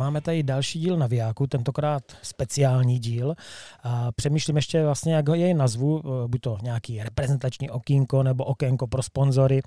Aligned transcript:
máme 0.00 0.20
tady 0.20 0.42
další 0.42 0.80
díl 0.80 0.96
Navijáku, 0.96 1.46
tentokrát 1.46 2.02
speciální 2.22 2.98
díl. 2.98 3.34
A 3.82 4.12
přemýšlím 4.12 4.56
ještě 4.56 4.84
vlastně, 4.84 5.14
jak 5.14 5.28
ho 5.28 5.34
jej 5.34 5.54
nazvu, 5.54 6.02
eh, 6.04 6.28
buď 6.28 6.40
to 6.40 6.58
nějaký 6.62 7.02
reprezentační 7.02 7.70
okýnko 7.70 8.22
nebo 8.22 8.44
okénko 8.44 8.86
pro 8.86 9.02
sponzory, 9.02 9.62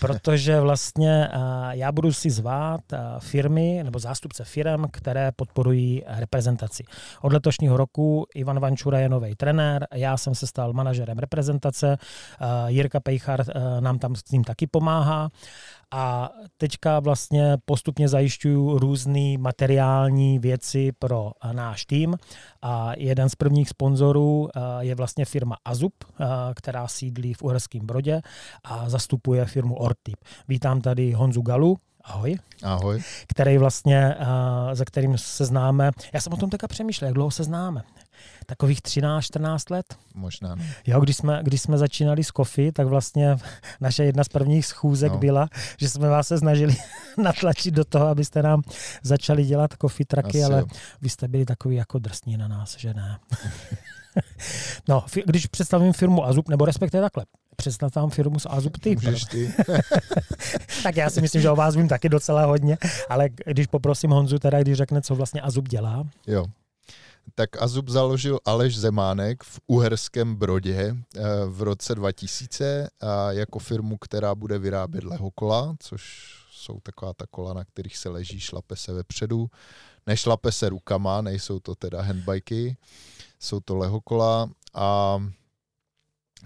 protože 0.00 0.60
vlastně 0.60 1.28
eh, 1.28 1.38
já 1.70 1.92
budu 1.92 2.12
si 2.12 2.30
zvát 2.30 2.80
eh, 2.92 2.98
firmy 3.18 3.80
nebo 3.84 3.98
zástupce 3.98 4.44
firm, 4.44 4.84
které 4.90 5.32
podporují 5.32 6.02
reprezentaci. 6.06 6.84
Od 7.22 7.32
letošního 7.32 7.76
roku 7.76 8.26
Ivan 8.34 8.60
Vančura 8.60 8.98
je 8.98 9.08
nový 9.08 9.34
trenér, 9.34 9.86
já 9.94 10.16
jsem 10.16 10.34
se 10.34 10.46
stal 10.46 10.72
manažerem 10.72 11.18
reprezentace, 11.18 11.96
Jirka 12.66 13.00
Pejchar 13.00 13.44
nám 13.80 13.98
tam 13.98 14.16
s 14.16 14.22
tím 14.22 14.44
taky 14.44 14.66
pomáhá 14.66 15.28
a 15.96 16.30
teďka 16.56 17.00
vlastně 17.00 17.56
postupně 17.64 18.08
zajišťuju 18.08 18.78
různé 18.78 19.38
materiální 19.38 20.38
věci 20.38 20.92
pro 20.98 21.32
náš 21.52 21.84
tým. 21.84 22.16
A 22.62 22.92
jeden 22.96 23.28
z 23.28 23.34
prvních 23.34 23.68
sponzorů 23.68 24.48
eh, 24.48 24.60
je 24.80 24.94
vlastně 24.94 25.24
firma 25.24 25.56
Azub, 25.64 25.94
eh, 26.04 26.24
která 26.54 26.88
sídlí 26.88 27.34
v 27.34 27.42
Uherském 27.42 27.86
Brodě 27.86 28.20
a 28.64 28.88
zastupuje 28.88 29.44
firmu 29.44 29.74
Ortip. 29.74 30.16
Vítám 30.48 30.80
tady 30.80 31.12
Honzu 31.12 31.42
Galu, 31.42 31.78
Ahoj. 32.04 32.36
Ahoj. 32.62 33.02
Který 33.28 33.58
vlastně, 33.58 34.16
za 34.72 34.84
kterým 34.84 35.18
se 35.18 35.44
známe. 35.44 35.90
Já 36.12 36.20
jsem 36.20 36.32
o 36.32 36.36
tom 36.36 36.50
teďka 36.50 36.68
přemýšlel, 36.68 37.08
jak 37.08 37.14
dlouho 37.14 37.30
se 37.30 37.44
známe. 37.44 37.82
Takových 38.46 38.80
13-14 38.80 39.72
let. 39.72 39.86
Možná. 40.14 40.56
Jo, 40.86 41.00
když 41.00 41.16
jsme, 41.16 41.40
když 41.42 41.62
jsme 41.62 41.78
začínali 41.78 42.24
s 42.24 42.30
Kofi, 42.30 42.72
tak 42.72 42.86
vlastně 42.86 43.36
naše 43.80 44.04
jedna 44.04 44.24
z 44.24 44.28
prvních 44.28 44.66
schůzek 44.66 45.12
no. 45.12 45.18
byla, 45.18 45.48
že 45.78 45.88
jsme 45.88 46.08
vás 46.08 46.28
se 46.28 46.38
snažili 46.38 46.76
natlačit 47.18 47.74
do 47.74 47.84
toho, 47.84 48.06
abyste 48.06 48.42
nám 48.42 48.62
začali 49.02 49.44
dělat 49.44 49.74
Kofi 49.74 50.04
traky, 50.04 50.42
Asi 50.42 50.44
ale 50.44 50.60
jo. 50.60 50.66
vy 51.02 51.08
jste 51.08 51.28
byli 51.28 51.44
takový 51.44 51.76
jako 51.76 51.98
drsní 51.98 52.36
na 52.36 52.48
nás, 52.48 52.76
že 52.78 52.94
ne. 52.94 53.18
no, 54.88 55.04
když 55.26 55.46
představím 55.46 55.92
firmu 55.92 56.24
Azub, 56.26 56.48
nebo 56.48 56.64
respektive 56.64 57.02
takhle, 57.02 57.24
představám 57.56 58.10
firmu 58.10 58.38
z 58.38 58.46
Azub 58.50 58.78
ty. 58.78 58.94
Můžeš 58.94 59.24
ty. 59.24 59.52
tak 60.82 60.96
já 60.96 61.10
si 61.10 61.20
myslím, 61.20 61.42
že 61.42 61.50
o 61.50 61.56
vás 61.56 61.76
vím 61.76 61.88
taky 61.88 62.08
docela 62.08 62.44
hodně, 62.44 62.78
ale 63.08 63.28
když 63.46 63.66
poprosím 63.66 64.10
Honzu 64.10 64.38
teda, 64.38 64.62
když 64.62 64.76
řekne, 64.76 65.02
co 65.02 65.14
vlastně 65.14 65.40
Azub 65.40 65.68
dělá. 65.68 66.04
Jo. 66.26 66.44
Tak 67.34 67.62
Azub 67.62 67.88
založil 67.88 68.38
Aleš 68.44 68.78
Zemánek 68.78 69.44
v 69.44 69.60
Uherském 69.66 70.34
Brodě 70.34 70.96
eh, 71.16 71.22
v 71.46 71.62
roce 71.62 71.94
2000 71.94 72.88
a 73.00 73.32
jako 73.32 73.58
firmu, 73.58 73.98
která 73.98 74.34
bude 74.34 74.58
vyrábět 74.58 75.04
lehokola, 75.04 75.76
což 75.80 76.34
jsou 76.52 76.80
taková 76.80 77.12
ta 77.14 77.24
kola, 77.30 77.54
na 77.54 77.64
kterých 77.64 77.96
se 77.96 78.08
leží, 78.08 78.40
šlape 78.40 78.76
se 78.76 78.92
vepředu. 78.92 79.46
Nešlape 80.06 80.52
se 80.52 80.68
rukama, 80.68 81.20
nejsou 81.20 81.60
to 81.60 81.74
teda 81.74 82.02
handbiky, 82.02 82.76
jsou 83.40 83.60
to 83.60 83.76
lehokola 83.76 84.50
a 84.74 85.18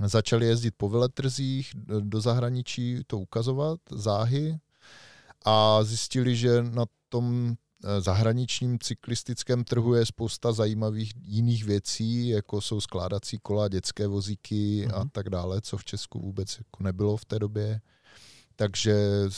začali 0.05 0.47
jezdit 0.47 0.75
po 0.77 0.89
veletrzích 0.89 1.73
do 2.01 2.21
zahraničí 2.21 3.03
to 3.07 3.19
ukazovat, 3.19 3.81
záhy 3.91 4.59
a 5.45 5.85
zjistili, 5.85 6.37
že 6.37 6.63
na 6.63 6.85
tom 7.09 7.57
zahraničním 7.99 8.79
cyklistickém 8.79 9.65
trhu 9.65 9.95
je 9.95 10.07
spousta 10.07 10.53
zajímavých 10.53 11.13
jiných 11.23 11.65
věcí, 11.65 12.29
jako 12.29 12.61
jsou 12.61 12.81
skládací 12.81 13.39
kola, 13.39 13.69
dětské 13.69 14.07
vozíky 14.07 14.87
uh-huh. 14.87 14.95
a 14.95 14.99
mhm. 14.99 15.09
tak 15.13 15.31
dále, 15.31 15.61
co 15.61 15.77
v 15.77 15.85
Česku 15.85 16.21
vůbec 16.21 16.59
jako 16.59 16.83
nebylo 16.83 17.17
v 17.17 17.25
té 17.25 17.39
době. 17.39 17.81
Takže 18.57 18.97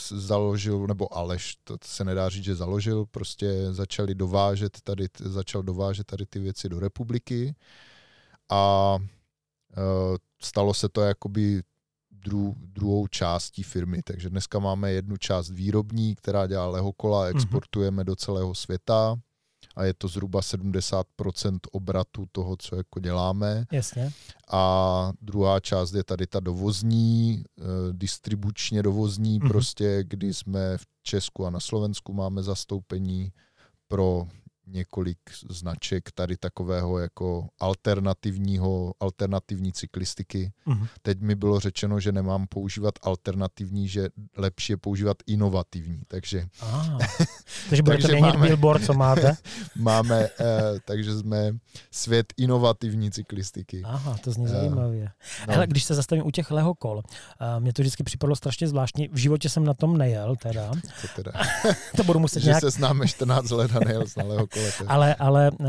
založil, 0.08 0.86
nebo 0.86 1.16
Aleš, 1.16 1.56
to 1.64 1.76
se 1.84 2.04
nedá 2.04 2.28
říct, 2.28 2.44
že 2.44 2.54
založil, 2.54 3.06
prostě 3.06 3.66
začali 3.70 4.14
dovážet 4.14 4.80
tady, 4.80 5.06
začal 5.18 5.62
dovážet 5.62 6.06
tady 6.06 6.26
ty 6.26 6.38
věci 6.38 6.68
do 6.68 6.80
republiky 6.80 7.54
a 8.48 8.96
uh, 8.96 10.16
stalo 10.42 10.74
se 10.74 10.88
to 10.88 11.00
jakoby 11.00 11.62
dru, 12.24 12.54
druhou 12.58 13.06
částí 13.06 13.62
firmy. 13.62 14.02
Takže 14.02 14.30
dneska 14.30 14.58
máme 14.58 14.92
jednu 14.92 15.16
část 15.16 15.50
výrobní, 15.50 16.14
která 16.14 16.46
dělá 16.46 16.68
lehokola, 16.68 17.26
mhm. 17.26 17.36
exportujeme 17.36 18.02
mm-hmm. 18.02 18.06
do 18.06 18.16
celého 18.16 18.54
světa 18.54 19.16
a 19.76 19.84
je 19.84 19.94
to 19.94 20.08
zhruba 20.08 20.40
70% 20.40 21.58
obratu 21.72 22.26
toho, 22.32 22.56
co 22.56 22.76
jako 22.76 23.00
děláme. 23.00 23.64
Jasně. 23.72 24.12
A 24.50 25.12
druhá 25.20 25.60
část 25.60 25.92
je 25.92 26.04
tady 26.04 26.26
ta 26.26 26.40
dovozní, 26.40 27.44
eh, 27.58 27.62
distribučně 27.92 28.82
dovozní, 28.82 29.40
mm-hmm. 29.40 29.48
prostě, 29.48 30.04
kdy 30.06 30.34
jsme 30.34 30.78
v 30.78 30.86
Česku 31.02 31.46
a 31.46 31.50
na 31.50 31.60
Slovensku 31.60 32.12
máme 32.12 32.42
zastoupení 32.42 33.32
pro 33.88 34.28
několik 34.70 35.18
značek 35.50 36.10
tady 36.14 36.36
takového 36.36 36.98
jako 36.98 37.48
alternativního, 37.60 38.94
alternativní 39.00 39.72
cyklistiky. 39.72 40.52
Uh-huh. 40.66 40.88
Teď 41.02 41.20
mi 41.20 41.34
bylo 41.34 41.60
řečeno, 41.60 42.00
že 42.00 42.12
nemám 42.12 42.46
používat 42.46 42.94
alternativní, 43.02 43.88
že 43.88 44.08
lepší 44.36 44.72
je 44.72 44.76
používat 44.76 45.16
inovativní, 45.26 46.02
takže... 46.08 46.46
Ah, 46.60 46.98
takže 47.68 47.82
budete 47.82 48.02
takže 48.02 48.20
máme, 48.20 48.46
billboard, 48.46 48.84
co 48.84 48.94
máte? 48.94 49.36
máme, 49.76 50.28
eh, 50.40 50.80
takže 50.84 51.18
jsme 51.18 51.52
svět 51.90 52.32
inovativní 52.36 53.10
cyklistiky. 53.10 53.82
Aha, 53.84 54.16
to 54.24 54.32
zní 54.32 54.44
eh, 54.44 54.48
zajímavě. 54.48 55.10
No. 55.48 55.54
Hele, 55.54 55.66
když 55.66 55.84
se 55.84 55.94
zastavím 55.94 56.26
u 56.26 56.30
těch 56.30 56.50
lehokol, 56.50 57.02
eh, 57.40 57.60
mě 57.60 57.72
to 57.72 57.82
vždycky 57.82 58.04
připadlo 58.04 58.36
strašně 58.36 58.68
zvláštní. 58.68 59.08
V 59.08 59.16
životě 59.16 59.48
jsem 59.48 59.64
na 59.64 59.74
tom 59.74 59.98
nejel, 59.98 60.36
teda. 60.36 60.70
To 61.02 61.08
teda. 61.16 61.32
to 61.96 62.04
budu 62.04 62.18
muset 62.18 62.40
že 62.40 62.46
nějak... 62.46 62.60
se 62.60 62.70
známe 62.70 63.08
14 63.08 63.50
let 63.50 63.76
a 63.76 63.80
nejel 63.84 64.04
na 64.16 64.24
lehokol. 64.24 64.59
Ale, 64.86 65.14
ale 65.14 65.50
uh, 65.50 65.66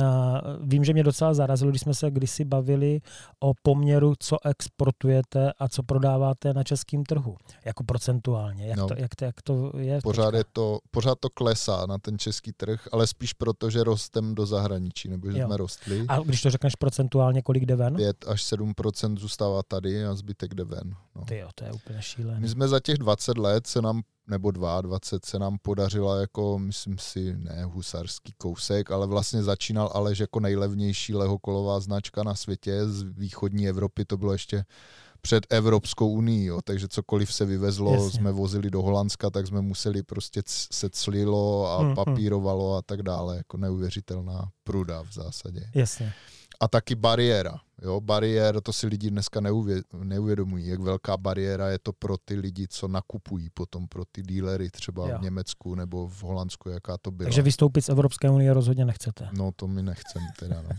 vím, 0.62 0.84
že 0.84 0.94
mě 0.94 1.04
docela 1.04 1.34
zarazilo, 1.34 1.72
když 1.72 1.82
jsme 1.82 1.94
se 1.94 2.12
kdysi 2.12 2.46
bavili 2.46 3.02
o 3.40 3.54
poměru, 3.64 4.14
co 4.20 4.38
exportujete 4.46 5.52
a 5.60 5.68
co 5.68 5.84
prodáváte 5.84 6.54
na 6.54 6.64
českém 6.64 7.04
trhu, 7.04 7.38
jako 7.66 7.84
procentuálně. 7.84 8.68
Jak, 8.68 8.78
no. 8.78 8.88
to, 8.88 8.94
jak, 8.98 9.16
to, 9.16 9.26
jak 9.26 9.42
to 9.42 9.72
je? 9.78 10.00
Pořád, 10.04 10.34
je 10.34 10.44
to, 10.54 10.80
pořád 10.92 11.20
to 11.20 11.30
klesá 11.30 11.86
na 11.86 11.98
ten 11.98 12.20
český 12.20 12.52
trh, 12.52 12.88
ale 12.92 13.08
spíš 13.08 13.34
proto, 13.34 13.70
že 13.70 13.84
rostem 13.84 14.36
do 14.36 14.46
zahraničí, 14.46 15.10
nebo 15.10 15.32
že 15.32 15.40
jo. 15.40 15.48
jsme 15.48 15.58
rostli. 15.58 16.06
A 16.08 16.20
když 16.20 16.42
to 16.42 16.50
řekneš 16.50 16.76
procentuálně, 16.76 17.42
kolik 17.42 17.66
jde 17.66 17.76
ven? 17.76 17.96
5 17.96 18.28
až 18.28 18.54
7% 18.54 19.18
zůstává 19.18 19.64
tady 19.64 20.06
a 20.06 20.16
zbytek 20.16 20.54
jde 20.54 20.64
ven. 20.64 20.96
No. 21.16 21.26
Ty 21.26 21.38
jo, 21.38 21.50
to 21.56 21.66
je 21.66 21.72
úplně 21.72 22.02
šílené. 22.02 22.40
My 22.40 22.50
jsme 22.50 22.68
za 22.68 22.80
těch 22.80 22.98
20 22.98 23.38
let 23.38 23.68
se 23.68 23.82
nám 23.82 24.02
nebo 24.28 24.52
22 24.52 25.00
se 25.26 25.40
nám 25.40 25.58
podařila 25.62 26.22
jako, 26.22 26.60
myslím 26.60 26.98
si, 26.98 27.38
ne 27.38 27.64
husarský 27.64 28.34
kousek, 28.38 28.92
ale 28.92 29.08
vlastně 29.08 29.44
začínal 29.44 29.90
Aleš 29.94 30.20
jako 30.20 30.40
nejlevnější 30.40 31.14
lehokolová 31.16 31.80
značka 31.80 32.24
na 32.24 32.36
světě. 32.36 32.88
Z 32.88 33.02
východní 33.02 33.68
Evropy 33.68 34.06
to 34.06 34.18
bylo 34.18 34.32
ještě 34.32 34.66
před 35.22 35.48
Evropskou 35.50 36.10
unii, 36.10 36.46
jo. 36.46 36.60
takže 36.64 36.88
cokoliv 36.88 37.34
se 37.34 37.46
vyvezlo, 37.46 37.94
Jasně. 37.94 38.12
jsme 38.12 38.32
vozili 38.32 38.70
do 38.70 38.82
Holandska, 38.82 39.30
tak 39.30 39.48
jsme 39.48 39.62
museli 39.62 40.04
prostě 40.04 40.42
se 40.48 40.90
clilo 40.90 41.68
a 41.68 41.82
hmm, 41.82 41.96
papírovalo 41.96 42.76
a 42.76 42.82
tak 42.82 43.04
dále, 43.04 43.38
jako 43.38 43.58
neuvěřitelná 43.58 44.50
pruda 44.64 45.02
v 45.02 45.14
zásadě. 45.14 45.70
Jasně. 45.76 46.14
A 46.62 46.68
taky 46.68 46.96
bariéra. 46.96 47.60
Jo, 47.82 48.02
bariér, 48.02 48.62
to 48.62 48.74
si 48.74 48.88
lidi 48.88 49.10
dneska 49.10 49.42
neuvě, 49.42 49.82
neuvědomují, 50.04 50.68
jak 50.68 50.80
velká 50.80 51.18
bariéra 51.18 51.70
je 51.70 51.80
to 51.80 51.94
pro 51.94 52.18
ty 52.18 52.36
lidi, 52.36 52.68
co 52.68 52.88
nakupují 52.88 53.50
potom 53.50 53.88
pro 53.88 54.04
ty 54.12 54.22
dílery 54.22 54.70
třeba 54.70 55.10
jo. 55.10 55.18
v 55.18 55.22
Německu 55.22 55.76
nebo 55.76 56.08
v 56.08 56.24
Holandsku, 56.24 56.70
jaká 56.70 56.98
to 56.98 57.12
byla. 57.12 57.26
Takže 57.26 57.42
vystoupit 57.42 57.82
z 57.82 57.90
Evropské 57.90 58.30
unie 58.30 58.54
rozhodně 58.54 58.86
nechcete. 58.86 59.30
No 59.32 59.52
to 59.56 59.68
my 59.68 59.84
nechceme 59.84 60.26
teda. 60.40 60.62
No. 60.62 60.70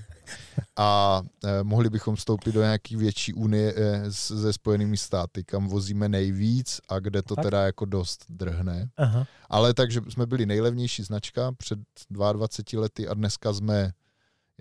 A 0.76 1.22
eh, 1.44 1.62
mohli 1.62 1.91
bychom 1.91 2.16
vstoupit 2.16 2.53
do 2.53 2.62
nějaký 2.62 2.97
větší 2.97 3.34
unie 3.34 3.75
eh, 3.76 4.12
se 4.12 4.53
Spojenými 4.53 4.97
státy, 4.97 5.44
kam 5.44 5.69
vozíme 5.69 6.09
nejvíc 6.09 6.80
a 6.89 6.98
kde 6.98 7.22
to 7.22 7.36
tak? 7.36 7.45
teda 7.45 7.66
jako 7.66 7.84
dost 7.84 8.24
drhne. 8.28 8.91
Aha. 8.97 9.27
Ale 9.51 9.74
takže 9.74 10.01
jsme 10.09 10.27
byli 10.27 10.47
nejlevnější 10.47 11.03
značka 11.03 11.53
před 11.53 11.78
22 12.10 12.83
lety 12.83 13.09
a 13.09 13.15
dneska 13.15 13.53
jsme 13.53 13.92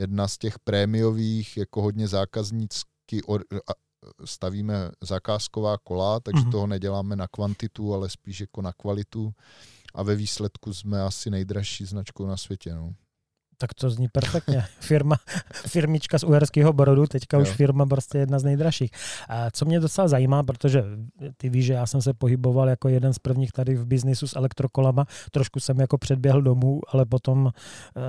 jedna 0.01 0.27
z 0.27 0.37
těch 0.37 0.59
prémiových, 0.59 1.57
jako 1.57 1.81
hodně 1.81 2.07
zákaznícky 2.07 3.21
stavíme 4.25 4.91
zakázková 5.03 5.77
kola, 5.77 6.19
takže 6.19 6.43
mm-hmm. 6.43 6.51
toho 6.51 6.67
neděláme 6.67 7.15
na 7.15 7.27
kvantitu, 7.27 7.93
ale 7.93 8.09
spíš 8.09 8.41
jako 8.41 8.61
na 8.61 8.73
kvalitu. 8.73 9.33
A 9.93 10.03
ve 10.03 10.15
výsledku 10.15 10.73
jsme 10.73 11.01
asi 11.01 11.29
nejdražší 11.29 11.85
značkou 11.85 12.25
na 12.25 12.37
světě. 12.37 12.73
No. 12.73 12.93
Tak 13.61 13.73
to 13.73 13.89
zní 13.89 14.07
perfektně. 14.07 14.63
Firma, 14.79 15.15
firmička 15.53 16.19
z 16.19 16.23
Uherského 16.23 16.73
Brodu, 16.73 17.07
teďka 17.07 17.37
jo. 17.37 17.43
už 17.43 17.49
firma 17.49 17.85
prostě 17.85 18.17
jedna 18.17 18.39
z 18.39 18.43
nejdražších. 18.43 18.91
A 19.29 19.51
co 19.51 19.65
mě 19.65 19.79
docela 19.79 20.07
zajímá, 20.07 20.43
protože 20.43 20.83
ty 21.37 21.49
víš, 21.49 21.65
že 21.65 21.73
já 21.73 21.85
jsem 21.85 22.01
se 22.01 22.13
pohyboval 22.13 22.69
jako 22.69 22.89
jeden 22.89 23.13
z 23.13 23.19
prvních 23.19 23.51
tady 23.51 23.75
v 23.75 23.85
biznisu 23.85 24.27
s 24.27 24.35
elektrokolama, 24.35 25.05
trošku 25.31 25.59
jsem 25.59 25.79
jako 25.79 25.97
předběhl 25.97 26.41
domů, 26.41 26.81
ale 26.87 27.05
potom 27.05 27.51
eh, 27.51 28.01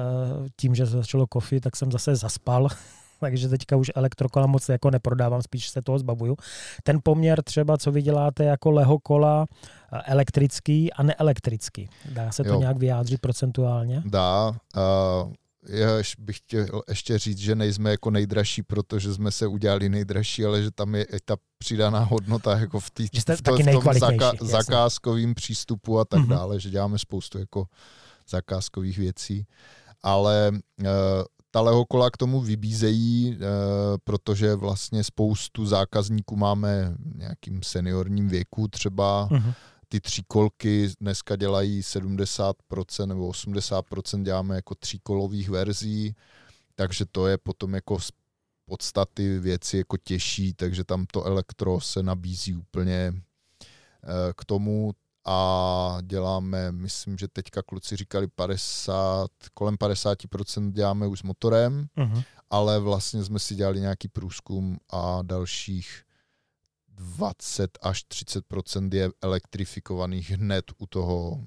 tím, 0.56 0.74
že 0.74 0.86
začalo 0.86 1.26
kofi, 1.26 1.60
tak 1.60 1.76
jsem 1.76 1.92
zase 1.92 2.16
zaspal 2.16 2.68
takže 3.20 3.48
teďka 3.48 3.76
už 3.76 3.90
elektrokola 3.94 4.46
moc 4.46 4.68
jako 4.68 4.90
neprodávám, 4.90 5.42
spíš 5.42 5.68
se 5.68 5.82
toho 5.82 5.98
zbavuju. 5.98 6.36
Ten 6.82 6.98
poměr 7.02 7.42
třeba, 7.42 7.78
co 7.78 7.92
vy 7.92 8.02
děláte 8.02 8.44
jako 8.44 8.70
lehokola, 8.70 9.46
eh, 9.92 10.02
elektrický 10.06 10.92
a 10.92 11.02
neelektrický. 11.02 11.88
Dá 12.12 12.32
se 12.32 12.44
to 12.44 12.48
jo. 12.48 12.58
nějak 12.58 12.76
vyjádřit 12.76 13.20
procentuálně? 13.20 14.02
Dá. 14.06 14.48
Uh, 14.76 15.32
já 15.68 15.88
bych 16.18 16.36
chtěl 16.36 16.82
ještě 16.88 17.18
říct, 17.18 17.38
že 17.38 17.54
nejsme 17.54 17.90
jako 17.90 18.10
nejdražší, 18.10 18.62
protože 18.62 19.14
jsme 19.14 19.30
se 19.30 19.46
udělali 19.46 19.88
nejdražší, 19.88 20.44
ale 20.44 20.62
že 20.62 20.70
tam 20.70 20.94
je 20.94 21.06
ta 21.24 21.36
přidaná 21.58 22.00
hodnota 22.00 22.58
jako 22.58 22.80
v, 22.80 22.90
tý, 22.90 23.06
v, 23.06 23.24
to, 23.42 23.56
v 23.56 23.72
tom 23.72 23.94
zaka, 23.98 24.32
zakázkovým 24.40 25.34
přístupu 25.34 25.98
a 25.98 26.04
tak 26.04 26.20
mm-hmm. 26.20 26.28
dále, 26.28 26.60
že 26.60 26.70
děláme 26.70 26.98
spoustu 26.98 27.38
jako 27.38 27.64
zakázkových 28.28 28.98
věcí. 28.98 29.46
Ale 30.02 30.50
uh, 30.80 30.86
ta 31.50 31.60
lehokola 31.60 32.10
k 32.10 32.16
tomu 32.16 32.40
vybízejí, 32.40 33.36
uh, 33.36 33.42
protože 34.04 34.54
vlastně 34.54 35.04
spoustu 35.04 35.66
zákazníků 35.66 36.36
máme 36.36 36.94
v 36.98 37.18
nějakým 37.18 37.62
seniorním 37.62 38.28
věku 38.28 38.68
třeba, 38.68 39.28
mm-hmm 39.30 39.54
ty 39.92 40.00
tříkolky 40.00 40.90
dneska 41.00 41.36
dělají 41.36 41.80
70% 41.80 43.06
nebo 43.06 43.30
80% 43.30 44.22
děláme 44.22 44.54
jako 44.54 44.74
tříkolových 44.74 45.48
verzí, 45.48 46.16
takže 46.74 47.04
to 47.12 47.26
je 47.26 47.38
potom 47.38 47.74
jako 47.74 48.00
z 48.00 48.10
podstaty 48.66 49.38
věci 49.38 49.76
jako 49.76 49.96
těžší, 49.96 50.54
takže 50.54 50.84
tam 50.84 51.06
to 51.12 51.24
elektro 51.24 51.80
se 51.80 52.02
nabízí 52.02 52.54
úplně 52.54 53.12
eh, 53.14 54.32
k 54.36 54.44
tomu 54.44 54.92
a 55.26 55.98
děláme, 56.02 56.72
myslím, 56.72 57.18
že 57.18 57.28
teďka 57.28 57.62
kluci 57.62 57.96
říkali 57.96 58.28
50, 58.28 59.30
kolem 59.54 59.74
50% 59.74 60.72
děláme 60.72 61.06
už 61.06 61.18
s 61.18 61.22
motorem, 61.22 61.86
uh-huh. 61.96 62.24
ale 62.50 62.78
vlastně 62.78 63.24
jsme 63.24 63.38
si 63.38 63.54
dělali 63.54 63.80
nějaký 63.80 64.08
průzkum 64.08 64.78
a 64.90 65.22
dalších 65.22 66.02
20 67.02 67.78
až 67.82 68.04
30% 68.04 68.94
je 68.94 69.10
elektrifikovaných 69.22 70.30
hned 70.30 70.64
u 70.78 70.86
toho 70.86 71.40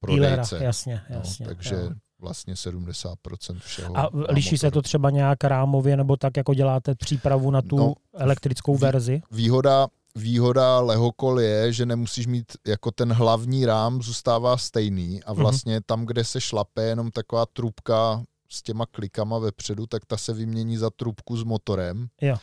prodejce. 0.00 0.20
Dealera, 0.20 0.66
jasně, 0.66 1.02
jasně. 1.08 1.46
No, 1.46 1.48
takže 1.48 1.74
jo. 1.74 1.90
vlastně 2.18 2.54
70% 2.54 3.58
všeho. 3.58 3.98
A 3.98 4.10
liší 4.12 4.58
se 4.58 4.70
to 4.70 4.82
třeba 4.82 5.10
nějak 5.10 5.44
rámově, 5.44 5.96
nebo 5.96 6.16
tak, 6.16 6.36
jako 6.36 6.54
děláte 6.54 6.94
přípravu 6.94 7.50
na 7.50 7.62
tu 7.62 7.76
no, 7.76 7.94
elektrickou 8.14 8.76
verzi? 8.76 9.22
Výhoda, 9.30 9.86
výhoda 10.14 10.80
lehokol 10.80 11.40
je, 11.40 11.72
že 11.72 11.86
nemusíš 11.86 12.26
mít, 12.26 12.52
jako 12.66 12.90
ten 12.90 13.12
hlavní 13.12 13.66
rám 13.66 14.02
zůstává 14.02 14.56
stejný 14.56 15.22
a 15.22 15.32
mhm. 15.32 15.42
vlastně 15.42 15.78
mm-hmm. 15.78 15.86
tam, 15.86 16.06
kde 16.06 16.24
se 16.24 16.40
šlape 16.40 16.82
jenom 16.82 17.10
taková 17.10 17.46
trubka 17.46 18.22
s 18.50 18.62
těma 18.62 18.86
klikama 18.86 19.38
vepředu, 19.38 19.86
tak 19.86 20.06
ta 20.06 20.16
se 20.16 20.32
vymění 20.32 20.76
za 20.76 20.90
trubku 20.90 21.36
s 21.36 21.42
motorem. 21.42 22.06
Jo 22.20 22.36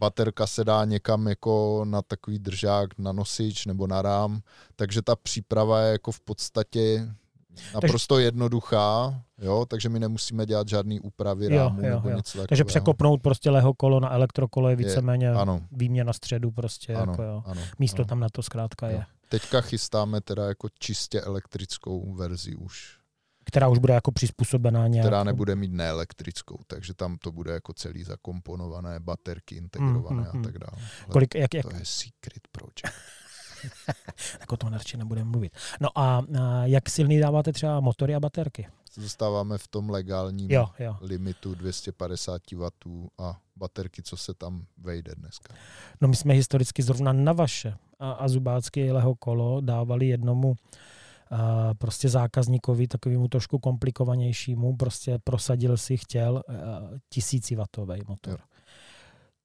baterka 0.00 0.46
se 0.46 0.64
dá 0.64 0.84
někam 0.84 1.28
jako 1.28 1.84
na 1.84 2.02
takový 2.02 2.38
držák, 2.38 2.98
na 2.98 3.12
nosič 3.12 3.66
nebo 3.66 3.86
na 3.86 4.02
rám, 4.02 4.40
takže 4.76 5.02
ta 5.02 5.16
příprava 5.16 5.80
je 5.80 5.92
jako 5.92 6.12
v 6.12 6.20
podstatě 6.20 7.08
naprosto 7.74 8.14
takže, 8.14 8.24
jednoduchá, 8.24 9.22
jo, 9.38 9.66
takže 9.68 9.88
my 9.88 10.00
nemusíme 10.00 10.46
dělat 10.46 10.68
žádný 10.68 11.00
úpravy 11.00 11.48
rámu 11.48 11.80
jo, 11.80 11.86
jo, 11.86 11.94
nebo 11.94 12.08
jo. 12.08 12.16
něco 12.16 12.30
takového. 12.30 12.46
Takže 12.46 12.64
překopnout 12.64 13.22
prostě 13.22 13.50
leho 13.50 13.74
kolo 13.74 14.00
na 14.00 14.10
elektrokolo 14.12 14.68
je 14.68 14.76
víceméně 14.76 15.26
je, 15.26 15.32
ano. 15.32 15.60
výměna 15.72 16.12
středu 16.12 16.50
prostě, 16.50 16.94
ano, 16.94 17.12
jako 17.12 17.22
jo. 17.22 17.42
Ano, 17.46 17.60
místo 17.78 18.02
ano. 18.02 18.08
tam 18.08 18.20
na 18.20 18.28
to 18.32 18.42
zkrátka 18.42 18.88
jo. 18.88 18.96
je. 18.96 19.04
Teďka 19.28 19.60
chystáme 19.60 20.20
teda 20.20 20.48
jako 20.48 20.68
čistě 20.78 21.20
elektrickou 21.20 22.14
verzi 22.14 22.54
už 22.54 22.99
která 23.50 23.68
už 23.68 23.78
bude 23.78 23.94
jako 23.94 24.12
přizpůsobená 24.12 24.88
nějak. 24.88 25.06
Která 25.06 25.24
nebude 25.24 25.56
mít 25.56 25.72
neelektrickou, 25.72 26.58
takže 26.66 26.94
tam 26.94 27.18
to 27.18 27.32
bude 27.32 27.52
jako 27.52 27.72
celý 27.72 28.04
zakomponované, 28.04 29.00
baterky 29.00 29.54
integrované 29.54 30.20
mm, 30.20 30.22
mm, 30.22 30.30
a 30.30 30.36
mm. 30.36 30.42
tak 30.42 30.58
dále. 30.58 30.88
Kolik, 31.12 31.34
jak, 31.34 31.54
jak... 31.54 31.66
To 31.66 31.76
je 31.76 31.84
secret 31.84 32.48
project. 32.52 32.96
tak 34.38 34.52
o 34.52 34.56
tom 34.56 34.72
radši 34.72 34.96
nebudeme 34.96 35.30
mluvit. 35.30 35.56
No 35.80 35.98
a, 35.98 36.18
a 36.18 36.64
jak 36.64 36.90
silný 36.90 37.18
dáváte 37.18 37.52
třeba 37.52 37.80
motory 37.80 38.14
a 38.14 38.20
baterky? 38.20 38.68
Zůstáváme 38.94 39.58
v 39.58 39.68
tom 39.68 39.90
legálním 39.90 40.50
jo, 40.50 40.68
jo. 40.78 40.96
limitu 41.00 41.54
250 41.54 42.42
W 42.52 43.08
a 43.18 43.38
baterky, 43.56 44.02
co 44.02 44.16
se 44.16 44.34
tam 44.34 44.64
vejde 44.78 45.12
dneska. 45.16 45.54
No 46.00 46.08
my 46.08 46.16
jsme 46.16 46.34
historicky 46.34 46.82
zrovna 46.82 47.12
na 47.12 47.32
vaše 47.32 47.74
a, 47.98 48.12
a 48.12 48.28
zubácky 48.28 48.92
leho 48.92 49.14
kolo 49.14 49.60
dávali 49.60 50.06
jednomu 50.06 50.54
prostě 51.78 52.08
zákazníkovi 52.08 52.86
takovému 52.86 53.28
trošku 53.28 53.58
komplikovanějšímu 53.58 54.76
prostě 54.76 55.18
prosadil 55.24 55.76
si, 55.76 55.96
chtěl 55.96 56.42
eh, 56.48 56.54
tisícivatový 57.08 58.00
motor. 58.08 58.32
Jo. 58.32 58.46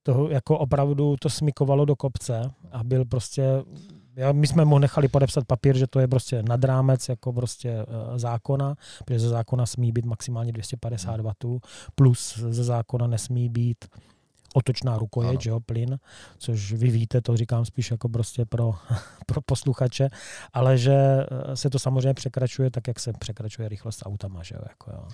To 0.03 0.29
jako 0.29 0.57
opravdu 0.57 1.15
to 1.21 1.29
smikovalo 1.29 1.85
do 1.85 1.95
kopce 1.95 2.51
a 2.71 2.83
byl 2.83 3.05
prostě, 3.05 3.63
já, 4.15 4.31
my 4.31 4.47
jsme 4.47 4.65
mu 4.65 4.79
nechali 4.79 5.07
podepsat 5.07 5.45
papír, 5.45 5.77
že 5.77 5.87
to 5.87 5.99
je 5.99 6.07
prostě 6.07 6.43
nad 6.43 6.63
rámec 6.63 7.09
jako 7.09 7.33
prostě 7.33 7.73
uh, 7.83 8.17
zákona, 8.17 8.75
protože 9.05 9.19
ze 9.19 9.29
zákona 9.29 9.65
smí 9.65 9.91
být 9.91 10.05
maximálně 10.05 10.51
250 10.51 11.19
W, 11.21 11.31
plus 11.95 12.37
ze 12.37 12.63
zákona 12.63 13.07
nesmí 13.07 13.49
být 13.49 13.85
otočná 14.55 14.97
rukojeť, 14.97 15.41
že 15.41 15.49
jo, 15.49 15.59
plyn, 15.59 15.99
což 16.37 16.73
vy 16.73 16.89
víte, 16.91 17.21
to 17.21 17.37
říkám 17.37 17.65
spíš 17.65 17.91
jako 17.91 18.09
prostě 18.09 18.45
pro, 18.45 18.73
pro 19.25 19.41
posluchače, 19.41 20.09
ale 20.53 20.77
že 20.77 20.95
eh, 20.95 21.55
se 21.55 21.69
to 21.69 21.79
samozřejmě 21.79 22.13
překračuje 22.13 22.71
tak, 22.71 22.87
jak 22.87 22.99
se 22.99 23.13
překračuje 23.13 23.69
rychlost 23.69 24.03
autama, 24.05 24.43
že 24.43 24.55
jo, 24.55 24.61
jako 24.69 24.91
jo. 24.91 25.07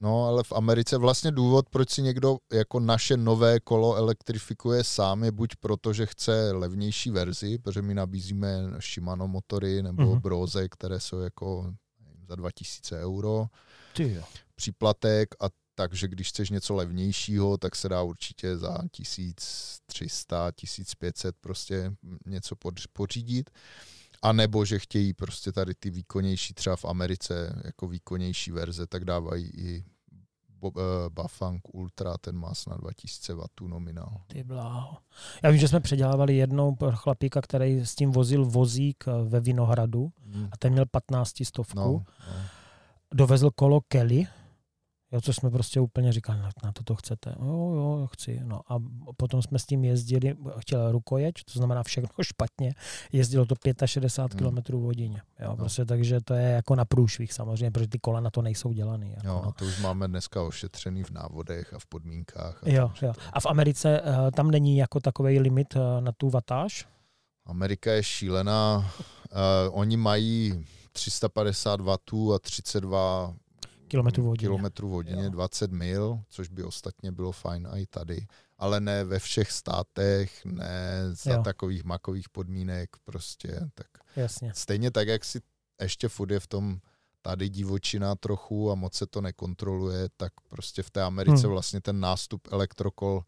No, 0.00 0.24
ale 0.24 0.42
v 0.42 0.52
Americe 0.52 0.98
vlastně 0.98 1.30
důvod, 1.30 1.68
proč 1.70 1.90
si 1.90 2.02
někdo 2.02 2.36
jako 2.52 2.80
naše 2.80 3.16
nové 3.16 3.60
kolo 3.60 3.96
elektrifikuje 3.96 4.84
sám, 4.84 5.24
je 5.24 5.32
buď 5.32 5.56
proto, 5.60 5.92
že 5.92 6.06
chce 6.06 6.52
levnější 6.52 7.10
verzi, 7.10 7.58
protože 7.58 7.82
my 7.82 7.94
nabízíme 7.94 8.58
Shimano 8.80 9.28
motory 9.28 9.82
nebo 9.82 10.02
mm-hmm. 10.02 10.20
Broze, 10.20 10.68
které 10.68 11.00
jsou 11.00 11.18
jako 11.18 11.74
za 12.28 12.34
2000 12.34 13.00
euro. 13.00 13.46
Ty 13.94 14.22
Příplatek 14.54 15.34
a 15.40 15.46
takže 15.76 16.08
když 16.08 16.28
chceš 16.28 16.50
něco 16.50 16.74
levnějšího, 16.74 17.56
tak 17.56 17.76
se 17.76 17.88
dá 17.88 18.02
určitě 18.02 18.56
za 18.56 18.78
1300, 18.90 20.52
1500 20.52 21.36
prostě 21.40 21.92
něco 22.26 22.56
pořídit. 22.92 23.50
A 24.22 24.32
nebo 24.32 24.64
že 24.64 24.78
chtějí 24.78 25.12
prostě 25.12 25.52
tady 25.52 25.74
ty 25.74 25.90
výkonnější, 25.90 26.54
třeba 26.54 26.76
v 26.76 26.84
Americe 26.84 27.62
jako 27.64 27.88
výkonnější 27.88 28.50
verze, 28.50 28.86
tak 28.86 29.04
dávají 29.04 29.50
i 29.54 29.84
uh, 30.60 30.72
Bafang 31.08 31.60
Ultra, 31.72 32.18
ten 32.18 32.36
má 32.36 32.54
snad 32.54 32.80
2000 32.80 33.34
W 33.34 33.68
nominál. 33.68 34.20
Ty 34.26 34.44
bláho. 34.44 34.96
Já 35.42 35.50
vím, 35.50 35.60
že 35.60 35.68
jsme 35.68 35.80
předělávali 35.80 36.36
jednou 36.36 36.74
pro 36.74 36.96
chlapíka, 36.96 37.40
který 37.40 37.86
s 37.86 37.94
tím 37.94 38.10
vozil 38.10 38.44
vozík 38.44 39.04
eh, 39.08 39.28
ve 39.28 39.40
Vinohradu 39.40 40.12
hmm. 40.32 40.48
a 40.52 40.56
ten 40.56 40.72
měl 40.72 40.86
15 40.86 41.44
stovku. 41.44 41.78
No, 41.78 42.04
no. 42.28 42.42
Dovezl 43.14 43.50
kolo 43.50 43.80
Kelly, 43.88 44.26
Jo, 45.12 45.20
co 45.20 45.32
jsme 45.32 45.50
prostě 45.50 45.80
úplně 45.80 46.12
říkali, 46.12 46.38
na, 46.38 46.50
na 46.64 46.72
to 46.72 46.82
to 46.82 46.94
chcete. 46.94 47.34
Jo, 47.40 47.72
jo, 47.74 48.08
chci. 48.12 48.40
No 48.44 48.60
a 48.68 48.76
potom 49.16 49.42
jsme 49.42 49.58
s 49.58 49.66
tím 49.66 49.84
jezdili, 49.84 50.36
chtěl 50.58 50.92
rukojeť, 50.92 51.34
to 51.52 51.58
znamená 51.58 51.82
všechno 51.82 52.24
špatně, 52.24 52.74
jezdilo 53.12 53.46
to 53.46 53.54
65 53.84 54.40
hmm. 54.40 54.62
km 54.62 54.76
v 54.76 54.82
hodině. 54.82 55.22
Jo, 55.40 55.48
no. 55.48 55.56
prostě 55.56 55.84
takže 55.84 56.20
to 56.20 56.34
je 56.34 56.48
jako 56.50 56.74
na 56.74 56.84
průšvih 56.84 57.32
samozřejmě, 57.32 57.70
protože 57.70 57.88
ty 57.88 57.98
kola 57.98 58.20
na 58.20 58.30
to 58.30 58.42
nejsou 58.42 58.72
dělaný. 58.72 59.10
Jako, 59.10 59.26
jo, 59.26 59.42
no. 59.44 59.52
to 59.52 59.64
už 59.64 59.80
máme 59.80 60.08
dneska 60.08 60.42
ošetřený 60.42 61.04
v 61.04 61.10
návodech 61.10 61.74
a 61.74 61.78
v 61.78 61.86
podmínkách. 61.86 62.64
A 62.64 62.70
jo, 62.70 62.92
jo. 63.02 63.12
A 63.32 63.40
v 63.40 63.46
Americe 63.46 64.00
uh, 64.00 64.30
tam 64.30 64.50
není 64.50 64.76
jako 64.76 65.00
takový 65.00 65.40
limit 65.40 65.76
uh, 65.76 65.82
na 66.00 66.12
tu 66.12 66.30
vatáž? 66.30 66.86
Amerika 67.46 67.92
je 67.92 68.02
šílená. 68.02 68.92
Uh, 69.32 69.80
oni 69.80 69.96
mají 69.96 70.64
350 70.92 71.80
W 71.80 71.90
a 72.34 72.38
32 72.38 73.34
kilometrů 73.88 74.22
v 74.22 74.26
hodině. 74.26 74.48
Kilometrů 74.48 74.88
v 74.88 74.92
hodině, 74.92 75.24
jo. 75.24 75.30
20 75.30 75.72
mil, 75.72 76.20
což 76.28 76.48
by 76.48 76.62
ostatně 76.62 77.12
bylo 77.12 77.32
fajn 77.32 77.68
i 77.74 77.86
tady. 77.86 78.26
Ale 78.58 78.80
ne 78.80 79.04
ve 79.04 79.18
všech 79.18 79.50
státech, 79.50 80.44
ne 80.44 81.02
za 81.12 81.32
jo. 81.32 81.42
takových 81.42 81.84
makových 81.84 82.28
podmínek, 82.28 82.90
prostě. 83.04 83.60
Tak 83.74 83.86
Jasně. 84.16 84.52
Stejně 84.54 84.90
tak, 84.90 85.08
jak 85.08 85.24
si 85.24 85.40
ještě 85.80 86.08
furt 86.08 86.30
je 86.30 86.40
v 86.40 86.46
tom 86.46 86.78
tady 87.22 87.48
divočina 87.48 88.14
trochu 88.14 88.70
a 88.70 88.74
moc 88.74 88.94
se 88.94 89.06
to 89.06 89.20
nekontroluje, 89.20 90.08
tak 90.16 90.32
prostě 90.48 90.82
v 90.82 90.90
té 90.90 91.02
Americe 91.02 91.42
hmm. 91.42 91.50
vlastně 91.50 91.80
ten 91.80 92.00
nástup 92.00 92.48
elektrokol 92.52 93.22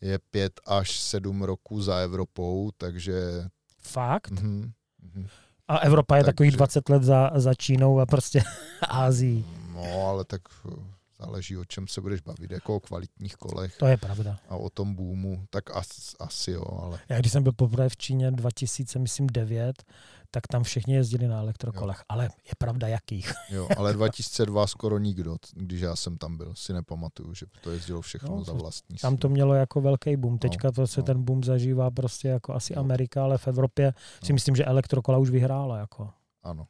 je 0.00 0.18
pět 0.18 0.60
až 0.66 1.00
sedm 1.00 1.42
roků 1.42 1.82
za 1.82 1.98
Evropou, 1.98 2.70
takže... 2.76 3.48
Fakt? 3.78 4.32
Mm-hmm, 4.32 4.72
mm-hmm. 5.04 5.28
A 5.70 5.76
Evropa 5.76 6.16
je 6.16 6.24
takže... 6.24 6.32
takových 6.32 6.52
20 6.52 6.88
let 6.88 7.02
za, 7.02 7.30
za 7.34 7.54
Čínou 7.54 8.00
a 8.00 8.06
prostě 8.06 8.42
Ázií. 8.88 9.44
No, 9.74 10.06
ale 10.08 10.24
tak 10.24 10.42
záleží, 11.20 11.56
o 11.56 11.64
čem 11.64 11.88
se 11.88 12.00
budeš 12.00 12.20
bavit, 12.20 12.50
jako 12.50 12.76
o 12.76 12.80
kvalitních 12.80 13.36
kolech 13.36 13.76
To 13.76 13.86
je 13.86 13.96
pravda. 13.96 14.38
a 14.48 14.56
o 14.56 14.70
tom 14.70 14.94
boomu, 14.94 15.44
tak 15.50 15.76
as, 15.76 15.88
asi 16.18 16.50
jo, 16.50 16.64
ale 16.82 17.00
Já 17.08 17.18
když 17.18 17.32
jsem 17.32 17.42
byl 17.42 17.52
poprvé 17.52 17.88
v 17.88 17.96
Číně 17.96 18.30
2009, 18.30 19.82
tak 20.30 20.46
tam 20.46 20.62
všichni 20.62 20.94
jezdili 20.94 21.28
na 21.28 21.38
elektrokolech. 21.38 22.02
Ale 22.08 22.24
je 22.24 22.52
pravda 22.58 22.88
jakých. 22.88 23.32
jo, 23.50 23.68
ale 23.76 23.92
2002 23.92 24.66
skoro 24.66 24.98
nikdo, 24.98 25.36
když 25.54 25.80
já 25.80 25.96
jsem 25.96 26.18
tam 26.18 26.36
byl, 26.36 26.54
si 26.54 26.72
nepamatuju, 26.72 27.34
že 27.34 27.46
to 27.62 27.70
jezdilo 27.70 28.00
všechno 28.00 28.28
No, 28.30 28.36
no, 28.36 28.44
za 28.44 28.52
vlastní 28.52 28.96
Tam 28.96 29.16
to 29.16 29.28
mělo 29.28 29.54
jako 29.54 29.80
velký 29.80 30.16
boom. 30.16 30.38
Teďka 30.38 30.72
to 30.72 30.86
se 30.86 31.00
no. 31.00 31.04
ten 31.06 31.22
boom 31.22 31.44
zažívá 31.44 31.90
prostě 31.90 32.28
jako 32.28 32.54
asi 32.54 32.74
No. 32.76 32.80
Amerika, 32.80 33.22
ale 33.22 33.38
v 33.38 33.48
Evropě 33.48 33.94
si 34.24 34.32
No. 34.32 34.34
myslím, 34.34 34.56
že 34.56 34.64
elektrokola 34.64 35.18
už 35.18 35.30
vyhrála. 35.30 35.78
Jako. 35.78 36.10
Ano. 36.42 36.66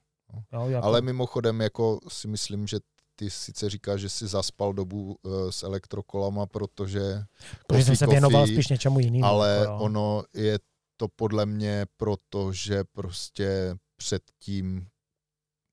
Jo, 0.52 0.69
jako, 0.69 0.87
Ale 0.87 1.00
mimochodem, 1.00 1.61
jako 1.61 1.99
si 2.09 2.28
myslím, 2.28 2.66
že 2.66 2.78
ty 3.21 3.31
sice 3.31 3.71
říkáš, 3.71 4.00
že 4.00 4.09
si 4.09 4.27
zaspal 4.27 4.73
dobu 4.73 5.17
uh, 5.23 5.50
s 5.50 5.62
elektrokolama, 5.62 6.47
protože 6.47 7.25
protože 7.67 7.85
jsem 7.85 7.97
se 7.97 8.07
věnoval 8.07 8.47
spíš 8.47 8.69
něčemu 8.69 9.00
jinému. 9.00 9.25
ale 9.25 9.57
jako, 9.61 9.77
ono 9.77 10.23
je 10.35 10.59
to 10.97 11.09
podle 11.17 11.47
mě 11.47 11.87
proto, 11.97 12.53
že 12.53 12.85
prostě 12.93 13.77
předtím 13.97 14.87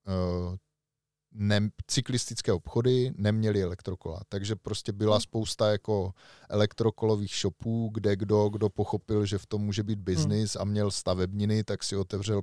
uh, 0.08 0.56
ne, 1.32 1.70
cyklistické 1.88 2.54
obchody 2.54 3.14
neměly 3.18 3.64
elektrokola, 3.64 4.20
takže 4.30 4.56
prostě 4.56 4.92
byla 4.92 5.16
Hmm. 5.16 5.22
spousta 5.22 5.72
jako 5.72 6.14
elektrokolových 6.50 7.36
shopů, 7.36 7.90
kde 7.94 8.16
kdo, 8.16 8.50
kdo 8.50 8.70
pochopil, 8.70 9.26
že 9.26 9.38
v 9.38 9.46
tom 9.46 9.62
může 9.62 9.84
být 9.84 9.96
Hmm. 10.00 10.06
biznis 10.06 10.56
a 10.56 10.64
měl 10.64 10.92
stavebniny, 10.92 11.64
tak 11.64 11.84
si 11.84 11.96
otevřel 11.96 12.42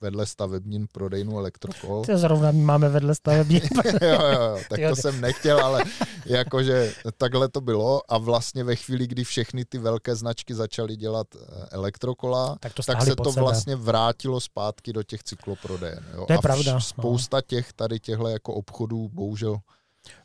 vedle 0.00 0.26
stavebnin 0.26 0.86
prodejnu 0.92 1.38
elektrokol. 1.38 2.04
To 2.04 2.18
zrovna 2.18 2.52
my 2.52 2.62
máme 2.62 2.88
vedle 2.88 3.14
stavební. 3.14 3.60
jo, 4.02 4.08
jo, 4.08 4.30
jo, 4.32 4.58
tak 4.68 4.80
to 4.88 4.96
jsem 4.96 5.20
nechtěl, 5.20 5.64
ale 5.64 5.84
jakože 6.26 6.92
takhle 7.18 7.48
to 7.48 7.60
bylo 7.60 8.12
a 8.12 8.18
vlastně 8.18 8.64
ve 8.64 8.76
chvíli, 8.76 9.06
kdy 9.06 9.24
všechny 9.24 9.64
ty 9.64 9.78
velké 9.78 10.16
značky 10.16 10.54
začaly 10.54 10.96
dělat 10.96 11.26
eh, 11.34 11.66
elektrokola, 11.70 12.56
tak 12.60 12.72
to 12.72 12.82
tak 12.82 13.02
se 13.02 13.16
to 13.16 13.32
sebe. 13.32 13.40
vlastně 13.40 13.76
vrátilo 13.76 14.40
zpátky 14.40 14.92
do 14.92 15.02
těch 15.02 15.22
cykloprodejen. 15.22 16.04
Jo? 16.14 16.24
To 16.26 16.32
je 16.32 16.38
a 16.38 16.42
pravda, 16.42 16.72
no. 16.74 16.80
Spousta 16.80 17.40
těch 17.40 17.72
tady 17.72 18.00
těchto 18.00 18.28
jako 18.28 18.54
obchodů, 18.54 19.08
bohužel 19.12 19.58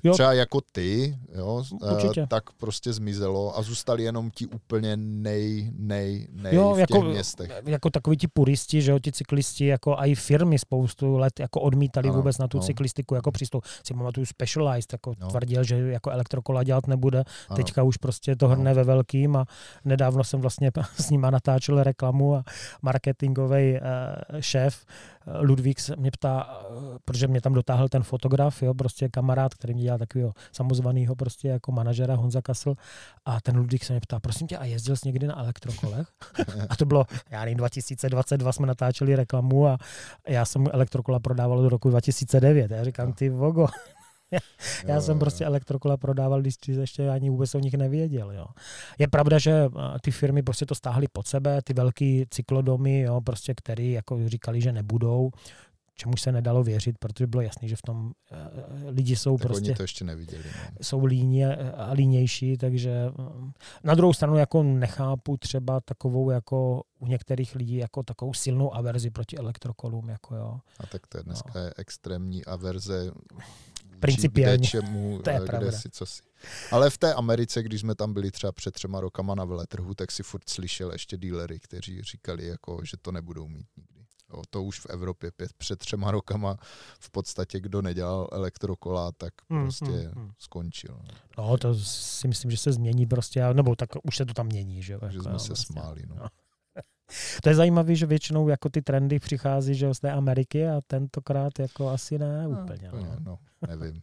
Jo. 0.04 0.14
třeba 0.14 0.34
jako 0.34 0.62
ty, 0.72 1.18
jo, 1.36 1.64
eh, 1.88 1.94
Určitě. 1.94 2.28
tak 2.28 2.44
prostě 2.52 2.94
zmizelo 2.94 3.58
a 3.58 3.62
zůstali 3.62 4.04
jenom 4.04 4.32
ti 4.32 4.48
úplně 4.48 4.98
nej, 4.98 5.72
nej, 5.78 6.28
nej 6.32 6.56
Jo, 6.56 6.74
v 6.74 6.78
těch 6.78 6.80
jako, 6.90 7.02
městech. 7.02 7.52
jako 7.66 7.90
takový 7.90 8.18
ti 8.18 8.28
puristi, 8.28 8.82
že 8.82 8.92
jo, 8.92 9.00
ti 9.00 9.12
cyklisti, 9.12 9.66
jako 9.66 9.96
i 10.00 10.16
firmy 10.16 10.60
spoustu 10.60 11.18
let 11.18 11.40
jako 11.40 11.62
odmítali 11.62 12.10
Ano, 12.10 12.18
vůbec 12.18 12.38
na 12.38 12.48
tu 12.48 12.58
no. 12.58 12.64
cyklistiku 12.64 13.16
jako 13.16 13.32
přístup. 13.32 13.64
Si 13.88 13.94
pamatuju 13.94 14.26
Specialized, 14.26 14.94
jako 14.94 15.14
No. 15.20 15.28
tvrdil, 15.28 15.64
že 15.64 15.78
jako 15.78 16.12
elektrokola 16.12 16.64
dělat 16.64 16.88
nebude. 16.88 17.24
Ano. 17.50 17.56
Teďka 17.58 17.84
už 17.84 17.98
prostě 17.98 18.36
to 18.36 18.48
hrne 18.48 18.70
No. 18.72 18.76
ve 18.76 18.84
velkým 18.84 19.36
a 19.36 19.46
nedávno 19.86 20.24
jsem 20.24 20.42
vlastně 20.42 20.72
s 20.98 21.10
nima 21.10 21.30
natáčel 21.30 21.84
reklamu 21.84 22.36
a 22.36 22.44
marketingový 22.82 23.74
uh, 23.74 23.80
šéf 24.40 24.86
eh, 25.28 25.38
Ludvík 25.42 25.80
se 25.80 25.96
mě 25.96 26.12
ptá, 26.12 26.60
eh, 26.62 26.98
protože 27.06 27.28
mě 27.28 27.42
tam 27.42 27.54
dotáhl 27.54 27.90
ten 27.90 28.04
fotograf, 28.04 28.62
jo, 28.64 28.74
prostě 28.74 29.10
kamarád, 29.10 29.54
který 29.54 29.74
mě 29.74 29.89
dělá 29.90 29.98
takového 29.98 30.34
samozvanýho 30.52 31.16
prostě 31.16 31.48
jako 31.48 31.72
manažera 31.72 32.16
Honza 32.16 32.42
Kasl 32.42 32.76
a 33.26 33.42
ten 33.42 33.58
Ludvík 33.58 33.86
se 33.86 33.94
mě 33.94 34.00
ptá, 34.00 34.20
prosím 34.20 34.48
tě, 34.48 34.58
a 34.58 34.66
jezdil 34.66 34.96
jsi 34.96 35.08
někdy 35.08 35.28
na 35.28 35.40
elektrokolech? 35.40 36.08
a 36.70 36.76
to 36.76 36.86
bylo, 36.86 37.06
já 37.30 37.40
nevím, 37.46 37.58
2022 37.58 38.52
jsme 38.52 38.68
natáčeli 38.68 39.16
reklamu 39.16 39.68
a 39.68 39.78
já 40.28 40.46
jsem 40.46 40.66
elektrokola 40.72 41.20
prodával 41.20 41.62
do 41.62 41.70
roku 41.70 41.90
2009. 41.90 42.72
Já 42.72 42.84
říkám, 42.84 43.14
ty 43.14 43.30
vogo, 43.30 43.68
já 44.86 44.96
Jo, 44.96 45.02
jsem 45.02 45.16
jo, 45.16 45.20
prostě 45.20 45.46
elektrokola 45.46 45.98
prodával, 45.98 46.42
když 46.42 46.56
ještě 46.68 47.10
ani 47.10 47.30
vůbec 47.30 47.56
o 47.56 47.60
nich 47.60 47.74
nevěděl. 47.74 48.32
Jo. 48.32 48.46
Je 49.00 49.08
pravda, 49.08 49.38
že 49.38 49.70
a, 49.76 50.00
ty 50.00 50.12
firmy 50.12 50.44
prostě 50.44 50.66
to 50.66 50.76
stáhly 50.76 51.08
pod 51.08 51.28
sebe, 51.28 51.62
ty 51.62 51.74
velký 51.74 52.26
cyklodomy, 52.30 53.00
jo, 53.00 53.22
prostě, 53.22 53.54
který 53.54 53.92
jako 53.92 54.30
říkali, 54.30 54.62
že 54.62 54.72
nebudou, 54.72 55.32
čemu 56.00 56.18
se 56.18 56.32
nedalo 56.32 56.64
věřit, 56.64 56.98
protože 56.98 57.28
bylo 57.28 57.42
jasný, 57.42 57.70
že 57.70 57.76
v 57.76 57.82
tom 57.82 58.06
uh, 58.06 58.12
lidi 58.88 59.16
jsou 59.16 59.38
Tak 59.38 59.48
prostě 59.48 59.70
oni 59.70 59.76
to 59.76 59.84
ještě 59.84 60.06
neviděli. 60.06 60.44
No. 60.46 60.78
jsou 60.82 61.06
líně 61.06 61.56
a 61.56 61.92
línější, 61.92 62.58
takže 62.58 62.92
mm, 63.18 63.52
na 63.84 63.96
druhou 63.96 64.14
stranu 64.14 64.38
jako 64.38 64.64
nechápu 64.64 65.38
třeba 65.38 65.80
takovou 65.82 66.32
jako 66.32 66.84
u 67.00 67.08
některých 67.08 67.56
lidí 67.56 67.76
jako 67.76 68.04
takovou 68.04 68.34
silnou 68.34 68.76
averzi 68.76 69.10
proti 69.10 69.38
elektrokolům, 69.38 70.10
jako 70.10 70.36
jo. 70.36 70.60
A 70.80 70.86
tak 70.88 71.08
to 71.08 71.18
je 71.18 71.24
dneska 71.24 71.60
je 71.60 71.74
extrémní 71.78 72.46
averze 72.46 73.12
Principiálně. 74.00 74.58
kde 74.58 74.68
čemu, 74.68 75.20
To 75.24 75.30
je 75.30 75.36
eh, 75.36 75.40
kde 75.40 75.48
pravda. 75.48 75.72
si, 75.72 75.90
co 75.90 76.06
si. 76.06 76.22
Ale 76.72 76.90
v 76.90 76.98
té 76.98 77.14
Americe, 77.14 77.64
když 77.64 77.82
jsme 77.82 77.96
tam 77.96 78.14
byli 78.14 78.32
třeba 78.32 78.52
před 78.52 78.74
třema 78.74 79.00
rokama 79.02 79.36
na 79.36 79.46
veletrhu, 79.46 79.94
tak 79.94 80.12
si 80.12 80.24
furt 80.24 80.50
slyšel 80.50 80.92
ještě 80.92 81.18
dílery, 81.18 81.60
kteří 81.60 82.02
říkali, 82.02 82.48
jako, 82.48 82.80
že 82.84 82.98
to 83.02 83.12
nebudou 83.12 83.48
mít 83.48 83.68
nikdy. 83.78 83.99
Jo, 84.34 84.42
to 84.50 84.64
už 84.64 84.80
v 84.80 84.86
Evropě 84.90 85.32
pět, 85.32 85.54
před 85.54 85.80
třema 85.80 86.12
rokama 86.12 86.58
v 87.00 87.10
podstatě, 87.12 87.60
kdo 87.60 87.82
nedělal 87.82 88.28
elektrokola, 88.32 89.12
tak 89.12 89.34
Hmm, 89.50 89.64
prostě 89.64 89.86
hmm. 89.86 90.32
skončil. 90.40 91.00
No, 91.38 91.58
to 91.58 91.76
si 91.76 92.28
myslím, 92.28 92.52
že 92.52 92.58
se 92.58 92.72
změní 92.74 93.06
prostě, 93.06 93.54
nebo 93.54 93.76
tak 93.76 93.90
už 94.04 94.16
se 94.18 94.26
to 94.26 94.34
tam 94.34 94.46
mění, 94.46 94.84
že 94.84 94.94
jo. 94.94 95.00
Takže 95.00 95.18
jako, 95.18 95.24
jsme 95.24 95.34
jo, 95.34 95.40
se 95.40 95.48
prostě. 95.48 95.74
smáli. 95.74 96.02
No. 96.08 96.16
No. 96.20 96.28
To 97.44 97.50
je 97.50 97.56
zajímavé, 97.56 97.96
že 97.96 98.06
většinou 98.06 98.48
jako 98.50 98.70
ty 98.70 98.82
trendy 98.82 99.20
přichází 99.20 99.76
že 99.76 99.94
z 99.94 100.00
té 100.00 100.12
Ameriky 100.12 100.68
a 100.68 100.82
tentokrát 100.88 101.60
jako 101.60 101.90
asi 101.90 102.20
ne 102.20 102.48
úplně. 102.48 102.88
Úplně, 102.90 103.08
No. 103.20 103.38
no, 103.62 103.68
nevím. 103.68 104.02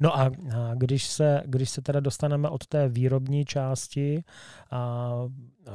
No 0.00 0.18
a, 0.18 0.30
když, 0.74 1.06
se, 1.06 1.42
když 1.46 1.70
se 1.70 1.82
teda 1.82 2.00
dostaneme 2.00 2.48
od 2.48 2.66
té 2.66 2.88
výrobní 2.88 3.44
části 3.44 4.24
a, 4.70 5.10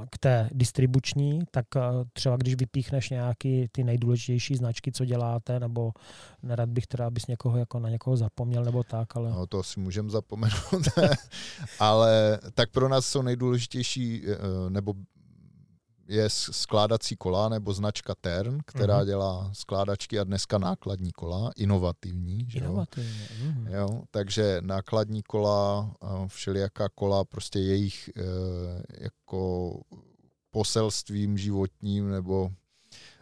k 0.10 0.18
té 0.18 0.50
distribuční, 0.52 1.40
tak 1.52 1.66
třeba 2.14 2.38
když 2.38 2.56
vypíchneš 2.56 3.10
nějaký 3.10 3.68
ty 3.72 3.84
nejdůležitější 3.84 4.56
značky, 4.56 4.92
co 4.92 5.06
děláte, 5.06 5.60
nebo 5.60 5.92
nerad 6.44 6.70
bych 6.70 6.88
teda, 6.88 7.08
abys 7.08 7.28
někoho 7.28 7.58
jako 7.58 7.80
na 7.80 7.90
někoho 7.90 8.18
zapomněl, 8.18 8.64
nebo 8.64 8.84
tak, 8.84 9.16
ale... 9.16 9.30
No, 9.30 9.48
to 9.48 9.64
si 9.64 9.80
můžeme 9.80 10.10
zapomenout. 10.10 10.88
Ale 11.80 12.40
tak 12.54 12.72
pro 12.72 12.90
nás 12.90 13.06
jsou 13.06 13.22
nejdůležitější, 13.22 14.24
eh, 14.26 14.70
nebo 14.70 14.94
je 16.08 16.30
skládací 16.30 17.16
kola 17.16 17.50
nebo 17.50 17.74
značka 17.74 18.16
Tern, 18.22 18.58
která 18.66 18.98
Mhm. 18.98 19.06
dělá 19.06 19.50
skládačky 19.54 20.20
a 20.20 20.24
dneska 20.24 20.58
nákladní 20.58 21.12
kola, 21.12 21.52
inovativní. 21.56 22.46
Že 22.50 22.60
jo? 22.60 22.66
Inovativní. 22.66 23.28
Mhm. 23.44 23.68
Jo, 23.68 24.04
takže 24.12 24.58
nákladní 24.62 25.24
kola, 25.24 25.92
všelijaká 26.28 26.90
kola, 26.90 27.24
prostě 27.26 27.60
jejich 27.60 28.10
eh, 28.18 28.22
jako 29.04 29.72
poselstvím 30.52 31.38
životním 31.38 32.10
nebo 32.10 32.52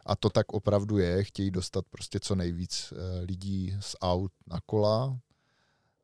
a 0.05 0.15
to 0.15 0.29
tak 0.29 0.53
opravdu 0.53 0.97
je, 0.97 1.23
chtějí 1.23 1.51
dostat 1.51 1.85
prostě 1.89 2.19
co 2.19 2.35
nejvíc 2.35 2.93
eh, 2.95 3.21
lidí 3.21 3.75
z 3.79 3.95
aut 4.01 4.31
na 4.47 4.59
kola 4.65 5.17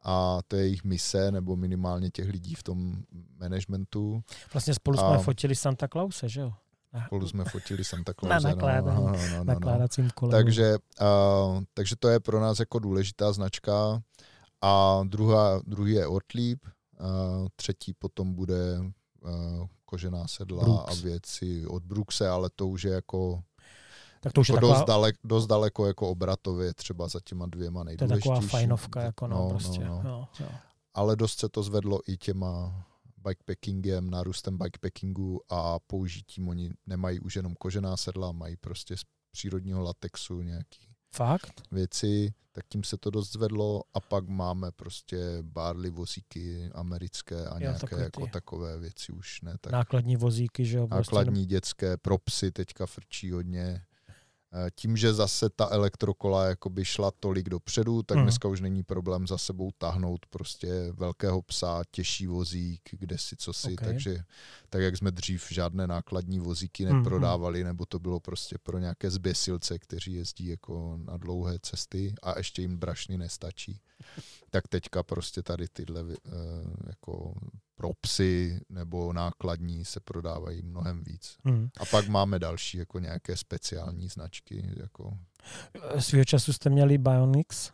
a 0.03 0.39
to 0.47 0.55
je 0.55 0.61
jejich 0.63 0.83
mise, 0.83 1.31
nebo 1.31 1.55
minimálně 1.55 2.09
těch 2.09 2.29
lidí 2.29 2.55
v 2.55 2.63
tom 2.63 3.03
managementu. 3.39 4.23
Vlastně 4.53 4.73
spolu 4.73 4.97
jsme 4.97 5.07
A- 5.07 5.17
fotili 5.17 5.55
Santa 5.55 5.87
Clause, 5.87 6.29
že 6.29 6.41
jo? 6.41 6.53
Na, 6.93 7.05
Spolu 7.05 7.27
jsme 7.27 7.43
fotili 7.45 7.83
Santa 7.83 8.11
Na 8.23 8.29
Clause. 8.29 8.47
nakládání, 8.47 9.05
no, 9.05 9.11
no, 9.11 9.17
no, 9.17 9.29
no, 9.29 9.37
no. 9.37 9.43
nakládacím 9.43 10.09
kole. 10.15 10.31
Takže, 10.31 10.75
uh, 11.01 11.63
takže 11.73 11.95
to 11.99 12.07
je 12.09 12.19
pro 12.19 12.39
nás 12.41 12.59
jako 12.59 12.79
důležitá 12.79 13.31
značka. 13.33 14.01
A 14.61 15.01
druhá, 15.03 15.61
druhý 15.67 15.93
je 15.93 16.07
Ortlieb, 16.07 16.59
uh, 16.99 17.47
třetí 17.55 17.93
potom 17.93 18.33
bude 18.33 18.79
uh, 18.79 19.67
kožená 19.85 20.27
sedla 20.27 20.63
Brooks. 20.63 20.99
a 20.99 21.03
věci 21.03 21.65
od 21.67 21.83
Brookse, 21.83 22.29
ale 22.29 22.49
to 22.55 22.67
už 22.67 22.83
je 22.83 22.91
jako, 22.93 23.41
tak 24.21 24.33
to 24.33 24.41
už 24.41 24.49
je 24.49 24.53
jako 24.55 24.59
taková, 24.67 24.79
dost, 24.79 24.87
dalek, 24.87 25.15
dost 25.23 25.47
daleko 25.47 25.87
jako 25.87 26.09
obratově 26.09 26.73
třeba 26.73 27.07
za 27.07 27.19
těma 27.23 27.45
dvěma 27.45 27.83
to 27.83 27.89
je 27.89 27.97
nejdůležitější. 27.97 28.29
taková 28.29 28.47
fajnovka, 28.47 29.01
jako 29.01 29.27
no, 29.27 29.37
No, 29.37 29.43
no, 29.43 29.49
prostě. 29.49 29.79
no. 29.85 30.01
Jo, 30.05 30.27
jo. 30.39 30.49
Ale 30.93 31.15
dost 31.15 31.39
se 31.39 31.49
to 31.49 31.63
zvedlo 31.63 31.99
i 32.07 32.17
těma 32.17 32.83
bikepackingem, 33.27 34.09
nárůstem 34.09 34.57
bikepackingu 34.57 35.41
a 35.49 35.79
použitím. 35.79 36.47
Oni 36.47 36.71
nemají 36.85 37.19
už 37.19 37.35
jenom 37.35 37.55
kožená 37.55 37.97
sedla, 37.97 38.31
mají 38.31 38.55
prostě 38.57 38.97
z 38.97 39.01
přírodního 39.31 39.81
latexu 39.81 40.41
nějaký 40.41 40.95
Fakt? 41.15 41.61
věci, 41.71 42.33
tak 42.51 42.65
tím 42.69 42.83
se 42.83 42.97
to 42.97 43.09
dost 43.09 43.31
zvedlo 43.31 43.83
a 43.93 43.99
pak 43.99 44.27
máme 44.27 44.71
prostě 44.71 45.17
barley 45.41 45.91
vozíky 45.91 46.69
americké 46.73 47.47
a 47.47 47.59
nějaké 47.59 47.79
takový 47.79 48.01
jako 48.01 48.27
takové 48.27 48.77
věci 48.77 49.11
už 49.11 49.41
ne. 49.41 49.55
Tak 49.61 49.73
Nákladní 49.73 50.15
vozíky, 50.15 50.65
že 50.65 50.77
jo? 50.77 50.87
Prostě, 50.87 51.15
nákladní 51.15 51.45
dětské 51.45 51.97
propsy 51.97 52.51
teďka 52.51 52.85
frčí 52.85 53.31
hodně. 53.31 53.85
Eh, 54.57 54.71
tím, 54.75 54.97
že 54.97 55.13
zase 55.13 55.49
ta 55.49 55.67
elektrokola 55.71 56.45
jakoby 56.45 56.85
šla 56.85 57.11
tolik 57.19 57.49
dopředu, 57.49 58.03
tak 58.03 58.15
hmm. 58.15 58.25
dneska 58.25 58.47
už 58.47 58.61
není 58.61 58.83
problém 58.83 59.27
za 59.27 59.37
sebou 59.37 59.71
tahnout 59.77 60.25
prostě 60.25 60.91
velkého 60.93 61.41
psa, 61.41 61.83
těžší 61.91 62.27
vozík, 62.27 62.81
kde 62.91 63.17
si 63.17 63.35
co 63.35 63.53
si, 63.53 63.73
okay. 63.73 63.87
takže 63.87 64.23
tak 64.69 64.81
jak 64.81 64.97
jsme 64.97 65.11
dřív 65.11 65.47
žádné 65.49 65.87
nákladní 65.87 66.39
vozíky 66.39 66.83
hmm, 66.83 66.91
hmm. 66.91 67.03
neprodávali, 67.03 67.63
nebo 67.63 67.85
to 67.85 67.99
bylo 67.99 68.19
prostě 68.19 68.55
pro 68.63 68.79
nějaké 68.79 69.11
zběsilce, 69.11 69.79
kteří 69.79 70.13
jezdí 70.13 70.47
jako 70.47 70.99
na 71.03 71.17
dlouhé 71.17 71.59
cesty 71.59 72.15
a 72.23 72.37
ještě 72.37 72.61
jim 72.61 72.77
brašny 72.77 73.17
nestačí, 73.17 73.81
tak 74.49 74.67
teďka 74.67 75.03
prostě 75.03 75.43
tady 75.43 75.67
tyhle 75.67 76.03
uh, 76.03 76.11
jako 76.87 77.33
pro 77.75 77.89
psy 78.01 78.59
nebo 78.69 79.13
nákladní 79.13 79.85
se 79.85 79.99
prodávají 79.99 80.61
mnohem 80.61 81.03
víc. 81.03 81.37
Hmm. 81.45 81.69
A 81.79 81.85
pak 81.85 82.07
máme 82.07 82.39
další 82.39 82.77
jako 82.77 82.99
nějaké 82.99 83.37
speciální 83.37 84.07
značky. 84.07 84.73
Jako... 84.77 85.17
Svýho 85.99 86.25
času 86.25 86.53
jste 86.53 86.69
měli 86.69 86.97
Bionix? 86.97 87.71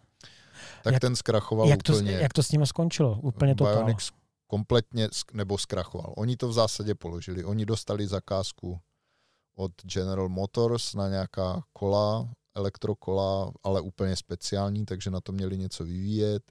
Tak 0.83 0.93
jak, 0.93 1.01
ten 1.01 1.15
zkrachoval 1.15 1.67
jak 1.67 1.83
to, 1.83 1.93
úplně. 1.93 2.11
Jak 2.11 2.33
to 2.33 2.43
s 2.43 2.51
ním 2.51 2.65
skončilo? 2.65 3.19
Úplně 3.21 3.55
to 3.55 3.63
Bionix 3.63 4.11
kompletně 4.47 5.09
nebo 5.33 5.57
zkrachoval. 5.57 6.13
Oni 6.17 6.37
to 6.37 6.47
v 6.47 6.53
zásadě 6.53 6.95
položili. 6.95 7.43
Oni 7.43 7.65
dostali 7.65 8.07
zakázku 8.07 8.79
od 9.55 9.71
General 9.83 10.29
Motors 10.29 10.93
na 10.93 11.09
nějaká 11.09 11.63
kola, 11.73 12.29
elektrokola, 12.55 13.51
ale 13.63 13.81
úplně 13.81 14.15
speciální, 14.15 14.85
takže 14.85 15.11
na 15.11 15.21
to 15.21 15.31
měli 15.31 15.57
něco 15.57 15.83
vyvíjet. 15.83 16.43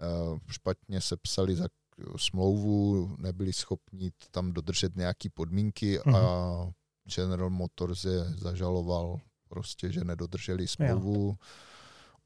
Eh, 0.00 0.38
špatně 0.48 1.00
se 1.00 1.16
psali 1.16 1.56
za 1.56 1.68
smlouvu, 2.16 3.08
nebyli 3.18 3.52
schopni 3.52 4.10
tam 4.30 4.52
dodržet 4.52 4.96
nějaké 4.96 5.28
podmínky 5.34 5.98
mm-hmm. 5.98 6.16
a 6.16 6.64
mhm. 6.64 6.72
General 7.14 7.50
Motors 7.50 8.04
je 8.04 8.24
zažaloval 8.24 9.20
prostě, 9.48 9.92
že 9.92 10.04
nedodrželi 10.04 10.68
smlouvu 10.68 11.26
jo. 11.26 11.36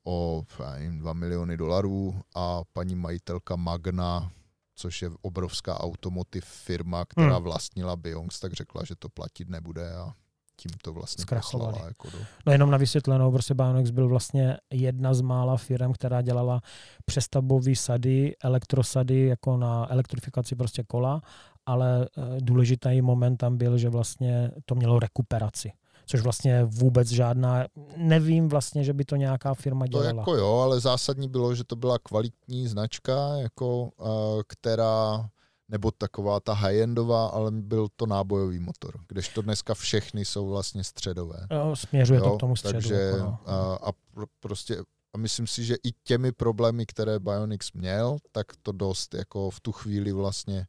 o 0.04 0.44
nevím, 0.74 0.98
2 0.98 1.12
miliony 1.12 1.56
dolarů 1.56 2.20
a 2.34 2.64
paní 2.72 2.94
majitelka 2.94 3.56
Magna, 3.56 4.32
což 4.74 5.02
je 5.02 5.10
obrovská 5.22 5.80
automotiv 5.80 6.44
firma, 6.44 7.04
která 7.04 7.38
mm. 7.38 7.44
vlastnila 7.44 7.96
Bionx, 7.96 8.40
tak 8.40 8.52
řekla, 8.52 8.84
že 8.84 8.94
to 8.96 9.08
platit 9.08 9.48
nebude 9.48 9.94
a 9.94 10.12
tím 10.60 10.70
to 10.82 10.92
vlastně 10.92 11.22
zkrachovali. 11.22 11.78
Jako 11.86 12.10
do... 12.10 12.18
No 12.46 12.52
jenom 12.52 12.70
na 12.70 12.78
vysvětlenou, 12.78 13.32
prostě 13.32 13.54
Bionex 13.54 13.90
byl 13.90 14.08
vlastně 14.08 14.56
jedna 14.70 15.14
z 15.14 15.20
mála 15.20 15.56
firm, 15.56 15.92
která 15.92 16.22
dělala 16.22 16.60
přestavbové 17.04 17.76
sady, 17.76 18.36
elektrosady 18.44 19.26
jako 19.26 19.56
na 19.56 19.92
elektrifikaci 19.92 20.56
prostě 20.56 20.82
kola, 20.82 21.22
ale 21.66 22.08
eh, 22.18 22.22
důležitý 22.40 23.02
moment 23.02 23.36
tam 23.36 23.56
byl, 23.56 23.78
že 23.78 23.88
vlastně 23.88 24.50
to 24.64 24.74
mělo 24.74 24.98
rekuperaci 24.98 25.72
což 26.10 26.20
vlastně 26.20 26.64
vůbec 26.64 27.08
žádná, 27.08 27.66
nevím 27.96 28.48
vlastně, 28.48 28.84
že 28.84 28.92
by 28.92 29.04
to 29.04 29.16
nějaká 29.16 29.54
firma 29.54 29.86
dělala. 29.86 30.12
To 30.12 30.18
jako 30.18 30.36
jo, 30.36 30.56
ale 30.56 30.80
zásadní 30.80 31.28
bylo, 31.28 31.54
že 31.54 31.64
to 31.64 31.76
byla 31.76 31.98
kvalitní 31.98 32.66
značka, 32.66 33.36
jako, 33.36 33.82
uh, 33.82 34.08
která 34.46 35.28
nebo 35.68 35.90
taková 35.90 36.40
ta 36.40 36.52
high-endová, 36.52 37.26
ale 37.26 37.50
byl 37.50 37.88
to 37.96 38.06
nábojový 38.06 38.58
motor, 38.58 39.00
kdežto 39.08 39.42
dneska 39.42 39.74
všechny 39.74 40.24
jsou 40.24 40.48
vlastně 40.48 40.84
středové. 40.84 41.46
Jo, 41.50 41.76
směřuje 41.76 42.18
jo, 42.20 42.30
to 42.30 42.36
k 42.36 42.40
tomu 42.40 42.56
středu. 42.56 42.72
Takže 42.72 42.94
jako 42.94 43.18
no. 43.18 43.38
a, 43.46 43.74
a 43.76 43.92
prostě 44.40 44.76
a 45.14 45.18
myslím 45.18 45.46
si, 45.46 45.64
že 45.64 45.74
i 45.84 45.92
těmi 46.04 46.32
problémy, 46.32 46.86
které 46.86 47.18
Bionix 47.18 47.72
měl, 47.72 48.18
tak 48.32 48.46
to 48.62 48.72
dost 48.72 49.14
jako 49.14 49.50
v 49.50 49.60
tu 49.60 49.72
chvíli 49.72 50.12
vlastně 50.12 50.66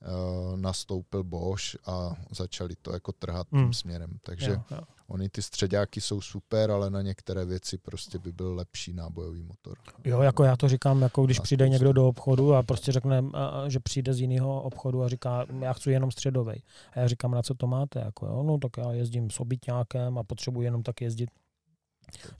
uh, 0.00 0.56
nastoupil 0.56 1.24
Bosch 1.24 1.88
a 1.88 2.14
začali 2.30 2.74
to 2.82 2.92
jako 2.92 3.12
trhat 3.12 3.46
hmm. 3.52 3.64
tím 3.64 3.74
směrem. 3.74 4.18
Takže 4.22 4.50
jo, 4.50 4.62
jo. 4.70 4.80
Oni 5.08 5.28
ty 5.28 5.42
středáky 5.42 6.00
jsou 6.00 6.20
super, 6.20 6.70
ale 6.70 6.90
na 6.90 7.02
některé 7.02 7.44
věci 7.44 7.78
prostě 7.78 8.18
by 8.18 8.32
byl 8.32 8.54
lepší 8.54 8.92
nábojový 8.92 9.42
motor. 9.42 9.78
Jo, 10.04 10.20
jako 10.20 10.44
já 10.44 10.56
to 10.56 10.68
říkám, 10.68 11.02
jako 11.02 11.24
když 11.24 11.40
přijde 11.40 11.68
někdo 11.68 11.92
do 11.92 12.08
obchodu 12.08 12.54
a 12.54 12.62
prostě 12.62 12.92
řekne, 12.92 13.24
že 13.68 13.80
přijde 13.80 14.14
z 14.14 14.20
jiného 14.20 14.62
obchodu 14.62 15.02
a 15.02 15.08
říká, 15.08 15.46
já 15.60 15.72
chci 15.72 15.90
jenom 15.90 16.10
středovej. 16.10 16.62
A 16.92 17.00
já 17.00 17.08
říkám, 17.08 17.30
na 17.30 17.42
co 17.42 17.54
to 17.54 17.66
máte? 17.66 17.98
Jako, 17.98 18.26
jo, 18.26 18.42
no 18.42 18.58
tak 18.58 18.70
já 18.78 18.92
jezdím 18.92 19.30
s 19.30 19.40
obytňákem 19.40 20.18
a 20.18 20.22
potřebuji 20.22 20.60
jenom 20.62 20.82
tak 20.82 21.00
jezdit 21.00 21.30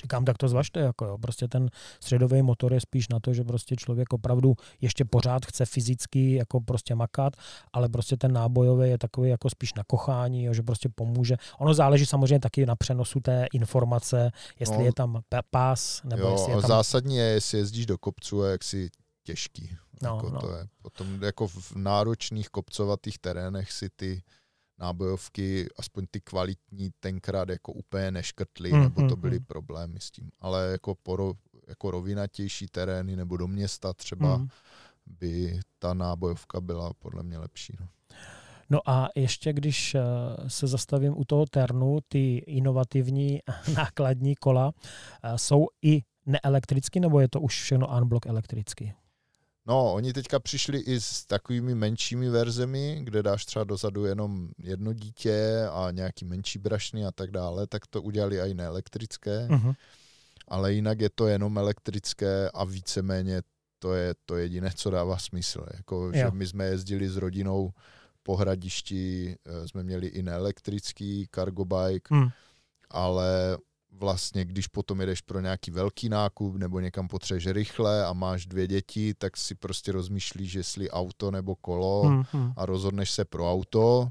Říkám, 0.02 0.24
tak 0.24 0.38
to 0.38 0.48
zvažte, 0.48 0.80
jako 0.80 1.04
jo. 1.04 1.18
Prostě 1.18 1.48
ten 1.48 1.70
středový 2.00 2.42
motor 2.42 2.72
je 2.72 2.80
spíš 2.80 3.08
na 3.08 3.20
to, 3.20 3.34
že 3.34 3.44
prostě 3.44 3.76
člověk 3.76 4.12
opravdu 4.12 4.54
ještě 4.80 5.04
pořád 5.04 5.46
chce 5.46 5.66
fyzicky 5.66 6.34
jako 6.34 6.60
prostě 6.60 6.94
makat, 6.94 7.32
ale 7.72 7.88
prostě 7.88 8.16
ten 8.16 8.32
nábojový 8.32 8.90
je 8.90 8.98
takový 8.98 9.30
jako 9.30 9.50
spíš 9.50 9.74
na 9.74 9.84
kochání, 9.86 10.44
jo, 10.44 10.54
že 10.54 10.62
prostě 10.62 10.88
pomůže. 10.88 11.36
Ono 11.58 11.74
záleží 11.74 12.06
samozřejmě 12.06 12.40
taky 12.40 12.66
na 12.66 12.76
přenosu 12.76 13.20
té 13.20 13.46
informace, 13.52 14.30
jestli 14.60 14.78
no, 14.78 14.84
je 14.84 14.92
tam 14.92 15.20
pás, 15.50 16.00
nebo 16.04 16.22
jo, 16.22 16.32
jestli 16.32 16.52
je 16.52 16.60
tam... 16.60 16.68
zásadně 16.68 17.20
je, 17.20 17.32
jestli 17.32 17.58
jezdíš 17.58 17.86
do 17.86 17.98
kopců 17.98 18.42
a 18.42 18.48
jak 18.48 18.64
si 18.64 18.90
těžký. 19.24 19.76
No, 20.02 20.16
jako 20.16 20.30
no. 20.30 20.40
To 20.40 20.56
je. 20.56 20.66
Potom 20.82 21.22
jako 21.22 21.48
v 21.48 21.72
náročných 21.76 22.48
kopcovatých 22.48 23.18
terénech 23.18 23.72
si 23.72 23.90
ty 23.96 24.22
nábojovky, 24.78 25.68
aspoň 25.78 26.06
ty 26.10 26.20
kvalitní, 26.20 26.90
tenkrát 27.00 27.48
jako 27.48 27.72
úplně 27.72 28.10
neškrtly, 28.10 28.72
mm, 28.72 28.80
nebo 28.80 28.94
to 28.94 29.14
hmm, 29.14 29.20
byly 29.20 29.38
mm. 29.38 29.44
problémy 29.44 30.00
s 30.00 30.10
tím. 30.10 30.30
Ale 30.40 30.68
jako, 30.70 30.94
poro, 30.94 31.32
jako 31.68 31.90
rovinatější 31.90 32.66
terény 32.66 33.16
nebo 33.16 33.36
do 33.36 33.46
města 33.46 33.92
třeba 33.92 34.36
mm. 34.36 34.48
by 35.06 35.60
ta 35.78 35.94
nábojovka 35.94 36.60
byla 36.60 36.92
podle 36.94 37.22
mě 37.22 37.38
lepší. 37.38 37.76
No. 37.80 37.88
No 38.70 38.80
a 38.86 39.08
ještě 39.14 39.52
když 39.52 39.94
eh, 39.94 40.00
se 40.46 40.66
zastavím 40.66 41.18
u 41.18 41.24
toho 41.24 41.46
Ternu, 41.46 41.98
ty 42.08 42.36
inovativní 42.36 43.40
nákladní 43.76 44.34
kola 44.34 44.72
eh, 45.22 45.38
jsou 45.38 45.66
i 45.82 46.02
neelektricky, 46.26 47.00
nebo 47.00 47.20
je 47.20 47.28
to 47.28 47.40
už 47.40 47.62
všechno 47.62 47.96
unblock 47.96 48.26
elektricky? 48.26 48.94
No, 49.66 49.92
oni 49.92 50.12
teďka 50.12 50.40
přišli 50.40 50.78
i 50.78 51.00
s 51.00 51.24
takovými 51.24 51.74
menšími 51.74 52.30
verzemi, 52.30 53.00
kde 53.02 53.22
dáš 53.22 53.44
třeba 53.44 53.64
dozadu 53.64 54.04
jenom 54.04 54.48
jedno 54.58 54.92
dítě 54.92 55.66
a 55.72 55.90
nějaký 55.90 56.24
menší 56.24 56.58
brašny 56.58 57.06
a 57.06 57.12
tak 57.12 57.30
dále, 57.30 57.66
tak 57.66 57.86
to 57.86 58.02
udělali 58.02 58.40
i 58.40 58.54
neelektrické, 58.54 59.46
uh-huh. 59.50 59.74
ale 60.48 60.72
jinak 60.72 61.00
je 61.00 61.10
to 61.10 61.26
jenom 61.26 61.58
elektrické 61.58 62.50
a 62.50 62.64
víceméně 62.64 63.42
to 63.78 63.94
je 63.94 64.14
to 64.26 64.36
jediné, 64.36 64.70
co 64.74 64.90
dává 64.90 65.18
smysl. 65.18 65.66
Jako, 65.76 66.12
že 66.12 66.30
my 66.30 66.46
jsme 66.46 66.64
jezdili 66.64 67.08
s 67.08 67.16
rodinou 67.16 67.70
po 68.22 68.36
hradišti, 68.36 69.36
eh, 69.44 69.68
jsme 69.68 69.82
měli 69.82 70.06
i 70.06 70.22
neelektrický 70.22 71.28
cargo 71.34 71.64
bike, 71.64 72.14
uh-huh. 72.14 72.32
ale 72.90 73.58
vlastně, 73.98 74.44
když 74.44 74.66
potom 74.66 75.00
jedeš 75.00 75.20
pro 75.20 75.40
nějaký 75.40 75.70
velký 75.70 76.08
nákup 76.08 76.56
nebo 76.56 76.80
někam 76.80 77.08
potřebuješ 77.08 77.46
rychle 77.46 78.06
a 78.06 78.12
máš 78.12 78.46
dvě 78.46 78.66
děti, 78.66 79.14
tak 79.14 79.36
si 79.36 79.54
prostě 79.54 79.92
rozmýšlíš, 79.92 80.54
jestli 80.54 80.90
auto 80.90 81.30
nebo 81.30 81.56
kolo 81.56 82.02
hmm, 82.02 82.22
hmm. 82.32 82.52
a 82.56 82.66
rozhodneš 82.66 83.10
se 83.10 83.24
pro 83.24 83.52
auto 83.52 84.08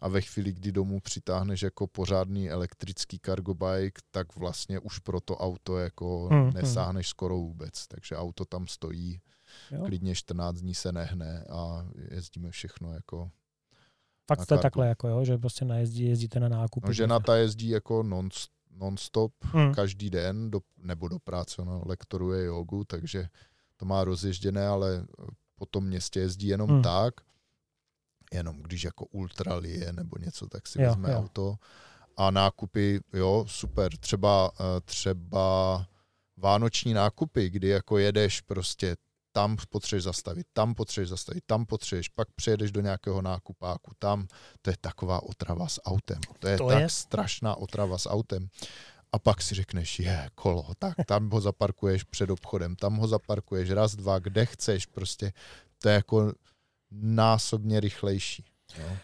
a 0.00 0.08
ve 0.08 0.20
chvíli, 0.20 0.52
kdy 0.52 0.72
domů 0.72 1.00
přitáhneš 1.00 1.62
jako 1.62 1.86
pořádný 1.86 2.50
elektrický 2.50 3.18
cargo 3.24 3.54
bike, 3.54 4.00
tak 4.10 4.36
vlastně 4.36 4.78
už 4.78 4.98
pro 4.98 5.20
to 5.20 5.36
auto 5.36 5.78
jako 5.78 6.28
hmm, 6.28 6.52
nesáhneš 6.54 7.06
hmm. 7.06 7.10
skoro 7.10 7.36
vůbec. 7.36 7.86
Takže 7.86 8.16
auto 8.16 8.44
tam 8.44 8.66
stojí, 8.66 9.20
jo. 9.70 9.84
klidně 9.84 10.14
14 10.14 10.56
dní 10.56 10.74
se 10.74 10.92
nehne 10.92 11.44
a 11.50 11.86
jezdíme 12.10 12.50
všechno 12.50 12.94
jako 12.94 13.30
Fakt 14.30 14.42
jste 14.42 14.58
takhle, 14.58 14.88
jako 14.88 15.08
jo, 15.08 15.24
že 15.24 15.38
prostě 15.38 15.64
najezdí, 15.64 16.04
jezdíte 16.04 16.40
na 16.40 16.48
nákup. 16.48 16.84
No, 16.84 16.92
žena 16.92 17.20
ta 17.20 17.36
jezdí 17.36 17.68
jako 17.68 18.02
non 18.02 18.28
non-stop 18.78 19.32
hmm. 19.42 19.74
každý 19.74 20.10
den, 20.10 20.50
do, 20.50 20.60
nebo 20.78 21.08
do 21.08 21.18
práce, 21.18 21.62
ona 21.62 21.80
lektoruje 21.86 22.44
jogu, 22.44 22.84
takže 22.84 23.28
to 23.76 23.84
má 23.84 24.04
rozježděné, 24.04 24.66
ale 24.66 25.06
po 25.54 25.66
tom 25.66 25.84
městě 25.84 26.20
jezdí 26.20 26.46
jenom 26.46 26.70
hmm. 26.70 26.82
tak, 26.82 27.14
jenom 28.32 28.62
když 28.62 28.84
jako 28.84 29.04
ultralie 29.04 29.92
nebo 29.92 30.16
něco, 30.18 30.46
tak 30.46 30.66
si 30.66 30.82
jo, 30.82 30.88
vezme 30.88 31.12
jo. 31.12 31.18
auto. 31.18 31.56
A 32.16 32.30
nákupy, 32.30 33.00
jo, 33.12 33.44
super, 33.48 33.96
třeba, 33.96 34.50
eh, 34.60 34.80
třeba 34.80 35.86
vánoční 36.36 36.94
nákupy, 36.94 37.50
kdy 37.50 37.68
jako 37.68 37.98
jedeš 37.98 38.40
prostě 38.40 38.96
tam 39.32 39.56
potřebuješ 39.68 40.04
zastavit, 40.04 40.46
tam 40.52 40.74
potřebuješ 40.74 41.08
zastavit, 41.08 41.44
tam 41.46 41.66
potřebuješ, 41.66 42.08
pak 42.08 42.28
přijedeš 42.36 42.72
do 42.72 42.80
nějakého 42.80 43.22
nákupáku, 43.22 43.92
tam, 43.98 44.26
to 44.62 44.70
je 44.70 44.76
taková 44.80 45.22
otrava 45.22 45.68
s 45.68 45.82
autem. 45.82 46.20
To 46.38 46.48
je 46.48 46.58
to 46.58 46.68
tak 46.68 46.80
je? 46.80 46.88
strašná 46.88 47.54
otrava 47.54 47.98
s 47.98 48.08
autem. 48.08 48.48
A 49.12 49.18
pak 49.18 49.42
si 49.42 49.54
řekneš, 49.54 49.98
je, 49.98 50.30
kolo, 50.34 50.66
tak 50.78 50.94
tam 51.06 51.30
ho 51.30 51.40
zaparkuješ 51.40 52.04
před 52.04 52.30
obchodem, 52.30 52.76
tam 52.76 52.96
ho 52.96 53.08
zaparkuješ 53.08 53.70
raz, 53.70 53.96
dva, 53.96 54.18
kde 54.18 54.46
chceš, 54.46 54.86
prostě 54.86 55.32
to 55.78 55.88
je 55.88 55.94
jako 55.94 56.32
násobně 56.90 57.80
rychlejší. 57.80 58.44
Jo. 58.78 58.96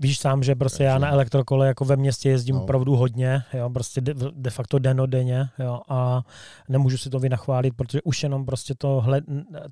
Víš 0.00 0.18
sám, 0.18 0.42
že 0.42 0.54
prostě 0.54 0.84
já 0.84 0.98
na 0.98 1.10
elektrokole 1.10 1.66
jako 1.66 1.84
ve 1.84 1.96
městě 1.96 2.28
jezdím 2.28 2.54
no. 2.54 2.62
opravdu 2.62 2.96
hodně, 2.96 3.42
jo, 3.52 3.70
prostě 3.70 4.00
de, 4.00 4.14
de 4.32 4.50
facto 4.50 4.78
denodenně, 4.78 5.48
jo, 5.58 5.80
a 5.88 6.22
nemůžu 6.68 6.98
si 6.98 7.10
to 7.10 7.18
vynachválit, 7.18 7.76
protože 7.76 8.02
už 8.02 8.22
jenom 8.22 8.46
prostě 8.46 8.74
to 8.74 9.00
hled, 9.00 9.24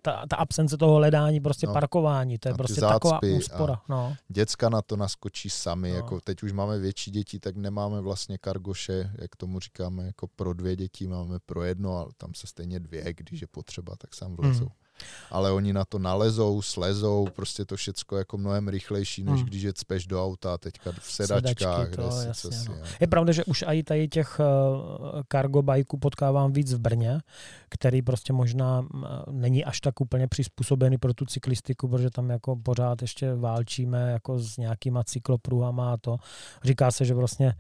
ta, 0.03 0.27
ta 0.29 0.37
absence 0.37 0.77
toho 0.77 0.95
hledání, 0.95 1.41
prostě 1.41 1.67
no. 1.67 1.73
parkování, 1.73 2.38
to 2.38 2.49
je 2.49 2.55
prostě 2.55 2.81
taková 2.81 3.21
úspora. 3.37 3.81
No. 3.88 4.17
Děcka 4.29 4.69
na 4.69 4.83
to 4.83 4.97
naskočí 4.97 5.51
sami, 5.51 5.91
no. 5.91 5.97
jako 5.97 6.21
teď 6.21 6.43
už 6.43 6.53
máme 6.53 6.79
větší 6.79 7.11
děti, 7.11 7.38
tak 7.38 7.57
nemáme 7.57 8.01
vlastně 8.01 8.38
kargoše, 8.38 9.11
jak 9.19 9.37
tomu 9.37 9.61
říkáme, 9.61 10.07
jako 10.07 10.27
pro 10.37 10.53
dvě 10.53 10.77
děti, 10.77 11.07
máme 11.07 11.38
pro 11.47 11.64
jedno, 11.64 11.97
ale 11.97 12.09
tam 12.17 12.35
se 12.35 12.47
stejně 12.47 12.81
dvě, 12.81 13.14
když 13.17 13.41
je 13.41 13.47
potřeba, 13.47 13.97
tak 13.97 14.14
sám 14.14 14.37
vlezou. 14.37 14.64
Hmm 14.64 14.88
ale 15.31 15.53
oni 15.53 15.73
na 15.73 15.85
to 15.85 15.99
nalezou, 15.99 16.63
slezou, 16.63 17.29
prostě 17.37 17.65
to 17.65 17.77
všecko 17.77 18.17
jako 18.17 18.39
mnohem 18.39 18.69
rychlejší, 18.69 19.25
než 19.25 19.35
hmm. 19.35 19.45
když 19.45 19.63
je 19.63 19.73
cpeš 19.73 20.07
do 20.07 20.25
auta 20.25 20.59
teďka 20.59 20.93
v 20.93 21.13
sedačkách. 21.13 21.89
Sedačky, 21.89 21.97
to, 21.97 22.29
jasně, 22.29 22.53
si, 22.53 22.69
no. 22.69 22.75
Je 23.01 23.07
pravda, 23.07 23.33
že 23.33 23.45
už 23.45 23.65
i 23.67 23.83
tady 23.83 24.09
těch 24.09 24.41
uh, 24.41 25.23
cargo 25.33 25.63
bajků 25.63 25.99
potkávám 25.99 26.53
víc 26.53 26.73
v 26.73 26.79
Brně, 26.79 27.21
který 27.69 28.03
prostě 28.03 28.33
možná 28.33 28.81
uh, 28.81 29.01
není 29.31 29.65
až 29.65 29.81
tak 29.81 30.01
úplně 30.01 30.29
přizpůsobený 30.29 30.99
pro 30.99 31.15
tu 31.15 31.25
cyklistiku, 31.25 31.89
protože 31.89 32.11
tam 32.11 32.31
jako 32.31 32.57
pořád 32.57 33.03
ještě 33.03 33.35
válčíme 33.35 34.11
jako 34.11 34.39
s 34.39 34.57
nějakýma 34.57 35.05
cyklopruhama 35.05 35.93
a 35.93 35.97
to. 35.97 36.17
Říká 36.65 36.91
se, 36.91 37.05
že 37.05 37.15
vlastně 37.15 37.55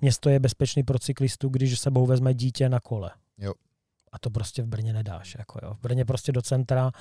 město 0.00 0.28
je 0.28 0.40
bezpečný 0.40 0.82
pro 0.82 0.98
cyklistu, 0.98 1.48
když 1.48 1.80
sebou 1.80 2.06
vezme 2.06 2.34
dítě 2.34 2.68
na 2.68 2.80
kole. 2.80 3.10
Jo. 3.38 3.52
A 4.12 4.18
to 4.18 4.30
prostě 4.30 4.62
v 4.62 4.66
Brně 4.66 4.92
nedáš. 4.92 5.36
Jako 5.38 5.58
jo. 5.62 5.74
V 5.74 5.82
Brně 5.82 6.04
prostě 6.04 6.32
do 6.32 6.42
centra 6.42 6.92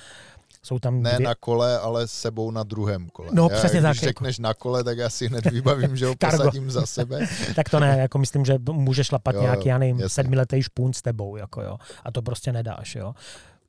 jsou 0.64 0.80
tam 0.80 1.02
Ne 1.02 1.14
dvě... 1.14 1.28
na 1.28 1.36
kole, 1.36 1.80
ale 1.80 2.08
sebou 2.08 2.52
na 2.52 2.64
druhém 2.64 3.10
kole. 3.10 3.30
No 3.34 3.48
já, 3.52 3.58
přesně 3.58 3.82
tak. 3.82 3.92
Když 3.92 4.02
řekneš 4.02 4.38
jako... 4.38 4.44
na 4.44 4.54
kole, 4.54 4.84
tak 4.84 4.98
já 4.98 5.10
si 5.10 5.28
hned 5.28 5.46
vybavím, 5.46 5.98
že 5.98 6.06
ho 6.06 6.16
posadím 6.20 6.72
za 6.72 6.86
sebe. 6.86 7.28
tak 7.56 7.70
to 7.70 7.80
ne, 7.80 7.98
jako 7.98 8.18
myslím, 8.18 8.46
že 8.46 8.58
můžeš 8.72 9.12
lapat 9.12 9.36
jo, 9.36 9.42
nějaký, 9.42 9.70
já 9.70 9.78
nevím, 9.78 10.10
sedmiletý 10.10 10.64
špůn 10.64 10.94
s 10.94 11.02
tebou, 11.02 11.36
jako 11.36 11.62
jo. 11.62 11.78
A 12.04 12.12
to 12.12 12.22
prostě 12.22 12.52
nedáš, 12.52 12.96
jo. 12.96 13.14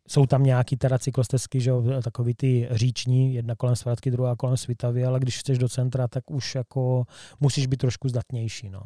Jsou 0.09 0.27
tam 0.27 0.43
nějaký 0.43 0.77
teda 0.77 0.99
cyklostezky, 0.99 1.61
že 1.61 1.73
takový 2.05 2.35
ty 2.35 2.69
říční, 2.71 3.35
jedna 3.35 3.55
kolem 3.57 3.77
Svratky, 3.77 4.11
druhá 4.11 4.37
kolem 4.37 4.57
Svitavy, 4.57 5.05
ale 5.05 5.21
když 5.21 5.39
chceš 5.39 5.59
do 5.59 5.69
centra, 5.69 6.09
tak 6.09 6.31
už 6.31 6.55
jako 6.55 7.05
musíš 7.41 7.67
být 7.67 7.77
trošku 7.77 8.09
zdatnější. 8.09 8.71
No, 8.71 8.83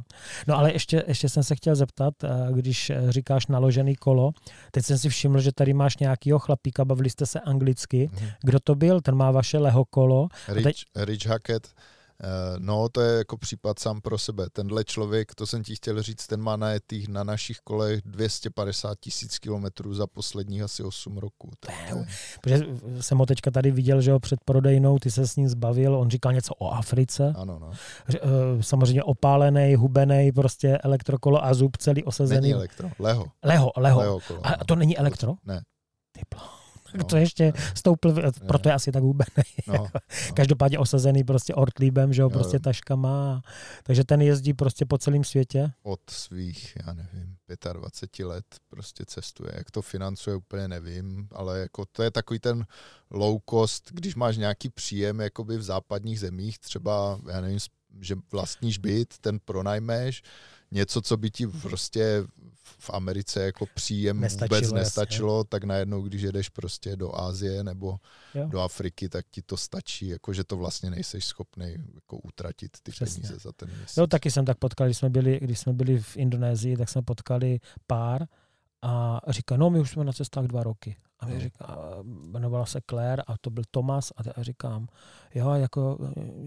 no 0.47 0.57
ale 0.57 0.73
ještě, 0.73 1.05
ještě 1.07 1.29
jsem 1.29 1.43
se 1.43 1.55
chtěl 1.55 1.75
zeptat, 1.75 2.15
eh, 2.25 2.29
když 2.53 2.93
říkáš 3.09 3.47
naložený 3.47 3.97
kolo, 3.97 4.33
teď 4.71 4.85
jsem 4.85 4.99
si 4.99 5.09
všiml, 5.09 5.41
že 5.41 5.53
tady 5.53 5.75
máš 5.75 5.97
nějakýho 5.97 6.39
chlapíka, 6.39 6.85
bavili 6.85 7.11
jste 7.11 7.27
se 7.27 7.41
anglicky. 7.41 8.11
Mhm. 8.13 8.29
Kdo 8.43 8.61
to 8.61 8.75
byl? 8.75 9.01
Ten 9.01 9.15
má 9.15 9.31
vaše 9.31 9.59
leho 9.59 9.85
kolo. 9.85 10.29
Rich, 10.49 10.65
teď... 10.65 10.77
Rich 10.97 11.27
Hackett 11.27 11.69
no, 12.59 12.89
to 12.89 13.01
je 13.01 13.19
jako 13.19 13.37
případ 13.37 13.79
sám 13.79 14.01
pro 14.01 14.19
sebe. 14.19 14.47
Tenhle 14.53 14.85
člověk, 14.85 15.35
to 15.35 15.47
jsem 15.47 15.63
ti 15.63 15.77
chtěl 15.77 16.03
říct, 16.03 16.27
ten 16.27 16.41
má 16.41 16.57
najetých 16.57 17.09
na 17.09 17.25
našich 17.25 17.59
kolech 17.59 18.03
250 18.05 18.99
tisíc 19.01 19.39
kilometrů 19.39 19.95
za 19.95 20.07
posledních 20.07 20.63
asi 20.63 20.83
8 20.83 21.19
roků. 21.19 21.51
Protože 22.41 22.65
jsem 23.01 23.19
ho 23.19 23.27
teďka 23.27 23.51
tady 23.51 23.71
viděl, 23.71 24.01
že 24.01 24.13
ho 24.13 24.21
před 24.21 24.41
prodejnou, 24.45 24.99
ty 24.99 25.11
se 25.11 25.27
s 25.27 25.37
ním 25.37 25.49
zbavil, 25.49 25.97
on 25.97 26.11
říkal 26.11 26.33
něco 26.33 26.55
o 26.55 26.71
Africe. 26.71 27.35
Ano, 27.37 27.59
no. 27.59 27.71
Eh, 28.15 28.19
samozřejmě 28.61 29.03
opálený, 29.03 29.75
hubený, 29.75 30.33
prostě 30.33 30.79
elektrokolo 30.79 31.45
a 31.45 31.55
zub 31.55 31.77
celý 31.77 32.05
osazený. 32.05 32.41
Není 32.41 32.55
elektro, 32.55 32.91
leho. 32.99 33.27
Leho, 33.45 33.73
leho. 33.77 34.01
leho 34.01 34.21
kolo, 34.29 34.41
a 34.47 34.65
to 34.65 34.77
není 34.77 34.99
elektro? 34.99 35.35
Ne. 35.45 35.63
Typlo 36.13 36.56
no, 36.99 37.05
to 37.09 37.17
ještě 37.17 37.53
stoupl, 37.75 38.15
proto 38.47 38.69
je 38.69 38.75
asi 38.75 38.93
tak 38.93 39.03
hubený. 39.03 39.27
No, 39.67 39.75
no. 39.75 39.87
Každopádně 40.35 40.79
osazený 40.79 41.25
prostě 41.25 41.55
ortlíbem, 41.55 42.13
že 42.13 42.23
jo, 42.23 42.31
prostě 42.31 42.59
taškama. 42.59 43.43
Takže 43.83 44.05
ten 44.05 44.23
jezdí 44.23 44.55
prostě 44.55 44.87
po 44.87 44.99
celém 44.99 45.25
světě. 45.25 45.73
Od 45.83 46.01
svých, 46.11 46.77
já 46.87 46.93
nevím, 46.93 47.37
25 47.73 48.27
let 48.27 48.45
prostě 48.69 49.05
cestuje. 49.07 49.51
Jak 49.55 49.71
to 49.71 49.83
financuje, 49.83 50.37
úplně 50.37 50.69
nevím, 50.69 51.29
ale 51.33 51.59
jako 51.61 51.85
to 51.93 52.03
je 52.03 52.11
takový 52.11 52.41
ten 52.41 52.67
low 53.11 53.39
cost, 53.51 53.93
když 53.93 54.15
máš 54.15 54.37
nějaký 54.37 54.69
příjem 54.69 55.21
jakoby 55.21 55.57
v 55.57 55.63
západních 55.63 56.21
zemích, 56.21 56.59
třeba, 56.59 57.21
já 57.29 57.41
nevím, 57.41 57.59
že 58.01 58.17
vlastníš 58.33 58.79
byt, 58.79 59.19
ten 59.21 59.39
pronajmeš, 59.45 60.23
něco, 60.71 61.03
co 61.03 61.17
by 61.17 61.31
ti 61.31 61.47
prostě 61.47 62.25
v 62.79 62.91
Americe 62.91 63.43
jako 63.45 63.67
příjem 63.75 64.21
nestačilo, 64.21 64.61
vůbec 64.61 64.73
nestačilo, 64.73 65.39
jasně. 65.39 65.49
tak 65.49 65.65
najednou, 65.65 66.03
když 66.03 66.23
jedeš 66.23 66.49
prostě 66.49 66.97
do 66.97 67.21
Ázie 67.21 67.65
nebo 67.65 67.99
jo. 68.35 68.49
do 68.49 68.61
Afriky, 68.61 69.09
tak 69.09 69.27
ti 69.31 69.43
to 69.43 69.57
stačí, 69.57 70.09
jako 70.09 70.33
že 70.33 70.45
to 70.45 70.57
vlastně 70.57 70.91
nejseš 70.91 71.25
schopný 71.25 71.75
jako 71.95 72.17
utratit 72.17 72.71
ty 72.83 72.91
Přesně. 72.91 73.23
peníze 73.23 73.39
za 73.39 73.53
ten 73.53 73.69
měsíc. 73.69 73.97
Jo, 73.97 74.07
taky 74.07 74.31
jsem 74.31 74.45
tak 74.45 74.59
potkal, 74.59 74.87
když 74.87 74.99
jsme 74.99 75.11
byli, 75.11 75.39
když 75.43 75.59
jsme 75.59 75.73
byli 75.73 75.99
v 75.99 76.17
Indonésii, 76.17 76.77
tak 76.77 76.89
jsme 76.89 77.03
potkali 77.03 77.61
pár 77.87 78.27
a 78.83 79.21
říká, 79.29 79.57
no 79.57 79.71
my 79.71 79.81
už 79.81 79.91
jsme 79.91 80.05
na 80.05 80.13
cestách 80.13 80.45
dva 80.45 80.63
roky. 80.63 80.97
A 81.21 81.27
mi 81.27 81.41
říká, 81.41 81.79
jmenovala 82.03 82.67
se 82.67 82.81
Claire 82.91 83.23
a 83.27 83.35
to 83.41 83.51
byl 83.51 83.65
Tomas 83.71 84.13
a, 84.17 84.41
a 84.41 84.43
říkám, 84.43 84.87
jo, 85.35 85.51
jako 85.51 85.99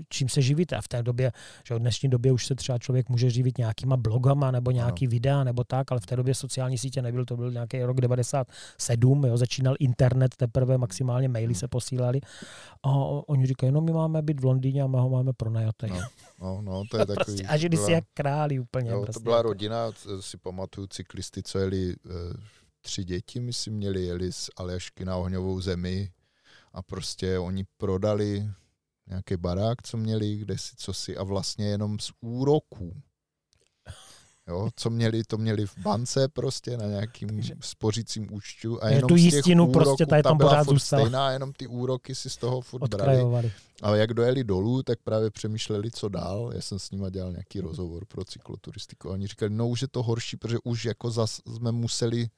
čím 0.09 0.29
se 0.29 0.41
živíte? 0.41 0.75
A 0.75 0.81
v 0.81 0.87
té 0.87 1.03
době, 1.03 1.31
že 1.67 1.75
v 1.75 1.79
dnešní 1.79 2.09
době 2.09 2.31
už 2.31 2.45
se 2.45 2.55
třeba 2.55 2.77
člověk 2.77 3.09
může 3.09 3.29
živit 3.29 3.57
nějakýma 3.57 3.97
blogama 3.97 4.51
nebo 4.51 4.71
nějaký 4.71 5.05
ano. 5.05 5.11
videa 5.11 5.43
nebo 5.43 5.63
tak, 5.63 5.91
ale 5.91 5.99
v 5.99 6.05
té 6.05 6.15
době 6.15 6.35
sociální 6.35 6.77
sítě 6.77 7.01
nebyl, 7.01 7.25
to 7.25 7.37
byl 7.37 7.51
nějaký 7.51 7.83
rok 7.83 8.01
97, 8.01 9.25
jo, 9.25 9.37
začínal 9.37 9.75
internet, 9.79 10.35
teprve 10.35 10.77
maximálně 10.77 11.29
maily 11.29 11.55
se 11.55 11.67
posílali 11.67 12.21
a 12.83 12.89
oni 13.27 13.45
říkají, 13.45 13.71
no 13.71 13.81
my 13.81 13.91
máme 13.91 14.21
být 14.21 14.39
v 14.39 14.45
Londýně 14.45 14.83
a 14.83 14.87
my 14.87 14.97
ho 14.97 15.09
máme 15.09 15.33
pronajatý. 15.33 15.87
No, 15.89 16.01
no, 16.39 16.61
no, 16.61 16.83
to 16.91 16.97
je 16.97 17.05
takový. 17.05 17.25
Prostě, 17.25 17.43
a 17.43 17.57
žili 17.57 17.77
si 17.77 17.91
jak 17.91 18.03
králi 18.13 18.59
úplně. 18.59 18.91
Jo, 18.91 19.01
prostě. 19.01 19.19
To 19.19 19.23
byla 19.23 19.41
rodina, 19.41 19.91
si 20.19 20.37
pamatuju, 20.37 20.87
cyklisty, 20.87 21.43
co 21.43 21.59
jeli 21.59 21.95
eh, 22.05 22.58
tři 22.89 23.03
děti, 23.03 23.39
myslím, 23.39 23.73
měli, 23.73 24.03
jeli 24.03 24.31
z 24.33 24.49
Aljašky 24.57 25.05
na 25.05 25.17
ohňovou 25.17 25.61
zemi 25.61 26.11
a 26.73 26.81
prostě 26.81 27.39
oni 27.39 27.65
prodali 27.77 28.49
nějaký 29.07 29.37
barák, 29.37 29.81
co 29.83 29.97
měli, 29.97 30.35
kde 30.35 30.57
si, 30.57 30.75
co 30.75 30.93
si 30.93 31.17
a 31.17 31.23
vlastně 31.23 31.67
jenom 31.67 31.99
z 31.99 32.11
úroků. 32.21 33.01
Jo, 34.49 34.69
co 34.75 34.89
měli, 34.89 35.23
to 35.23 35.37
měli 35.37 35.65
v 35.65 35.77
bance 35.77 36.27
prostě 36.27 36.77
na 36.77 36.85
nějakým 36.85 37.41
spořícím 37.61 38.27
účtu 38.33 38.83
a 38.83 38.89
jenom 38.89 39.07
tu 39.07 39.15
jistinu 39.15 39.63
z 39.63 39.67
těch 39.67 39.73
prostě 39.73 40.05
tady 40.05 40.23
tam 40.23 40.37
pořád 40.37 40.67
zůstala. 40.67 41.01
stejná, 41.01 41.31
jenom 41.31 41.53
ty 41.53 41.67
úroky 41.67 42.15
si 42.15 42.29
z 42.29 42.37
toho 42.37 42.61
furt 42.61 42.89
brali. 42.89 43.51
Ale 43.81 43.99
jak 43.99 44.13
dojeli 44.13 44.43
dolů, 44.43 44.83
tak 44.83 44.99
právě 45.03 45.31
přemýšleli, 45.31 45.91
co 45.91 46.09
dál. 46.09 46.51
Já 46.55 46.61
jsem 46.61 46.79
s 46.79 46.91
nima 46.91 47.09
dělal 47.09 47.31
nějaký 47.31 47.61
rozhovor 47.61 48.05
pro 48.05 48.25
cykloturistiku 48.25 49.09
a 49.09 49.13
oni 49.13 49.27
říkali, 49.27 49.51
no 49.51 49.67
už 49.67 49.81
je 49.81 49.87
to 49.87 50.03
horší, 50.03 50.37
protože 50.37 50.57
už 50.63 50.85
jako 50.85 51.11
zas 51.11 51.41
jsme 51.55 51.71
museli 51.71 52.29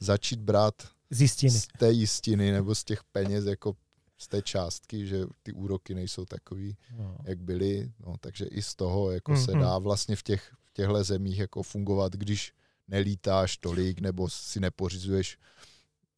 začít 0.00 0.40
brát 0.40 0.74
z, 1.10 1.20
jistiny. 1.20 1.50
z 1.50 1.66
té 1.78 1.92
jistiny 1.92 2.52
nebo 2.52 2.74
z 2.74 2.84
těch 2.84 3.04
peněz 3.12 3.44
jako 3.44 3.74
z 4.18 4.28
té 4.28 4.42
částky, 4.42 5.06
že 5.06 5.26
ty 5.42 5.52
úroky 5.52 5.94
nejsou 5.94 6.24
takový, 6.24 6.76
no. 6.98 7.16
jak 7.24 7.38
byly, 7.38 7.92
no, 8.06 8.14
takže 8.20 8.44
i 8.44 8.62
z 8.62 8.74
toho 8.74 9.10
jako 9.10 9.32
mm-hmm. 9.32 9.44
se 9.44 9.52
mhm. 9.52 9.60
dá 9.60 9.78
vlastně 9.78 10.16
v 10.16 10.22
těch 10.22 10.52
těchto 10.80 11.04
zemích 11.04 11.38
jako 11.38 11.62
fungovat, 11.62 12.12
když 12.12 12.52
nelítáš 12.88 13.56
tolik 13.56 14.00
nebo 14.00 14.28
si 14.28 14.60
nepořizuješ 14.60 15.38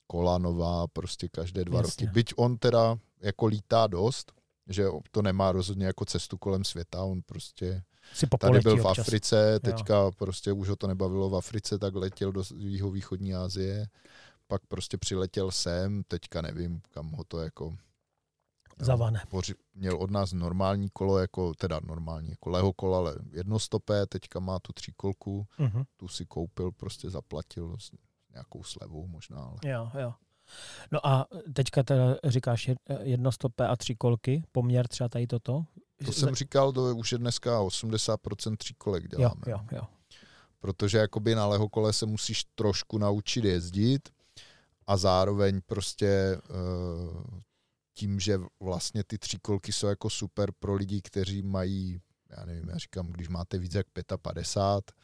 kola 0.06 0.38
nová 0.38 0.86
prostě 0.86 1.28
každé 1.28 1.64
dva 1.64 1.78
Jasně. 1.78 2.06
roky. 2.06 2.14
Byť 2.14 2.32
on 2.36 2.58
teda 2.58 2.96
jako 3.20 3.46
lítá 3.46 3.86
dost, 3.86 4.32
že 4.68 4.86
to 5.10 5.22
nemá 5.22 5.52
rozhodně 5.52 5.86
jako 5.86 6.04
cestu 6.04 6.38
kolem 6.38 6.64
světa, 6.64 7.02
on 7.02 7.22
prostě 7.22 7.82
si 8.14 8.26
tady 8.38 8.60
byl 8.60 8.76
v 8.76 8.86
Africe, 8.86 9.60
teďka 9.60 9.94
jo. 9.94 10.10
prostě 10.18 10.52
už 10.52 10.68
ho 10.68 10.76
to 10.76 10.86
nebavilo 10.86 11.30
v 11.30 11.36
Africe, 11.36 11.78
tak 11.78 11.94
letěl 11.94 12.32
do 12.32 12.42
východní 12.90 13.34
Asie, 13.34 13.86
pak 14.46 14.62
prostě 14.68 14.98
přiletěl 14.98 15.50
sem, 15.50 16.02
teďka 16.08 16.42
nevím, 16.42 16.80
kam 16.90 17.10
ho 17.10 17.24
to 17.24 17.40
jako 17.40 17.76
Zavane. 18.78 19.22
Poři, 19.28 19.54
měl 19.74 19.96
od 19.96 20.10
nás 20.10 20.32
normální 20.32 20.88
kolo, 20.92 21.18
jako, 21.18 21.54
teda 21.54 21.80
normální, 21.86 22.30
jako 22.30 22.50
leho 22.50 22.72
kolo, 22.72 22.96
ale 22.96 23.14
jednostopé, 23.30 24.06
teďka 24.06 24.40
má 24.40 24.58
tu 24.58 24.72
tříkolku, 24.72 25.46
uh-huh. 25.58 25.84
tu 25.96 26.08
si 26.08 26.26
koupil, 26.26 26.72
prostě 26.72 27.10
zaplatil 27.10 27.76
s 27.78 27.90
nějakou 28.32 28.62
slevou 28.62 29.06
možná. 29.06 29.38
Ale... 29.38 29.58
Jo, 29.64 29.90
jo. 30.00 30.14
No 30.92 31.06
a 31.06 31.26
teďka 31.54 31.82
teda 31.82 32.16
říkáš 32.24 32.70
jednostopé 33.00 33.68
a 33.68 33.76
tříkolky, 33.76 34.42
poměr 34.52 34.88
třeba 34.88 35.08
tady 35.08 35.26
toto? 35.26 35.64
To 36.04 36.12
jsem 36.12 36.34
říkal, 36.34 36.72
to 36.72 36.96
už 36.96 37.12
je 37.12 37.18
dneska 37.18 37.60
80% 37.60 38.56
tříkolek 38.56 39.08
děláme. 39.08 39.42
Jo, 39.46 39.60
jo, 39.72 39.78
jo. 39.78 39.82
Protože 40.60 40.98
jakoby 40.98 41.34
na 41.34 41.46
lehokole 41.46 41.92
se 41.92 42.06
musíš 42.06 42.44
trošku 42.54 42.98
naučit 42.98 43.44
jezdit 43.44 44.08
a 44.86 44.96
zároveň 44.96 45.60
prostě 45.66 46.38
uh, 46.50 47.40
tím, 47.94 48.20
že 48.20 48.38
vlastně 48.60 49.04
ty 49.04 49.18
tříkolky 49.18 49.72
jsou 49.72 49.86
jako 49.86 50.10
super 50.10 50.52
pro 50.58 50.74
lidi, 50.74 51.02
kteří 51.02 51.42
mají, 51.42 52.00
já 52.38 52.44
nevím, 52.44 52.68
já 52.68 52.78
říkám, 52.78 53.06
když 53.06 53.28
máte 53.28 53.58
víc 53.58 53.74
jak 53.74 53.86
55, 54.22 54.94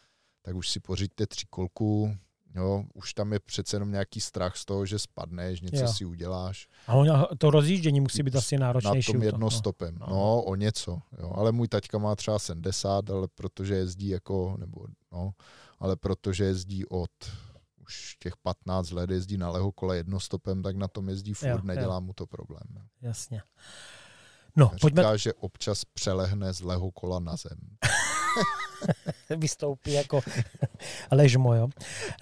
tak 0.42 0.55
už 0.57 0.68
si 0.68 0.81
pořiďte 0.81 1.27
tříkolku, 1.27 2.16
Jo, 2.55 2.85
už 2.94 3.14
tam 3.14 3.33
je 3.33 3.40
přece 3.40 3.77
jenom 3.77 3.90
nějaký 3.90 4.20
strach 4.20 4.57
z 4.57 4.64
toho, 4.64 4.87
že 4.87 4.98
spadneš, 4.98 5.61
něco 5.61 5.77
Jo. 5.77 5.92
si 5.92 6.05
uděláš. 6.05 6.68
A 6.87 6.94
on, 6.94 7.27
to 7.38 7.51
rozjíždění 7.51 8.01
musí 8.01 8.22
být 8.22 8.37
asi 8.37 8.59
Na 8.59 8.66
náročnější. 8.66 9.12
tom 9.12 9.16
u 9.16 9.20
toho, 9.20 9.29
jednostopem. 9.29 9.98
No. 10.01 10.07
No, 10.07 10.14
no 10.16 10.42
o 10.42 10.55
něco. 10.55 10.98
Jo. 11.18 11.33
Ale 11.35 11.53
můj 11.53 11.68
taťka 11.68 11.98
má 11.98 12.16
třeba 12.16 12.38
70, 12.38 13.11
ale 13.11 13.29
protože 13.35 13.74
jezdí 13.74 14.09
jako, 14.09 14.57
nebo 14.59 14.87
no, 15.12 15.31
ale 15.79 15.96
protože 15.96 16.44
jezdí 16.44 16.87
od 16.87 17.11
už 17.88 18.16
těch 18.18 18.37
15 18.37 18.90
let, 18.90 19.11
jezdí 19.11 19.37
na 19.37 19.51
lehokole 19.51 19.96
jednostopem, 19.96 20.62
tak 20.62 20.77
na 20.77 20.88
tom 20.88 21.09
jezdí 21.09 21.35
furt, 21.35 21.48
Jo, 21.48 21.57
jo. 21.57 21.62
nedělá 21.64 22.01
mu 22.01 22.12
to 22.12 22.27
problém. 22.27 22.62
Jo. 22.74 22.83
Jasně. 23.03 23.42
No, 24.57 24.66
Říká, 24.66 24.79
pojďme, 24.81 25.18
že 25.18 25.35
občas 25.35 25.85
přelehne 25.85 26.53
z 26.53 26.61
lehokola 26.61 27.18
na 27.18 27.37
zem. 27.37 27.59
vystoupí 29.37 29.92
jako 29.92 30.20
ležmo, 31.11 31.55
jo. 31.55 31.68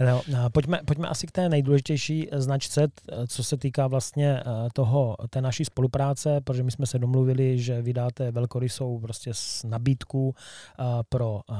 No, 0.00 0.22
pojďme, 0.52 0.80
pojďme 0.86 1.08
asi 1.08 1.26
k 1.26 1.30
té 1.30 1.48
nejdůležitější 1.48 2.28
značce, 2.32 2.88
co 3.26 3.44
se 3.44 3.56
týká 3.56 3.86
vlastně 3.86 4.40
eh, 4.40 4.68
toho, 4.72 5.16
té 5.30 5.40
naší 5.40 5.64
spolupráce, 5.64 6.40
protože 6.40 6.62
my 6.62 6.70
jsme 6.70 6.86
se 6.86 6.98
domluvili, 6.98 7.58
že 7.58 7.82
vydáte 7.82 8.30
velkorysou 8.30 8.98
prostě 8.98 9.30
s 9.34 9.64
nabídku 9.64 10.34
eh, 10.34 10.84
pro 11.08 11.40
eh, 11.50 11.54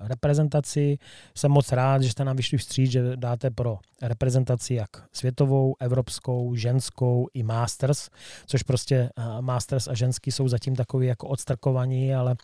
reprezentaci. 0.00 0.98
Jsem 1.34 1.50
moc 1.50 1.72
rád, 1.72 2.02
že 2.02 2.10
jste 2.10 2.24
nám 2.24 2.36
vyšli 2.36 2.58
vstříc, 2.58 2.90
že 2.90 3.16
dáte 3.16 3.50
pro 3.50 3.78
reprezentaci 4.02 4.74
jak 4.74 4.90
světovou, 5.12 5.74
evropskou, 5.80 6.54
ženskou 6.54 7.28
i 7.34 7.42
masters, 7.42 8.08
což 8.46 8.62
prostě 8.62 9.10
masters 9.40 9.88
a 9.88 9.94
ženský 9.94 10.32
jsou 10.32 10.48
zatím 10.48 10.76
takový 10.76 11.06
jako 11.06 11.28
odstrkovaní, 11.28 12.14
ale 12.14 12.36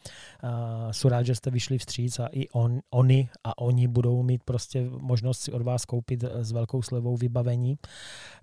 jsou 0.90 1.09
rád, 1.09 1.22
že 1.22 1.35
jste 1.35 1.51
vyšli 1.52 1.78
vstříc 1.78 2.18
a 2.18 2.26
i 2.26 2.48
on, 2.48 2.80
oni 2.90 3.28
a 3.44 3.58
oni 3.58 3.88
budou 3.88 4.22
mít 4.22 4.42
prostě 4.44 4.90
možnost 5.00 5.40
si 5.40 5.52
od 5.52 5.62
vás 5.62 5.84
koupit 5.84 6.24
eh, 6.24 6.44
s 6.44 6.52
velkou 6.52 6.82
slevou 6.82 7.16
vybavení. 7.16 7.78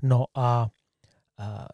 No 0.02 0.26
a 0.36 0.70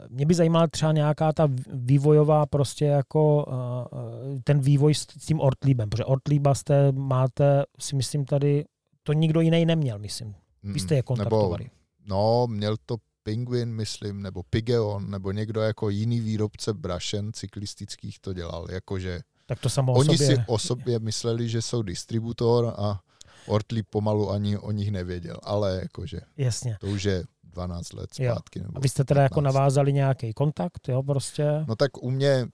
mě 0.10 0.26
by 0.26 0.34
zajímala 0.34 0.68
třeba 0.68 0.92
nějaká 0.92 1.34
ta 1.34 1.48
vývojová 1.74 2.46
prostě 2.46 2.86
jako 2.86 3.46
uh, 3.46 4.40
ten 4.44 4.60
vývoj 4.60 4.94
s 4.94 5.02
s 5.02 5.26
tím 5.26 5.40
Ortlíbem, 5.40 5.90
protože 5.90 6.06
Ortlíba 6.06 6.56
jste 6.56 6.92
máte, 6.92 7.64
si 7.80 7.96
myslím 7.96 8.26
tady, 8.26 8.66
to 9.04 9.14
nikdo 9.14 9.42
jiný 9.42 9.66
neměl, 9.66 10.00
myslím. 10.00 10.36
Vy 10.64 10.80
jste 10.80 10.96
je 10.96 11.04
kontaktovali. 11.04 11.64
Nebo, 11.64 11.76
no, 12.06 12.48
měl 12.48 12.78
to 12.86 12.98
Penguin, 13.24 13.70
myslím, 13.70 14.22
nebo 14.22 14.44
Pigeon, 14.44 15.10
nebo 15.10 15.32
někdo 15.32 15.62
jako 15.62 15.90
jiný 15.90 16.20
výrobce 16.20 16.74
brašen 16.74 17.34
cyklistických 17.34 18.20
to 18.20 18.34
dělal. 18.34 18.68
Jakože 18.72 19.20
Tak 19.46 19.60
to 19.60 19.70
samo 19.70 19.94
o 19.94 19.96
oni 19.96 20.18
sobě. 20.18 20.36
si 20.36 20.44
o 20.48 20.58
sobě 20.60 21.00
mysleli, 21.00 21.50
že 21.50 21.62
jsou 21.62 21.82
distributor 21.82 22.74
a 22.78 23.00
Ortlí 23.48 23.84
pomalu 23.84 24.32
ani 24.32 24.58
o 24.58 24.72
nich 24.72 24.92
nevěděl. 24.92 25.38
Ale 25.44 25.80
jakože 25.82 26.20
Jasně. 26.38 26.78
to 26.82 26.88
už 26.88 27.04
je 27.04 27.24
12 27.44 27.94
let 27.94 28.10
Jo. 28.20 28.32
zpátky. 28.32 28.60
Nebo 28.60 28.78
A 28.78 28.80
vy 28.80 28.90
jste 28.90 29.04
teda 29.04 29.24
jako 29.24 29.36
15. 29.36 29.54
navázali 29.54 29.94
nějaký 29.94 30.34
kontakt, 30.34 30.88
jo, 30.88 31.04
prostě. 31.04 31.46
No 31.68 31.76
tak 31.76 32.04
u 32.04 32.12
mě, 32.12 32.48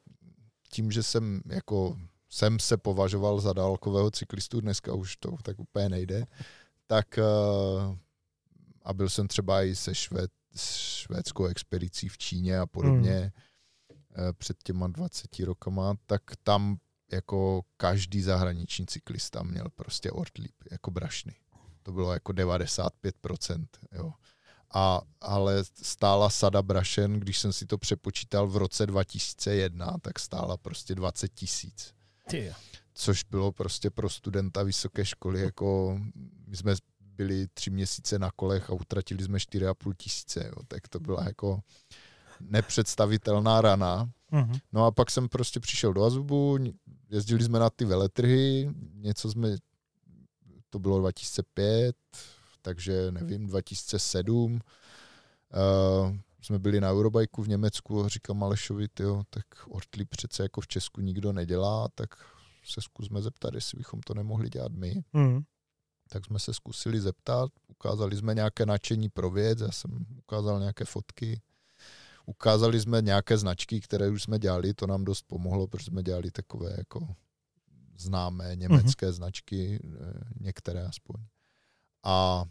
tím, 0.72 0.92
že 0.92 1.04
jsem 1.04 1.42
jako 1.46 1.98
jsem 2.30 2.60
se 2.60 2.78
považoval 2.78 3.40
za 3.40 3.54
dálkového 3.54 4.12
cyklistu, 4.12 4.62
dneska 4.62 4.94
už 4.94 5.16
to 5.18 5.36
tak 5.44 5.60
úplně 5.60 5.90
nejde, 5.90 6.26
tak 6.88 7.18
eh, 7.18 7.24
a 8.84 8.94
byl 8.94 9.10
jsem 9.10 9.28
třeba 9.28 9.64
i 9.64 9.76
se 9.76 9.96
švéd, 9.96 10.32
švédskou 10.58 11.46
expedicí 11.46 12.10
v 12.10 12.18
Číně 12.18 12.60
a 12.60 12.66
podobně 12.66 13.12
eh, 13.12 13.32
před 14.38 14.64
těma 14.64 14.88
20 14.88 15.40
rokama, 15.40 15.96
tak 16.06 16.22
tam 16.44 16.78
jako 17.12 17.62
každý 17.78 18.22
zahraniční 18.22 18.86
cyklista 18.86 19.44
měl 19.44 19.66
prostě 19.76 20.12
Ortlieb 20.12 20.56
jako 20.72 20.92
brašny. 20.92 21.36
To 21.84 21.92
bylo 21.92 22.14
jako 22.14 22.32
95%, 22.34 23.66
jo. 23.92 24.14
A, 24.74 25.02
ale 25.22 25.64
stála 25.82 26.30
sada 26.30 26.62
brašen, 26.62 27.20
když 27.20 27.40
jsem 27.40 27.54
si 27.54 27.66
to 27.66 27.78
přepočítal 27.78 28.48
v 28.48 28.58
roce 28.58 28.86
2001, 28.88 29.98
tak 30.02 30.20
stála 30.20 30.58
prostě 30.58 30.96
20 30.96 31.34
tisíc 31.34 31.94
což 32.94 33.24
bylo 33.24 33.52
prostě 33.52 33.90
pro 33.90 34.10
studenta 34.10 34.64
vysoké 34.64 35.06
školy, 35.06 35.42
jako 35.42 36.00
my 36.48 36.58
jsme 36.58 36.76
byli 37.00 37.48
tři 37.54 37.70
měsíce 37.70 38.20
na 38.20 38.32
kolech 38.32 38.70
a 38.70 38.74
utratili 38.74 39.24
jsme 39.24 39.38
4,5 39.38 39.94
tisíce, 39.98 40.46
jo, 40.48 40.64
tak 40.68 40.88
to 40.88 41.00
byla 41.00 41.24
jako 41.24 41.60
nepředstavitelná 42.50 43.62
rana. 43.62 44.10
Mhm. 44.32 44.54
No 44.72 44.86
a 44.86 44.92
pak 44.92 45.12
jsem 45.12 45.30
prostě 45.30 45.60
přišel 45.60 45.94
do 45.94 46.04
Azubu, 46.04 46.58
jezdili 47.10 47.44
jsme 47.44 47.60
na 47.60 47.70
ty 47.70 47.86
veletrhy, 47.86 48.74
něco 48.94 49.32
jsme, 49.32 49.56
to 50.70 50.80
bylo 50.80 51.00
2005, 51.00 51.96
takže 52.62 53.12
nevím, 53.12 53.48
2007, 53.48 54.54
uh, 54.54 56.18
jsme 56.42 56.60
byli 56.60 56.82
na 56.82 56.92
Eurobajku 56.92 57.44
v 57.44 57.48
Německu 57.48 58.04
a 58.04 58.08
říkám 58.08 58.44
Alešovi, 58.44 58.88
tyjo, 58.88 59.24
tak 59.30 59.46
Ortli 59.68 60.06
přece 60.06 60.44
jako 60.44 60.62
v 60.62 60.68
Česku 60.68 61.02
nikdo 61.02 61.34
nedělá, 61.34 61.88
tak 61.96 62.10
se 62.66 62.82
zkusme 62.82 63.22
zeptat, 63.22 63.54
jestli 63.54 63.78
bychom 63.78 64.00
to 64.00 64.14
nemohli 64.14 64.50
dělat 64.50 64.72
my. 64.72 65.04
Mhm. 65.14 65.44
Tak 66.10 66.26
jsme 66.26 66.40
se 66.40 66.54
zkusili 66.54 67.02
zeptat, 67.02 67.52
ukázali 67.68 68.16
jsme 68.16 68.36
nějaké 68.36 68.66
nadšení 68.66 69.10
pro 69.10 69.30
věc, 69.30 69.62
já 69.62 69.72
jsem 69.72 70.06
ukázal 70.18 70.60
nějaké 70.60 70.86
fotky, 70.86 71.42
ukázali 72.26 72.82
jsme 72.82 73.02
nějaké 73.02 73.38
značky, 73.38 73.82
které 73.82 74.10
už 74.10 74.24
jsme 74.24 74.40
dělali, 74.40 74.74
to 74.74 74.88
nám 74.88 75.06
dost 75.06 75.22
pomohlo, 75.28 75.68
protože 75.68 75.86
jsme 75.86 76.04
dělali 76.04 76.32
takové 76.32 76.76
jako 76.78 77.16
známé 77.98 78.56
německé 78.56 79.08
mm-hmm. 79.08 79.12
značky, 79.12 79.80
eh, 79.84 80.14
některé 80.40 80.86
aspoň. 80.86 81.16
A 82.04 82.44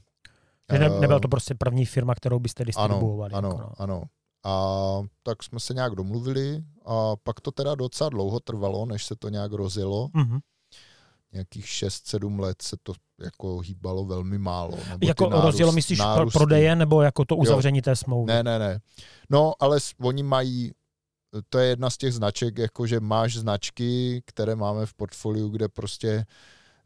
ne, 0.72 0.86
eh, 0.86 1.00
nebyla 1.00 1.20
to 1.20 1.28
prostě 1.28 1.54
první 1.54 1.86
firma, 1.86 2.14
kterou 2.14 2.38
byste 2.38 2.64
distribuovali. 2.64 3.34
ano, 3.34 3.48
jako 3.48 3.60
no. 3.60 3.72
ano. 3.78 4.02
A 4.44 5.02
tak 5.22 5.42
jsme 5.42 5.60
se 5.60 5.74
nějak 5.74 5.94
domluvili 5.94 6.64
a 6.86 7.16
pak 7.16 7.40
to 7.40 7.50
teda 7.50 7.74
docela 7.74 8.10
dlouho 8.10 8.40
trvalo, 8.40 8.86
než 8.86 9.06
se 9.06 9.16
to 9.16 9.28
nějak 9.28 9.52
rozjelo. 9.52 10.08
Mhm. 10.14 10.38
Nějakých 11.32 11.64
6-7 11.66 12.40
let 12.40 12.62
se 12.62 12.76
to 12.82 12.92
jako 13.22 13.58
hýbalo 13.58 14.04
velmi 14.04 14.38
málo. 14.38 14.78
Nebo 14.88 15.06
Jako 15.06 15.24
nárůst- 15.30 15.44
rozdělo 15.44 15.72
myslíš 15.72 15.98
nárůsty. 15.98 16.38
prodeje 16.38 16.76
nebo 16.76 17.02
jako 17.02 17.24
to 17.24 17.36
uzavření 17.36 17.82
té 17.82 17.96
smlouvy? 17.96 18.32
Ne, 18.32 18.42
ne, 18.42 18.58
ne. 18.58 18.80
No, 19.30 19.52
ale 19.60 19.78
oni 20.00 20.22
mají, 20.22 20.72
to 21.48 21.58
je 21.58 21.68
jedna 21.68 21.90
z 21.90 21.96
těch 21.96 22.14
značek, 22.14 22.58
jako 22.58 22.86
že 22.86 23.00
máš 23.00 23.36
značky, 23.36 24.22
které 24.26 24.56
máme 24.56 24.86
v 24.86 24.94
portfoliu, 24.94 25.48
kde 25.48 25.68
prostě 25.68 26.26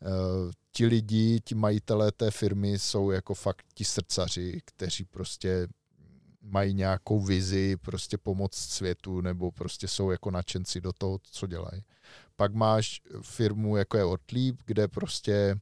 uh, 0.03 0.51
ti 0.73 0.87
lidi, 0.87 1.41
ti 1.45 1.55
majitelé 1.55 2.13
té 2.13 2.31
firmy 2.31 2.79
jsou 2.79 3.11
jako 3.11 3.35
fakt 3.35 3.67
ti 3.75 3.85
srdcaři, 3.85 4.61
kteří 4.65 5.05
prostě 5.05 5.69
mají 6.43 6.75
nějakou 6.75 7.21
vizi, 7.21 7.77
prostě 7.77 8.19
pomoct 8.19 8.55
světu, 8.59 9.21
nebo 9.21 9.51
prostě 9.53 9.89
jsou 9.89 10.11
jako 10.11 10.31
nadšenci 10.31 10.81
do 10.81 10.93
toho, 10.93 11.19
co 11.23 11.47
dělají. 11.47 11.83
Pak 12.37 12.55
máš 12.55 13.01
firmu, 13.23 13.77
jako 13.77 13.97
je 13.97 14.05
Ortlieb, 14.05 14.57
kde 14.67 14.89
prostě 14.89 15.57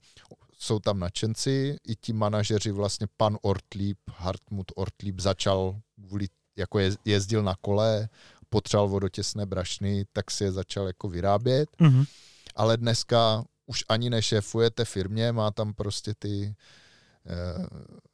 jsou 0.58 0.78
tam 0.78 0.98
nadšenci, 0.98 1.76
i 1.88 1.96
ti 1.96 2.12
manažeři, 2.12 2.70
vlastně 2.72 3.06
pan 3.16 3.38
Ortlieb, 3.42 3.98
Hartmut 4.10 4.72
Ortlieb 4.76 5.20
začal 5.20 5.80
kvůli, 6.06 6.26
jako 6.56 6.78
je, 6.78 6.90
jezdil 7.04 7.42
na 7.42 7.54
kole, 7.60 8.08
potřeboval 8.50 8.88
vodotěsné 8.88 9.46
brašny, 9.46 10.04
tak 10.12 10.30
si 10.30 10.44
je 10.44 10.52
začal 10.52 10.86
jako 10.86 11.08
vyrábět, 11.08 11.68
Mhm. 11.80 12.04
ale 12.54 12.76
dneska 12.76 13.44
už 13.66 13.84
ani 13.88 14.10
nešéfuje 14.10 14.70
té 14.70 14.84
firmě, 14.84 15.32
má 15.32 15.50
tam 15.50 15.74
prostě 15.74 16.14
ty 16.18 16.54
eh, 17.26 17.66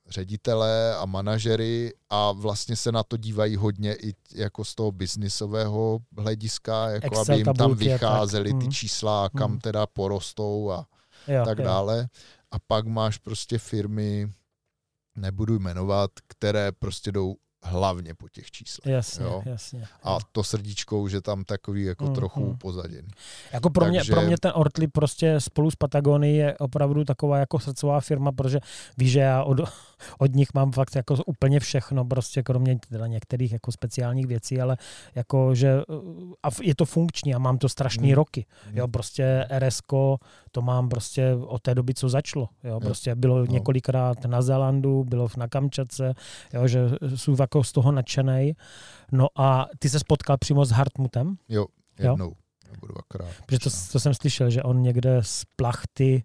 ředitele 0.09 0.97
a 0.97 1.07
manažery 1.07 1.93
a 2.11 2.33
vlastně 2.33 2.77
se 2.77 2.93
na 2.93 3.03
to 3.03 3.17
dívají 3.17 3.57
hodně 3.57 3.95
i 3.95 4.15
jako 4.35 4.65
z 4.65 4.75
toho 4.75 4.93
biznisového 4.93 5.99
hlediska, 6.19 6.89
jako 6.89 7.07
Excel 7.07 7.21
aby 7.35 7.37
jim 7.37 7.45
tam 7.55 7.75
vycházely 7.75 8.51
ty 8.55 8.65
Mm. 8.65 8.71
čísla 8.73 9.25
a 9.25 9.29
kam 9.29 9.59
teda 9.59 9.87
porostou 9.87 10.71
a 10.71 10.87
Jo, 11.29 11.45
tak 11.45 11.59
jo. 11.59 11.65
dále. 11.65 12.09
A 12.51 12.59
pak 12.67 12.87
máš 12.87 13.19
prostě 13.19 13.59
firmy, 13.59 14.33
nebudu 15.17 15.59
jmenovat, 15.59 16.11
které 16.27 16.73
prostě 16.73 17.13
jdou 17.13 17.37
hlavně 17.63 18.15
po 18.15 18.29
těch 18.29 18.51
číslech. 18.51 18.93
Jasně, 18.95 19.25
Jo. 19.25 19.43
jasně. 19.47 19.85
A 20.03 20.19
to 20.33 20.45
srdíčko 20.45 21.01
už 21.01 21.13
je 21.13 21.21
tam 21.21 21.45
takový 21.45 21.85
jako 21.85 22.05
Mm, 22.05 22.15
trochu 22.15 22.41
mm. 22.41 22.49
upozaděný. 22.51 23.09
Jako 23.53 23.71
pro, 23.71 23.87
mě, 23.87 23.99
Takže- 23.99 24.13
pro 24.13 24.23
mě 24.23 24.37
ten 24.41 24.53
Ortli 24.55 24.89
prostě 24.89 25.41
spolu 25.41 25.71
s 25.71 25.77
Patagonií 25.77 26.37
je 26.37 26.59
opravdu 26.59 27.05
taková 27.05 27.39
jako 27.39 27.59
srdcová 27.59 28.01
firma, 28.01 28.33
protože 28.33 28.61
víš, 28.99 29.13
že 29.13 29.21
já 29.21 29.43
od, 29.45 29.59
od 30.19 30.35
nich 30.35 30.49
mám 30.55 30.73
fakt 30.73 30.97
jako 30.97 31.15
úplně 31.27 31.61
všechno, 31.61 32.05
prostě 32.05 32.43
kromě 32.43 32.79
teda 32.91 33.07
některých 33.07 33.53
jako 33.53 33.73
speciálních 33.73 34.27
věcí, 34.27 34.61
ale 34.61 34.77
jako, 35.15 35.55
že 35.55 35.85
uh, 35.89 36.33
a 36.43 36.49
je 36.63 36.75
to 36.75 36.85
funkční 36.85 37.35
a 37.35 37.39
mám 37.39 37.59
to 37.59 37.69
strašný 37.69 38.09
Hmm. 38.09 38.15
roky. 38.17 38.47
Jo, 38.73 38.89
prostě 38.89 39.47
RSko, 39.59 40.19
to 40.53 40.63
mám 40.63 40.89
prostě 40.89 41.35
od 41.35 41.63
té 41.63 41.75
doby, 41.75 41.95
co 41.95 42.09
začalo. 42.09 42.49
Jo, 42.65 42.81
prostě 42.81 43.15
bylo 43.15 43.39
No. 43.39 43.45
několikrát 43.47 44.25
na 44.25 44.43
Zélandu, 44.43 45.05
bylo 45.05 45.29
na 45.37 45.49
Kamčatce, 45.49 46.15
jo, 46.55 46.67
že 46.69 46.81
jsou 47.17 47.35
jako 47.49 47.65
z 47.65 47.73
toho 47.73 47.93
nadšenej. 47.93 48.55
No 49.13 49.27
a 49.37 49.67
ty 49.79 49.89
se 49.89 49.99
spotkal 49.99 50.37
přímo 50.39 50.65
s 50.65 50.71
Hartmutem? 50.71 51.37
Jo, 51.49 51.67
jednou. 51.99 52.33
Nebo 52.73 52.87
dvakrát. 52.87 53.29
Protože 53.47 53.59
to, 53.59 53.71
to 53.93 54.01
jsem 54.01 54.15
slyšel, 54.15 54.51
že 54.51 54.63
on 54.63 54.83
někde 54.83 55.19
z 55.23 55.45
plachty 55.57 56.25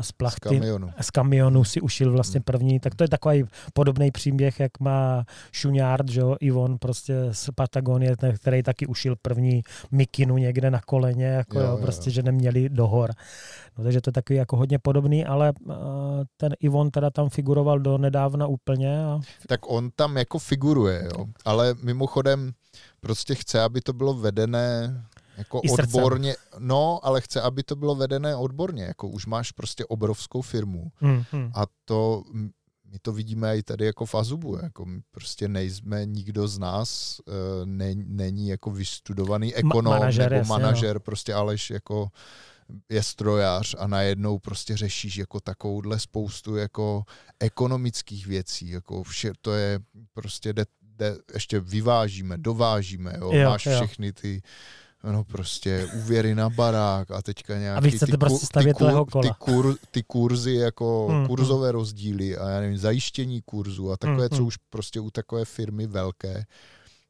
z 0.00 0.12
plachty, 0.12 0.48
Z 0.48 0.52
kamionu. 0.60 0.90
z 1.00 1.10
kamionu 1.10 1.64
si 1.64 1.80
ušil 1.80 2.12
vlastně 2.12 2.40
první, 2.40 2.80
tak 2.80 2.94
to 2.94 3.04
je 3.04 3.08
takový 3.08 3.44
podobný 3.72 4.10
příběh, 4.10 4.60
jak 4.60 4.80
má 4.80 5.24
Šuňárd, 5.52 6.08
že 6.08 6.20
jo, 6.20 6.36
Ivon 6.40 6.78
prostě 6.78 7.14
z 7.32 7.48
Patagonie, 7.54 8.16
ten, 8.16 8.34
který 8.36 8.62
taky 8.62 8.86
ušil 8.86 9.16
první 9.22 9.62
mikinu 9.90 10.38
někde 10.38 10.70
na 10.70 10.80
koleně, 10.80 11.24
jako 11.26 11.60
Jo, 11.60 11.66
jo, 11.66 11.78
prostě, 11.82 12.10
jo. 12.10 12.14
že 12.14 12.22
neměli 12.22 12.68
dohor. 12.68 13.10
No, 13.78 13.84
takže 13.84 14.00
to 14.00 14.08
je 14.08 14.12
takový 14.12 14.36
jako 14.36 14.56
hodně 14.56 14.78
podobný, 14.78 15.24
ale 15.26 15.52
uh, 15.64 15.74
ten 16.36 16.52
Ivon 16.60 16.90
teda 16.90 17.10
tam 17.10 17.28
figuroval 17.28 17.78
do 17.78 17.98
nedávna 17.98 18.46
úplně 18.46 19.04
a 19.04 19.20
Tak 19.46 19.60
on 19.70 19.90
tam 19.96 20.16
jako 20.16 20.38
figuruje, 20.38 21.04
jo. 21.04 21.24
Ale 21.44 21.74
mimochodem 21.82 22.52
prostě 23.00 23.34
chce, 23.34 23.62
aby 23.62 23.80
to 23.80 23.92
bylo 23.92 24.14
vedené 24.14 25.02
jako 25.36 25.60
I 25.64 25.68
srdcem. 25.68 25.84
odborně. 26.04 26.36
No, 26.58 27.00
ale 27.02 27.20
chce, 27.20 27.40
aby 27.40 27.62
to 27.62 27.76
bylo 27.76 27.94
vedené 27.94 28.36
odborně. 28.36 28.84
Jako 28.84 29.08
už 29.08 29.26
máš 29.26 29.52
prostě 29.52 29.84
obrovskou 29.84 30.42
firmu. 30.42 30.92
hmm, 30.96 31.24
hmm. 31.30 31.50
A 31.54 31.64
to, 31.84 32.22
my 32.92 32.98
to 33.02 33.12
vidíme 33.12 33.58
i 33.58 33.62
tady 33.62 33.86
jako 33.86 34.06
v 34.06 34.14
Azubu. 34.14 34.58
Jako 34.62 34.84
my 34.84 35.00
prostě 35.10 35.48
nejsme, 35.48 36.06
nikdo 36.06 36.48
z 36.48 36.58
nás 36.58 37.20
uh, 37.26 37.34
ne, 37.64 37.94
není 37.94 38.48
jako 38.48 38.70
vystudovaný 38.70 39.54
ekonom 39.54 39.92
manažer, 39.92 40.30
nebo 40.30 40.34
jasně, 40.34 40.52
no. 40.52 40.58
manažer, 40.58 40.98
prostě 40.98 41.34
Aleš 41.34 41.70
jako 41.70 42.08
je 42.88 43.02
strojař 43.02 43.74
a 43.78 43.86
najednou 43.86 44.38
prostě 44.38 44.76
řešíš 44.76 45.16
jako 45.16 45.40
takovouhle 45.40 45.98
spoustu 45.98 46.56
jako 46.56 47.04
ekonomických 47.40 48.26
věcí, 48.26 48.70
jako 48.70 49.02
vše, 49.02 49.32
to 49.40 49.52
je 49.54 49.80
prostě 50.14 50.52
jde, 50.52 50.64
jde, 50.82 51.16
ještě 51.34 51.60
vyvážíme, 51.60 52.38
dovážíme, 52.38 53.14
jo, 53.18 53.32
Jo, 53.32 53.50
máš 53.50 53.66
jo. 53.66 53.72
všechny 53.76 54.12
ty 54.12 54.42
no 55.12 55.24
prostě 55.24 55.88
úvěry 55.96 56.34
na 56.34 56.50
barák 56.50 57.10
a 57.10 57.22
teďka 57.22 57.58
nějaký 57.58 57.76
A 57.76 57.80
vy 57.80 57.90
chcete 57.90 58.12
ty, 58.12 58.18
prostě 58.18 58.46
ty, 58.64 58.72
kur, 58.74 58.86
lehokola. 58.86 59.22
ty, 59.22 59.30
kur, 59.38 59.76
ty 59.90 60.02
kurzy 60.02 60.54
jako 60.54 61.06
Hmm, 61.10 61.26
kurzové 61.26 61.72
rozdíly 61.72 62.36
a 62.36 62.48
já 62.48 62.60
nevím, 62.60 62.78
zajištění 62.78 63.42
kurzu 63.42 63.90
a 63.92 63.96
takové, 63.96 64.20
Hmm, 64.22 64.28
co 64.30 64.36
hmm. 64.36 64.46
už 64.46 64.56
prostě 64.56 65.00
u 65.00 65.10
takové 65.10 65.44
firmy 65.44 65.86
velké 65.86 66.44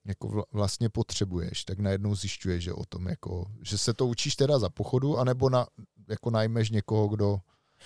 jako 0.05 0.29
vla- 0.29 0.45
vlastně 0.53 0.89
potřebuješ, 0.89 1.65
tak 1.65 1.79
najednou 1.79 2.15
zjišťuješ, 2.15 2.65
že 2.65 2.73
o 2.73 2.85
tom 2.85 3.07
jako, 3.09 3.47
že 3.63 3.79
se 3.79 3.95
to 3.95 4.07
učíš 4.07 4.37
teda 4.37 4.59
za 4.59 4.69
pochodu, 4.69 5.19
anebo 5.19 5.51
na, 5.51 5.67
jako 6.09 6.31
najmeš 6.31 6.71
někoho, 6.71 7.09
kdo, 7.09 7.39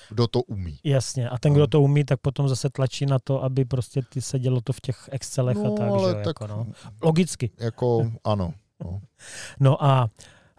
kdo 0.08 0.26
to 0.26 0.42
umí. 0.42 0.78
Jasně. 0.84 1.28
A 1.28 1.38
ten, 1.38 1.52
No. 1.52 1.56
kdo 1.56 1.66
to 1.66 1.82
umí, 1.82 2.04
tak 2.04 2.20
potom 2.20 2.48
zase 2.48 2.70
tlačí 2.70 3.06
na 3.06 3.18
to, 3.18 3.42
aby 3.44 3.64
prostě 3.64 4.02
ty 4.12 4.20
se 4.22 4.38
dělo 4.38 4.60
to 4.60 4.72
v 4.72 4.80
těch 4.80 5.08
Excelech 5.12 5.56
a 5.56 5.70
tak, 5.70 5.88
ale 5.90 6.08
že 6.08 6.14
tak 6.14 6.26
jako 6.26 6.46
no. 6.46 6.66
Logicky. 7.02 7.50
jako 7.58 8.10
ano. 8.24 8.54
No. 8.84 9.00
No 9.60 9.84
a 9.84 10.10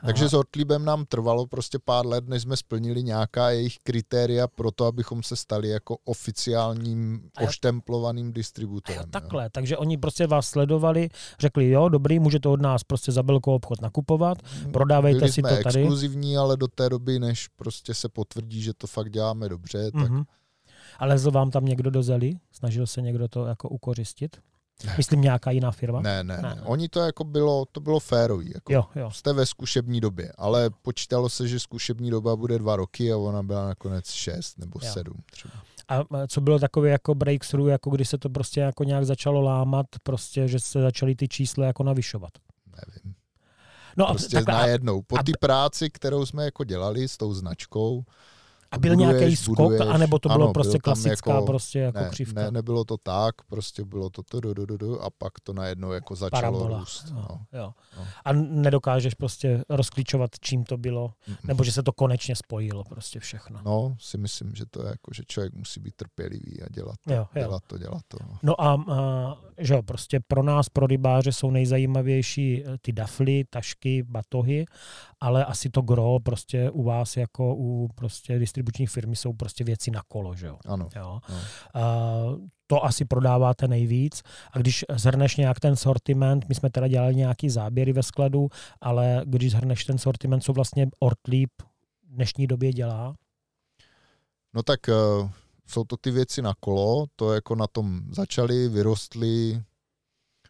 Takže 0.06 0.30
s 0.30 0.34
Ortlíbem 0.34 0.86
nám 0.86 1.06
trvalo 1.06 1.48
prostě 1.48 1.80
pár 1.86 2.06
let, 2.06 2.28
než 2.28 2.42
jsme 2.42 2.58
splnili 2.58 3.04
nějaká 3.04 3.50
jejich 3.50 3.78
kritéria 3.84 4.48
pro 4.48 4.72
to, 4.72 4.86
abychom 4.86 5.24
se 5.24 5.36
stali 5.36 5.70
jako 5.70 5.98
oficiálním 6.06 7.30
oštemplovaným 7.48 8.34
distributorem. 8.34 9.00
jo, 9.02 9.06
jo. 9.06 9.12
takhle, 9.12 9.50
takže 9.50 9.78
oni 9.78 9.98
prostě 9.98 10.28
vás 10.28 10.48
sledovali, 10.48 11.10
řekli, 11.40 11.70
jo, 11.70 11.90
dobrý, 11.90 12.20
můžete 12.20 12.50
od 12.50 12.62
nás 12.62 12.84
prostě 12.84 13.12
za 13.12 13.22
velkou 13.22 13.56
obchod 13.56 13.82
nakupovat, 13.82 14.38
prodávejte 14.74 15.20
Byli 15.20 15.32
si 15.32 15.42
to 15.42 15.48
tady. 15.48 15.80
exkluzivní, 15.80 16.38
ale 16.38 16.58
do 16.58 16.68
té 16.68 16.90
doby, 16.90 17.20
než 17.20 17.48
prostě 17.48 17.94
se 17.94 18.10
potvrdí, 18.10 18.62
že 18.62 18.74
to 18.74 18.88
fakt 18.88 19.10
děláme 19.10 19.50
dobře, 19.50 19.92
tak 19.92 20.10
Mhm. 20.10 20.24
A 21.00 21.06
lezl 21.06 21.32
vám 21.32 21.52
tam 21.52 21.66
někdo 21.66 21.90
do? 21.90 22.04
Snažil 22.52 22.88
se 22.88 23.02
někdo 23.02 23.28
to 23.28 23.46
jako 23.46 23.70
ukořistit? 23.70 24.38
Myslím 24.98 25.22
nějaká 25.22 25.52
jiná 25.52 25.72
firma? 25.72 26.02
ne, 26.02 26.24
ne, 26.24 26.36
Ne, 26.38 26.42
ne. 26.50 26.56
ne. 26.56 26.62
Oni 26.62 26.90
to 26.90 27.00
jako 27.00 27.24
bylo, 27.24 27.66
to 27.72 27.80
bylo 27.80 28.00
férový. 28.00 28.52
Jako 28.56 28.74
Jo, 28.74 28.86
jo. 28.96 29.12
Jste 29.12 29.34
ve 29.34 29.46
zkušební 29.46 30.02
době, 30.02 30.32
ale 30.38 30.70
počítalo 30.82 31.30
se, 31.30 31.48
že 31.48 31.60
zkušební 31.60 32.10
doba 32.12 32.36
bude 32.36 32.60
dva 32.60 32.76
roky 32.76 33.14
a 33.14 33.18
ona 33.18 33.44
byla 33.44 33.68
nakonec 33.68 34.12
šest 34.12 34.58
nebo 34.60 34.80
Jo. 34.84 34.92
sedm 34.94 35.18
třeba. 35.32 35.54
A 35.88 36.28
co 36.28 36.42
bylo 36.42 36.60
takové 36.60 36.90
jako 36.90 37.16
breakthrough, 37.16 37.70
jako 37.70 37.90
když 37.90 38.10
se 38.10 38.18
to 38.18 38.30
prostě 38.30 38.60
jako 38.60 38.84
nějak 38.84 39.06
začalo 39.06 39.42
lámat, 39.42 39.86
prostě, 40.04 40.48
že 40.48 40.60
se 40.60 40.82
začaly 40.82 41.16
ty 41.16 41.28
čísla 41.28 41.66
jako 41.66 41.84
navyšovat? 41.84 42.32
Nevím. 42.68 43.16
No 43.98 44.08
a, 44.10 44.14
Prostě 44.14 44.38
a, 44.38 44.52
najednou. 44.52 45.02
Po 45.02 45.18
té 45.18 45.32
práci, 45.40 45.90
kterou 45.90 46.26
jsme 46.26 46.46
jako 46.46 46.64
dělali 46.64 47.08
s 47.08 47.18
tou 47.18 47.34
značkou, 47.34 48.04
a 48.72 48.78
byl 48.78 48.96
buduješ, 48.96 49.20
nějaký 49.20 49.36
skok, 49.36 49.58
buduješ. 49.58 49.82
anebo 49.90 50.20
to 50.20 50.30
bylo 50.30 50.44
Ano, 50.44 50.54
prostě 50.54 50.72
byl 50.72 50.80
tam 50.80 50.94
klasická 50.94 51.32
jako- 51.34 51.46
prostě 51.46 51.80
jako 51.80 52.00
ne, 52.00 52.10
křivka? 52.10 52.42
ne, 52.42 52.52
nebylo 52.52 52.84
to 52.86 52.98
tak, 52.98 53.36
prostě 53.50 53.84
bylo 53.84 54.10
to 54.10 54.24
to, 54.24 54.40
do, 54.40 54.54
do, 54.54 54.66
do, 54.66 54.78
do, 54.78 55.00
a 55.02 55.10
pak 55.10 55.40
to 55.44 55.54
najednou 55.54 55.92
jako 55.92 56.16
začalo 56.16 56.42
Parabola. 56.42 56.80
růst. 56.80 57.06
Jo, 57.10 57.16
No. 57.16 57.46
jo. 57.60 57.74
no. 57.98 58.04
A 58.26 58.34
nedokážeš 58.34 59.14
prostě 59.14 59.64
rozklíčovat, 59.70 60.30
čím 60.42 60.64
to 60.64 60.78
bylo, 60.78 61.14
Mm, 61.28 61.36
nebo 61.44 61.64
že 61.64 61.72
se 61.72 61.84
to 61.84 61.92
konečně 61.92 62.36
spojilo 62.36 62.84
prostě 62.84 63.20
všechno. 63.20 63.60
No, 63.66 63.96
si 64.00 64.18
myslím, 64.18 64.56
že 64.56 64.66
to 64.66 64.82
je 64.82 64.88
jako, 64.88 65.12
že 65.14 65.24
člověk 65.28 65.54
musí 65.54 65.80
být 65.80 65.96
trpělivý 65.96 66.62
a 66.62 66.66
dělat 66.70 66.96
to, 67.08 67.14
Jo, 67.14 67.20
jo. 67.36 67.42
dělat 67.42 67.64
to, 67.68 67.78
dělat 67.78 68.02
to. 68.08 68.18
No. 68.22 68.38
No 68.44 68.62
a, 68.62 68.74
a 68.74 69.38
že 69.58 69.74
jo, 69.74 69.82
prostě 69.84 70.20
pro 70.28 70.44
nás, 70.44 70.70
pro 70.70 70.88
rybáře 70.88 71.32
jsou 71.32 71.52
nejzajímavější 71.52 72.64
eh, 72.66 72.78
ty 72.82 72.92
dafly, 72.92 73.44
tašky, 73.50 74.04
batohy, 74.04 74.66
ale 75.22 75.46
asi 75.46 75.70
to 75.70 75.82
gro 75.82 76.20
prostě 76.24 76.72
u 76.72 76.84
vás 76.84 77.18
jako 77.18 77.56
u 77.56 77.88
prostě 77.96 78.40
distribuční 78.40 78.88
firmy 78.88 79.16
jsou 79.16 79.34
prostě 79.34 79.64
věci 79.64 79.92
na 79.92 80.02
kolo, 80.08 80.36
že 80.36 80.48
jo. 80.48 80.58
Ano. 80.66 80.90
jo. 80.96 81.20
No. 81.30 81.38
A 81.82 82.12
to 82.68 82.86
asi 82.86 83.06
prodáváte 83.06 83.68
nejvíc. 83.68 84.22
A 84.52 84.60
když 84.60 84.86
zhrneš 84.96 85.38
nějak 85.38 85.60
ten 85.60 85.76
sortiment, 85.76 86.50
my 86.50 86.56
jsme 86.56 86.70
teda 86.70 86.88
dělali 86.88 87.16
nějaký 87.16 87.50
záběry 87.50 87.94
ve 87.94 88.04
skladu, 88.04 88.50
ale 88.82 89.24
když 89.26 89.52
zhrneš 89.52 89.86
ten 89.86 89.98
sortiment, 89.98 90.44
co 90.44 90.54
vlastně 90.54 90.88
Ortlieb 91.00 91.52
v 92.04 92.16
dnešní 92.16 92.48
době 92.48 92.74
dělá, 92.74 93.16
no 94.54 94.64
tak 94.64 94.80
uh, 94.88 95.30
jsou 95.68 95.84
to 95.84 95.98
ty 95.98 96.12
věci 96.12 96.42
na 96.42 96.54
kolo, 96.60 97.06
to 97.16 97.34
jako 97.34 97.56
na 97.56 97.68
tom 97.68 98.02
začali, 98.12 98.70
vyrostly, 98.70 99.64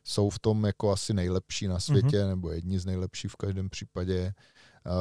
jsou 0.03 0.29
v 0.29 0.39
tom 0.39 0.65
jako 0.65 0.91
asi 0.91 1.13
nejlepší 1.13 1.67
na 1.67 1.79
světě, 1.79 2.17
mm-hmm. 2.17 2.27
nebo 2.27 2.51
jedni 2.51 2.79
z 2.79 2.85
nejlepších 2.85 3.31
v 3.31 3.35
každém 3.35 3.69
případě. 3.69 4.33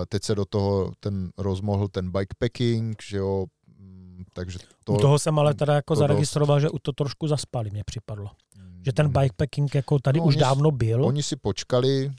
Teď 0.08 0.24
se 0.24 0.34
do 0.34 0.44
toho 0.44 0.92
ten 1.00 1.30
rozmohl 1.38 1.88
ten 1.88 2.10
bikepacking, 2.10 3.02
že 3.02 3.16
jo, 3.16 3.46
mm, 3.78 4.24
takže 4.34 4.58
to... 4.84 4.92
u 4.92 4.96
toho 4.96 5.18
jsem 5.18 5.38
ale 5.38 5.54
teda 5.54 5.74
jako 5.74 5.94
to 5.94 5.98
zaregistroval, 5.98 6.60
že 6.60 6.70
u 6.70 6.78
to 6.78 6.92
trošku 6.92 7.28
zaspali, 7.28 7.70
mně 7.70 7.82
připadlo. 7.86 8.30
Že 8.84 8.92
ten 8.92 9.08
bikepacking 9.08 9.74
jako 9.74 9.98
tady 9.98 10.18
No, 10.18 10.24
už 10.24 10.34
oni- 10.34 10.40
dávno 10.40 10.70
byl, 10.70 11.04
Oni 11.04 11.22
si 11.22 11.36
počkali, 11.36 12.10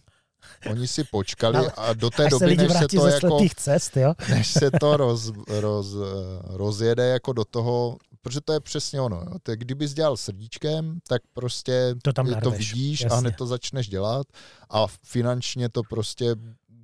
oni 0.69 0.87
si 0.87 1.03
počkali 1.03 1.57
Ale 1.57 1.71
a 1.77 1.93
do 1.93 2.09
té 2.09 2.23
se 2.23 2.29
doby, 2.29 2.45
lidi 2.45 2.67
než 2.67 2.77
se 2.77 2.87
to 2.87 3.07
jako, 3.07 3.39
cest, 3.55 3.97
jo? 3.97 4.13
než 4.29 4.51
se 4.51 4.71
to 4.79 4.97
roz, 4.97 5.31
roz, 5.47 5.95
rozjede 6.43 7.07
jako 7.07 7.33
do 7.33 7.45
toho, 7.45 7.97
protože 8.21 8.41
to 8.41 8.53
je 8.53 8.59
přesně 8.59 9.01
ono. 9.01 9.15
Jo. 9.17 9.33
To 9.43 9.51
je, 9.51 9.57
kdybys 9.57 9.93
dělal 9.93 10.17
srdíčkem, 10.17 10.99
tak 11.07 11.21
prostě 11.33 11.95
To 12.03 12.13
tam 12.13 12.25
to 12.25 12.31
narveš, 12.31 12.73
vidíš 12.73 13.01
jasně. 13.01 13.15
a 13.17 13.19
hned 13.19 13.35
to 13.35 13.45
začneš 13.45 13.87
dělat 13.89 14.27
a 14.69 14.87
finančně 14.87 15.69
to 15.69 15.81
prostě 15.89 16.35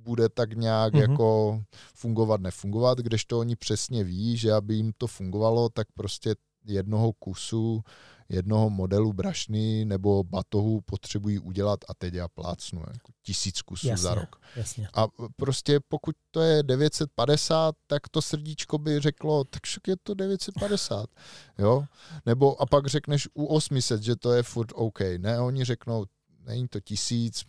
bude 0.08 0.28
tak 0.28 0.52
nějak 0.56 0.92
Mhm. 0.94 1.02
mm-hmm. 1.02 1.10
jako 1.10 1.60
fungovat, 1.94 2.40
nefungovat, 2.40 2.98
kdežto 2.98 3.38
oni 3.38 3.56
přesně 3.56 4.04
ví, 4.04 4.36
že 4.36 4.52
aby 4.52 4.74
jim 4.74 4.92
to 4.98 5.06
fungovalo, 5.06 5.68
tak 5.68 5.86
prostě 5.94 6.34
jednoho 6.64 7.12
kusu, 7.12 7.82
jednoho 8.28 8.70
modelu 8.70 9.12
brašny 9.12 9.84
nebo 9.84 10.24
batohu 10.24 10.80
potřebují 10.80 11.38
udělat 11.38 11.80
a 11.88 11.94
teď 11.94 12.14
já 12.14 12.28
plácnu 12.28 12.80
jako 12.80 13.12
tisíc 13.22 13.62
kusů 13.62 13.88
Jasně. 13.88 14.02
za 14.02 14.14
rok. 14.14 14.40
Jasně. 14.56 14.88
A 14.94 15.06
prostě 15.36 15.80
pokud 15.88 16.16
to 16.30 16.40
je 16.40 16.62
950, 16.62 17.74
tak 17.86 18.08
to 18.08 18.22
srdíčko 18.22 18.78
by 18.78 19.00
řeklo, 19.00 19.44
tak 19.44 19.62
však 19.64 19.88
je 19.88 19.96
to 20.02 20.14
950, 20.14 21.06
jo? 21.58 21.84
Nebo 22.26 22.62
a 22.62 22.66
pak 22.66 22.86
řekneš 22.86 23.28
u 23.34 23.44
800, 23.46 24.02
že 24.02 24.16
to 24.16 24.32
je 24.32 24.42
furt 24.42 24.72
OK. 24.74 25.00
Ne, 25.18 25.40
oni 25.40 25.64
řeknou, 25.64 26.04
není 26.46 26.68
to 26.68 26.80
tisíc, 26.80 27.44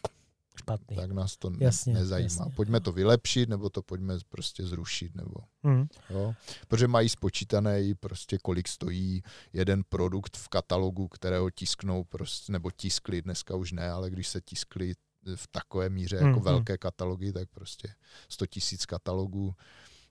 Špatný. 0.60 0.96
tak 0.98 1.12
nás 1.12 1.38
to 1.38 1.52
Jasně, 1.60 1.94
nezajímá. 1.94 2.24
jasně. 2.24 2.56
Pojďme 2.56 2.80
to 2.80 2.92
vylepšit, 2.92 3.50
nebo 3.50 3.70
to 3.70 3.82
pojďme 3.82 4.14
prostě 4.30 4.68
zrušit, 4.68 5.16
nebo 5.16 5.34
Hmm. 5.64 5.88
jo? 6.10 6.34
Protože 6.68 6.88
mají 6.88 7.10
spočítané 7.10 7.84
i 7.84 7.96
prostě 7.96 8.38
kolik 8.38 8.68
stojí 8.68 9.22
jeden 9.54 9.84
produkt 9.90 10.38
v 10.38 10.48
katalogu, 10.48 11.08
kterého 11.08 11.50
tisknou 11.50 12.04
prostě, 12.04 12.52
nebo 12.52 12.72
tiskli, 12.72 13.22
dneska 13.22 13.56
už 13.56 13.72
ne, 13.72 13.92
ale 13.92 14.10
když 14.10 14.28
se 14.28 14.42
tiskli 14.42 14.94
v 15.36 15.48
takové 15.52 15.90
míře 15.90 16.16
jako 16.16 16.28
Mhm. 16.30 16.42
velké 16.42 16.78
katalogy, 16.78 17.34
tak 17.34 17.50
prostě 17.50 17.94
100 18.30 18.46
tisíc 18.48 18.86
katalogů, 18.86 19.54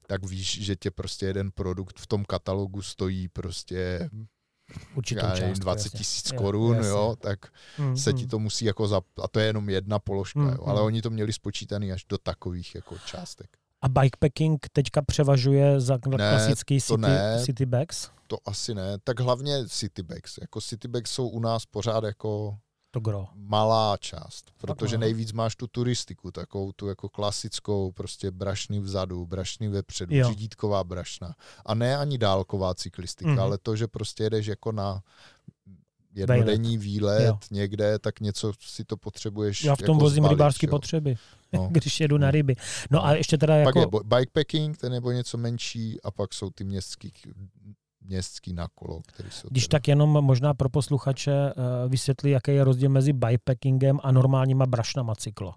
tak 0.07 0.27
víš, 0.27 0.61
že 0.65 0.77
tě 0.77 0.91
prostě 0.91 1.27
jeden 1.27 1.51
produkt 1.51 1.99
v 1.99 2.07
tom 2.07 2.25
katalogu 2.25 2.83
stojí 2.83 3.29
prostě 3.29 4.11
Určitou 4.95 5.27
já 5.27 5.37
částku, 5.37 5.59
20 5.61 5.87
jasně. 5.87 5.99
tisíc 5.99 6.33
korun, 6.33 6.77
jo, 6.85 7.17
tak 7.21 7.39
Hmm, 7.77 7.97
se 7.97 8.13
ti 8.13 8.21
hmm. 8.21 8.29
to 8.29 8.39
musí 8.39 8.65
jako 8.65 8.89
za, 8.89 9.01
a 9.23 9.29
to 9.29 9.41
je 9.41 9.47
jenom 9.47 9.69
jedna 9.69 9.99
položka, 9.99 10.41
Mm, 10.41 10.49
jo, 10.49 10.59
ale 10.67 10.81
mm. 10.81 10.87
oni 10.87 11.03
to 11.03 11.11
měli 11.11 11.33
spočítaný 11.33 11.93
až 11.93 12.05
do 12.09 12.19
takových 12.19 12.75
jako 12.75 12.99
částek. 13.07 13.47
A 13.83 13.89
bikepacking 13.89 14.67
teďka 14.73 15.03
převažuje 15.03 15.81
za 15.81 15.99
Ne, 16.09 16.17
klasický 16.17 16.81
city, 16.81 17.01
ne. 17.01 17.43
city 17.45 17.67
bags? 17.67 18.09
To 18.27 18.37
asi 18.47 18.75
ne, 18.75 18.99
tak 19.05 19.21
hlavně 19.21 19.69
Citybags, 19.69 20.39
jako 20.41 20.61
Citybags 20.61 21.11
jsou 21.11 21.29
u 21.29 21.41
nás 21.41 21.67
pořád 21.67 22.05
jako 22.05 22.57
To 23.01 23.11
gro. 23.11 23.27
Malá 23.35 23.97
část, 23.97 24.45
protože 24.59 24.97
no. 24.97 25.01
nejvíc 25.01 25.33
máš 25.33 25.57
tu 25.57 25.67
turistiku, 25.67 26.31
takovou 26.31 26.73
tu 26.73 26.87
jako 26.89 27.09
klasickou, 27.09 27.93
prostě 27.93 28.31
brašny 28.31 28.81
vzadu, 28.81 29.27
brašny 29.27 29.69
vepředu, 29.69 30.15
Jo. 30.15 30.29
řídítková 30.29 30.85
brašna. 30.85 31.35
A 31.67 31.75
ne 31.75 31.97
ani 31.97 32.19
dálková 32.19 32.75
cyklistika, 32.75 33.31
Mhm. 33.31 33.41
ale 33.41 33.59
to, 33.59 33.77
že 33.77 33.89
prostě 33.89 34.23
jedeš 34.25 34.47
jako 34.47 34.73
na 34.73 35.03
jednodenní 36.15 36.79
výlet 36.79 37.27
Jo. 37.27 37.39
někde, 37.51 37.99
tak 37.99 38.21
něco 38.21 38.53
si 38.61 38.85
to 38.85 38.97
potřebuješ 38.97 39.65
Já 39.65 39.75
v 39.77 39.79
tom 39.79 39.97
jako 39.97 40.05
vozím 40.05 40.23
zbalit, 40.25 40.37
rybářské 40.37 40.67
potřeby, 40.67 41.15
No. 41.53 41.69
když 41.73 42.01
jedu 42.01 42.19
na 42.19 42.27
No. 42.27 42.31
ryby. 42.31 42.55
No 42.91 43.05
a 43.07 43.15
ještě 43.15 43.39
teda 43.39 43.55
Pak 43.55 43.67
jako... 43.67 43.81
je 43.81 43.87
bo- 43.87 44.17
bikepacking, 44.17 44.77
ten 44.79 44.93
nebo 44.93 45.11
něco 45.11 45.39
menší, 45.39 46.03
a 46.03 46.11
pak 46.11 46.35
jsou 46.35 46.51
ty 46.51 46.65
městský, 46.65 47.13
městský 48.09 48.53
na 48.53 48.69
kolo, 48.75 49.01
který 49.07 49.31
jsou 49.31 49.49
Když 49.51 49.69
teda- 49.69 49.79
tak 49.79 49.89
jenom 49.89 50.11
možná 50.11 50.55
pro 50.55 50.69
posluchače 50.71 51.33
eh, 51.33 51.53
vysvětlí, 51.89 52.31
jaký 52.31 52.51
je 52.55 52.65
rozdíl 52.65 52.91
mezi 52.91 53.13
bikepackingem 53.13 54.01
a 54.03 54.13
normálníma 54.13 54.67
brašnama 54.67 55.15
cyklo. 55.15 55.55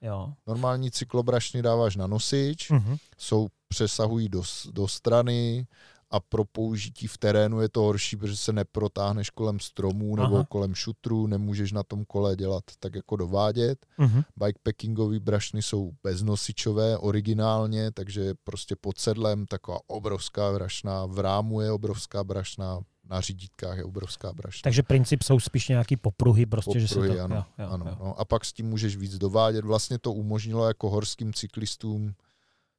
Jo. 0.00 0.32
Normální 0.46 0.90
cyklobrašny 0.90 1.62
dáváš 1.62 1.96
na 1.96 2.06
nosič, 2.06 2.70
Mhm. 2.70 2.96
jsou, 3.18 3.48
přesahují 3.68 4.28
do, 4.28 4.42
do 4.72 4.88
strany 4.88 5.66
a 6.10 6.20
pro 6.20 6.44
použití 6.44 7.06
v 7.06 7.18
terénu 7.18 7.60
je 7.60 7.68
to 7.68 7.80
horší, 7.82 8.16
protože 8.16 8.36
se 8.36 8.52
neprotáhneš 8.52 9.30
kolem 9.30 9.60
stromů 9.60 10.16
nebo 10.16 10.34
Aha. 10.34 10.46
kolem 10.48 10.74
šutrů, 10.74 11.26
nemůžeš 11.26 11.72
na 11.72 11.82
tom 11.82 12.04
kole 12.04 12.36
dělat 12.36 12.64
tak 12.80 12.94
jako 12.94 13.16
dovádět. 13.16 13.86
Mhm. 13.98 14.22
Bikepackingové 14.36 15.20
brašny 15.20 15.62
jsou 15.62 15.92
beznosičové 16.02 16.98
originálně, 16.98 17.90
takže 17.90 18.34
prostě 18.44 18.76
pod 18.76 18.98
sedlem 18.98 19.46
taková 19.46 19.78
obrovská 19.86 20.52
brašna, 20.52 21.06
v 21.06 21.18
rámu 21.18 21.60
je 21.60 21.72
obrovská 21.72 22.24
brašna, 22.24 22.80
na 23.10 23.20
řídítkách 23.20 23.76
je 23.76 23.84
obrovská 23.84 24.32
brašna. 24.32 24.60
Takže 24.64 24.82
princip 24.82 25.22
jsou 25.22 25.40
spíš 25.40 25.68
nějaký 25.68 25.96
popruhy, 25.96 26.46
prostě, 26.46 26.80
že 26.80 26.88
se 26.88 26.94
Popruhy, 26.94 27.16
to... 27.16 27.24
ano, 27.24 27.36
jo, 27.36 27.44
jo, 27.58 27.70
ano, 27.70 27.86
jo. 27.88 27.96
No, 28.00 28.20
a 28.20 28.24
pak 28.24 28.44
s 28.44 28.52
tím 28.52 28.66
můžeš 28.66 28.96
víc 28.96 29.18
dovádět. 29.18 29.64
Vlastně 29.64 29.98
to 29.98 30.12
umožnilo 30.12 30.68
jako 30.68 30.90
horským 30.90 31.32
cyklistům 31.32 32.14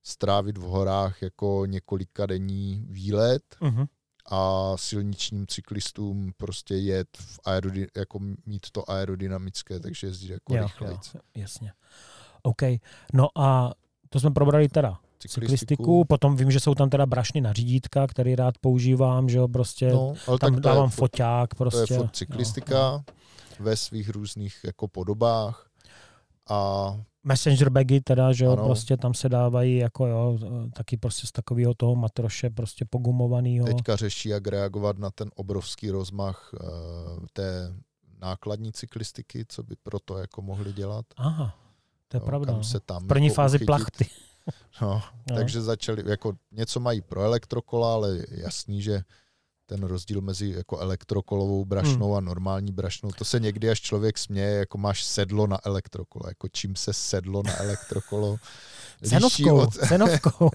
strávit 0.08 0.58
v 0.58 0.62
horách 0.62 1.22
jako 1.22 1.64
několika 1.66 2.26
denní 2.26 2.86
výlet 2.90 3.44
Mhm. 3.62 3.86
a 4.32 4.72
silničním 4.76 5.48
cyklistům 5.48 6.32
prostě 6.38 6.76
jet 6.76 7.08
v 7.18 7.40
aerody, 7.46 7.88
jako 7.98 8.20
mít 8.46 8.70
to 8.72 8.90
aerodynamické, 8.92 9.80
takže 9.80 10.08
jezdit 10.08 10.30
jako 10.32 10.56
Jo, 10.56 10.64
rychlejc. 10.64 11.14
jo, 11.14 11.22
jasně. 11.36 11.74
OK. 12.44 12.62
No 13.14 13.28
a 13.36 13.72
to 14.10 14.20
jsme 14.20 14.32
probrali 14.32 14.68
teda 14.70 15.00
cyklistiku, 15.20 16.06
potom 16.06 16.36
vím, 16.38 16.52
že 16.52 16.60
jsou 16.60 16.76
tam 16.76 16.90
teda 16.90 17.06
brašny 17.06 17.42
na 17.42 17.54
řídítka, 17.54 18.08
který 18.08 18.36
rád 18.36 18.58
používám, 18.58 19.30
že 19.30 19.38
jo, 19.38 19.48
prostě 19.48 19.90
No, 19.90 20.14
ale 20.28 20.40
tam 20.40 20.54
tak 20.54 20.60
dávám 20.64 20.86
je, 20.86 20.92
foťák 20.92 21.50
to 21.56 21.64
je 21.64 21.70
prostě. 21.72 22.00
cyklistika 22.14 23.04
ve 23.60 23.78
svých 23.78 24.10
různých 24.10 24.56
jako 24.64 24.88
podobách 24.88 25.70
a 26.50 27.02
Messenger 27.24 27.70
bagy 27.70 28.02
teda, 28.02 28.34
že 28.34 28.46
jo, 28.46 28.52
Ano. 28.52 28.66
prostě 28.66 28.98
tam 28.98 29.14
se 29.14 29.30
dávají 29.30 29.78
jako 29.78 30.08
jo, 30.08 30.40
taky 30.74 30.98
prostě 30.98 31.28
z 31.28 31.32
takového 31.32 31.74
toho 31.74 31.96
matroše 31.96 32.50
prostě 32.50 32.86
pogumovaného. 32.86 33.66
teďka 33.68 33.96
řeší, 33.96 34.30
jak 34.30 34.48
reagovat 34.48 34.98
na 34.98 35.10
ten 35.10 35.30
obrovský 35.36 35.92
rozmach 35.92 36.54
uh, 36.54 37.26
té 37.34 37.74
nákladní 38.22 38.72
cyklistiky, 38.74 39.46
co 39.50 39.64
by 39.64 39.76
proto 39.84 40.18
jako 40.18 40.42
mohli 40.42 40.74
dělat. 40.74 41.06
Aha, 41.18 41.56
to 42.08 42.18
je 42.18 42.22
Jo, 42.22 42.26
pravda. 42.26 42.46
kam 42.46 42.58
no. 42.58 42.64
se 42.64 42.80
tam 42.80 43.04
V 43.04 43.08
první 43.08 43.26
jako 43.28 43.36
fázi 43.36 43.58
uchytit. 43.58 43.66
plachty. 43.66 44.06
No, 44.82 45.02
No. 45.30 45.36
takže 45.36 45.62
začali, 45.62 46.04
jako 46.10 46.34
něco 46.52 46.80
mají 46.80 47.02
pro 47.02 47.22
elektrokola, 47.22 47.94
ale 47.94 48.18
jasný, 48.32 48.82
že 48.82 49.02
ten 49.66 49.84
rozdíl 49.84 50.22
mezi 50.22 50.50
jako 50.58 50.80
elektrokolovou 50.80 51.66
brašnou 51.66 52.08
Hmm. 52.08 52.18
a 52.18 52.20
normální 52.20 52.72
brašnou, 52.72 53.12
to 53.12 53.26
se 53.26 53.40
někdy 53.40 53.70
až 53.70 53.82
člověk 53.82 54.18
směje, 54.18 54.52
jako 54.60 54.78
máš 54.78 55.04
sedlo 55.04 55.48
na 55.48 55.60
elektrokolo, 55.66 56.24
jako 56.28 56.48
čím 56.48 56.76
se 56.76 56.94
sedlo 56.94 57.44
na 57.46 57.58
elektrokolo 57.60 58.38
Cenovkou, 59.04 59.58
od, 59.60 59.74
cenovkou. 59.88 60.50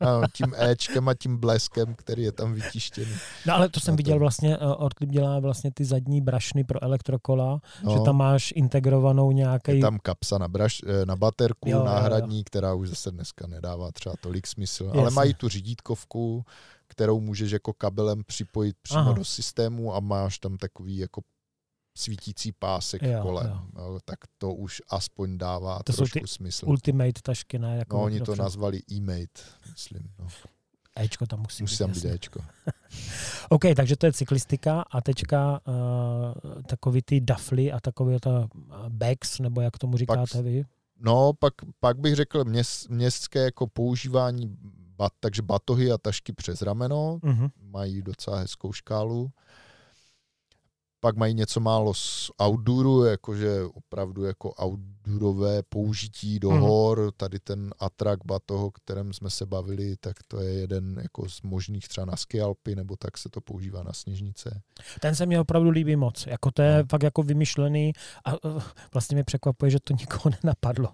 ano, 0.00 0.20
tím 0.32 0.54
Ečkem 0.58 1.08
a 1.08 1.14
tím 1.14 1.36
bleskem, 1.36 1.94
který 1.94 2.22
je 2.22 2.32
tam 2.32 2.52
vytištěný. 2.54 3.12
No 3.46 3.54
ale 3.54 3.68
to 3.68 3.80
jsem 3.80 3.94
to- 3.94 3.96
viděl 3.96 4.18
vlastně, 4.18 4.58
uh, 4.58 4.74
Ortlieb 4.84 5.10
dělá 5.10 5.38
vlastně 5.40 5.70
ty 5.72 5.84
zadní 5.84 6.20
brašny 6.20 6.64
pro 6.64 6.82
elektrokola, 6.84 7.60
No. 7.82 7.92
že 7.92 7.98
tam 8.04 8.16
máš 8.16 8.52
integrovanou 8.56 9.32
nějaký 9.32 9.74
Je 9.74 9.80
tam 9.80 9.98
kapsa 10.02 10.38
na, 10.38 10.48
braš, 10.48 10.80
eh, 10.86 11.06
na 11.06 11.16
baterku 11.16 11.68
Jo, 11.68 11.76
jo, 11.76 11.78
jo. 11.78 11.84
náhradní, 11.86 12.44
která 12.44 12.74
už 12.74 12.88
zase 12.88 13.10
dneska 13.10 13.46
nedává 13.46 13.92
třeba 13.92 14.14
tolik 14.20 14.46
smysl. 14.46 14.84
Jasně. 14.84 15.00
Ale 15.00 15.10
mají 15.10 15.34
tu 15.34 15.48
řídítkovku, 15.48 16.44
kterou 16.88 17.20
můžeš 17.20 17.50
jako 17.50 17.72
kabelem 17.72 18.24
připojit 18.24 18.76
přímo 18.82 19.00
Aha. 19.00 19.12
do 19.12 19.24
systému 19.24 19.94
a 19.94 20.00
máš 20.00 20.38
tam 20.38 20.56
takový 20.56 20.96
jako 20.96 21.20
svítící 21.98 22.52
pásek 22.52 23.02
Jo, 23.02 23.22
kolem. 23.22 23.46
jo. 23.46 23.60
No, 23.74 23.98
tak 24.04 24.18
to 24.38 24.52
už 24.54 24.82
aspoň 24.90 25.38
dává 25.38 25.78
To 25.84 25.92
jsou 25.92 25.96
trošku 25.96 26.18
ty 26.20 26.26
smysl. 26.26 26.68
ultimate 26.68 27.20
tašky, 27.22 27.58
ne? 27.58 27.76
Jako 27.76 27.96
No, 27.96 28.02
oni 28.02 28.18
to 28.18 28.24
dobře. 28.24 28.42
nazvali 28.42 28.80
e-mate, 28.92 29.40
myslím. 29.72 30.02
No. 30.18 30.26
Ečko 30.98 31.26
tam 31.26 31.40
musí, 31.40 31.62
Musí 31.62 31.74
být. 31.74 31.78
tam 31.78 31.90
být. 31.92 32.04
Ečko. 32.04 32.40
OK, 33.48 33.62
takže 33.76 33.96
to 33.96 34.06
je 34.06 34.12
cyklistika 34.12 34.82
a 34.90 35.00
teďka 35.00 35.60
uh, 35.68 36.62
takový 36.62 37.02
ty 37.02 37.20
dafly 37.20 37.72
a 37.72 37.80
takový 37.80 38.16
ta 38.20 38.30
uh, 38.30 38.88
bags, 38.88 39.38
nebo 39.38 39.60
jak 39.60 39.78
tomu 39.78 39.96
říkáte 39.96 40.42
vy? 40.42 40.64
No, 41.00 41.32
pak, 41.32 41.54
pak 41.80 41.98
bych 41.98 42.14
řekl 42.14 42.44
měst, 42.44 42.88
městské 42.90 43.38
jako 43.44 43.66
používání, 43.66 44.56
bat, 44.98 45.12
takže 45.20 45.42
batohy 45.42 45.92
a 45.92 45.98
tašky 45.98 46.32
přes 46.32 46.62
rameno, 46.62 47.18
Uh-huh. 47.22 47.50
mají 47.62 48.02
docela 48.02 48.38
hezkou 48.38 48.72
škálu. 48.72 49.30
Pak 51.00 51.16
mají 51.16 51.34
něco 51.34 51.60
málo 51.60 51.94
z 51.94 52.30
outdooru, 52.42 53.04
jakože 53.04 53.62
opravdu 53.74 54.24
jako 54.24 54.52
outdoorové 54.64 55.62
použití 55.62 56.38
do 56.38 56.50
Mhm. 56.50 56.60
hor. 56.60 57.12
Tady 57.16 57.38
ten 57.40 57.74
atrak 57.78 58.18
batoh, 58.24 58.60
o 58.62 58.70
kterém 58.70 59.12
jsme 59.12 59.30
se 59.30 59.46
bavili, 59.46 59.96
tak 60.00 60.16
to 60.28 60.40
je 60.40 60.52
jeden 60.52 60.98
jako 61.02 61.28
z 61.28 61.42
možných 61.42 61.88
třeba 61.88 62.04
na 62.04 62.16
skialpy, 62.16 62.74
nebo 62.76 62.96
tak 62.96 63.18
se 63.18 63.28
to 63.28 63.40
používá 63.40 63.82
na 63.82 63.92
sněžnice. 63.92 64.62
Ten 65.00 65.14
se 65.14 65.26
mi 65.26 65.38
opravdu 65.38 65.70
líbí 65.70 65.96
moc. 65.96 66.26
Jako 66.26 66.50
to 66.50 66.62
je 66.62 66.78
No. 66.78 66.84
fakt 66.90 67.02
jako 67.02 67.22
vymyšlený 67.22 67.92
a 68.24 68.44
uh, 68.44 68.62
vlastně 68.94 69.14
mě 69.14 69.24
překvapuje, 69.24 69.70
že 69.70 69.78
to 69.80 69.92
nikoho 69.92 70.34
nenapadlo. 70.42 70.88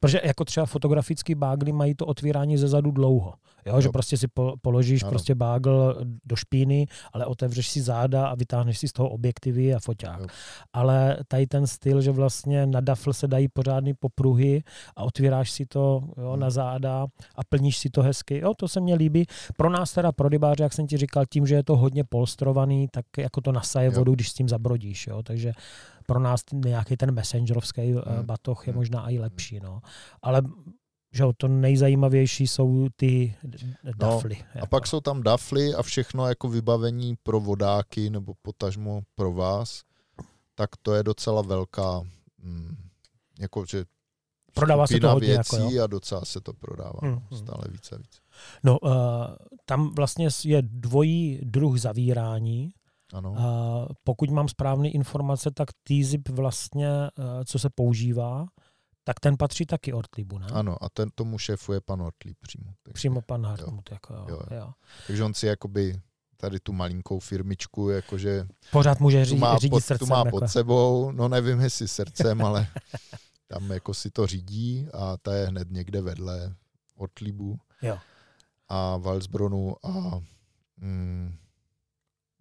Protože 0.00 0.20
jako 0.24 0.44
třeba 0.44 0.66
fotografický 0.66 1.34
bágly 1.34 1.72
mají 1.72 1.94
to 1.94 2.06
otvírání 2.06 2.56
ze 2.56 2.68
zadu 2.68 2.90
dlouho. 2.90 3.34
Jo, 3.66 3.74
Jo. 3.74 3.80
že 3.80 3.88
prostě 3.88 4.16
si 4.16 4.28
po, 4.28 4.54
položíš 4.62 5.02
Ano. 5.02 5.10
prostě 5.10 5.34
bágl 5.34 5.96
do 6.24 6.36
špíny, 6.36 6.86
ale 7.12 7.26
otevřeš 7.26 7.68
si 7.68 7.82
záda 7.82 8.26
a 8.26 8.34
vytáhneš 8.34 8.78
si 8.78 8.88
z 8.88 8.92
toho 8.92 9.08
objektivy 9.08 9.74
a 9.74 9.78
foťák. 9.80 10.20
Jo. 10.20 10.26
Ale 10.72 11.16
tady 11.28 11.46
ten 11.46 11.66
styl, 11.66 12.00
že 12.00 12.10
vlastně 12.10 12.66
na 12.66 12.80
dafl 12.80 13.12
se 13.12 13.28
dají 13.28 13.48
pořádný 13.48 13.94
popruhy 13.94 14.62
a 14.96 15.02
otvíráš 15.04 15.50
si 15.50 15.66
to 15.66 16.02
jo, 16.18 16.30
Hmm. 16.30 16.40
na 16.40 16.50
záda 16.50 17.06
a 17.36 17.44
plníš 17.48 17.78
si 17.78 17.90
to 17.90 18.02
hezky. 18.02 18.38
Jo, 18.38 18.54
to 18.56 18.68
se 18.68 18.80
mně 18.80 18.94
líbí. 18.94 19.26
Pro 19.56 19.70
nás 19.70 19.92
teda, 19.92 20.12
pro 20.12 20.28
rybáře, 20.28 20.62
jak 20.62 20.72
jsem 20.72 20.86
ti 20.86 20.96
říkal, 20.96 21.24
tím, 21.30 21.46
že 21.46 21.54
je 21.54 21.62
to 21.64 21.76
hodně 21.76 22.04
polstrovaný, 22.04 22.88
tak 22.92 23.04
jako 23.18 23.40
to 23.40 23.52
nasaje 23.52 23.86
Jo. 23.86 23.92
vodu, 23.92 24.14
když 24.14 24.28
s 24.30 24.34
tím 24.34 24.48
zabrodíš. 24.48 25.06
Jo, 25.06 25.22
takže 25.22 25.52
pro 26.08 26.20
nás 26.20 26.40
nějaký 26.54 26.96
ten 26.96 27.12
messengerovský 27.14 27.92
hmm. 27.92 28.02
Hmm. 28.06 28.26
batoh 28.26 28.66
je 28.66 28.72
Hmm. 28.72 28.80
možná 28.80 29.10
i 29.10 29.18
lepší. 29.18 29.60
No. 29.60 29.80
Ale 30.22 30.42
že 31.12 31.24
to 31.36 31.48
nejzajímavější 31.48 32.46
jsou 32.46 32.86
ty 32.96 33.34
d- 33.42 33.74
dafly. 33.96 34.36
A 34.36 34.58
jako. 34.58 34.66
pak 34.66 34.86
jsou 34.86 35.00
tam 35.00 35.22
dafly 35.22 35.74
a 35.74 35.82
všechno 35.82 36.28
jako 36.28 36.48
vybavení 36.48 37.16
pro 37.22 37.40
vodáky 37.40 38.10
nebo 38.10 38.32
potažmo 38.42 39.00
pro 39.14 39.32
vás. 39.32 39.82
Tak 40.54 40.70
to 40.82 40.94
je 40.94 41.02
docela 41.02 41.42
velká, 41.42 42.02
mm, 42.42 42.76
jako 43.40 43.64
že 43.66 43.84
Prodává 44.54 44.86
se 44.86 45.00
to 45.00 45.10
hodně, 45.10 45.32
jako 45.32 45.56
věcí 45.56 45.74
jo. 45.74 45.84
a 45.84 45.86
docela 45.86 46.24
se 46.24 46.40
to 46.40 46.52
prodává 46.52 47.00
Hmm, 47.02 47.10
no, 47.12 47.22
hmm. 47.30 47.38
stále 47.38 47.62
více 47.68 47.94
a 47.94 47.98
více. 47.98 48.20
No, 48.64 48.78
uh, 48.78 48.90
tam 49.64 49.94
vlastně 49.94 50.28
je 50.44 50.62
dvojí 50.62 51.40
druh 51.42 51.78
zavírání. 51.78 52.70
Ano. 53.12 53.30
Uh, 53.32 53.86
pokud 54.04 54.30
mám 54.30 54.48
správné 54.48 54.88
informace, 54.88 55.50
tak 55.50 55.68
T-zip 55.82 56.28
vlastně, 56.28 56.88
uh, 57.18 57.24
co 57.44 57.58
se 57.58 57.70
používá, 57.70 58.46
tak 59.04 59.20
ten 59.20 59.36
patří 59.36 59.66
taky 59.66 59.92
Ortlibu, 59.92 60.38
ne? 60.38 60.46
Ano, 60.52 60.84
a 60.84 60.88
ten 60.88 61.08
tomu 61.14 61.38
šéfuje 61.38 61.80
pan 61.80 62.02
Ortlí 62.02 62.34
přímo. 62.40 62.70
Takže, 62.82 62.94
Přímo 62.94 63.20
pan 63.22 63.46
Hartmut. 63.46 63.90
Jako, 63.90 64.14
jo, 64.14 64.26
Jo, 64.28 64.40
jo. 64.50 64.56
jo. 64.56 64.72
takže 65.06 65.24
on 65.24 65.34
si 65.34 65.46
jakoby 65.46 66.00
tady 66.36 66.60
tu 66.60 66.72
malinkou 66.72 67.18
firmičku, 67.18 67.88
jakože 67.90 68.46
Pořád 68.72 69.00
může 69.00 69.24
řídit, 69.24 69.40
má, 69.40 69.56
řídit 69.58 69.70
pod, 69.70 69.80
srdcem. 69.84 69.98
tu 69.98 70.06
má 70.06 70.18
jako. 70.18 70.30
pod 70.30 70.48
sebou, 70.48 71.12
no 71.12 71.28
nevím 71.28 71.60
jestli 71.60 71.88
srdcem, 71.88 72.44
ale 72.44 72.66
tam 73.48 73.70
jako 73.70 73.94
si 73.94 74.10
to 74.10 74.26
řídí 74.26 74.86
a 74.92 75.16
ta 75.16 75.34
je 75.34 75.46
hned 75.46 75.70
někde 75.70 76.00
vedle 76.00 76.54
Ortlibu 76.96 77.58
Jo. 77.82 77.98
a 78.68 78.96
Walsbronu 78.96 79.86
a 79.86 80.20
mm, 80.76 81.34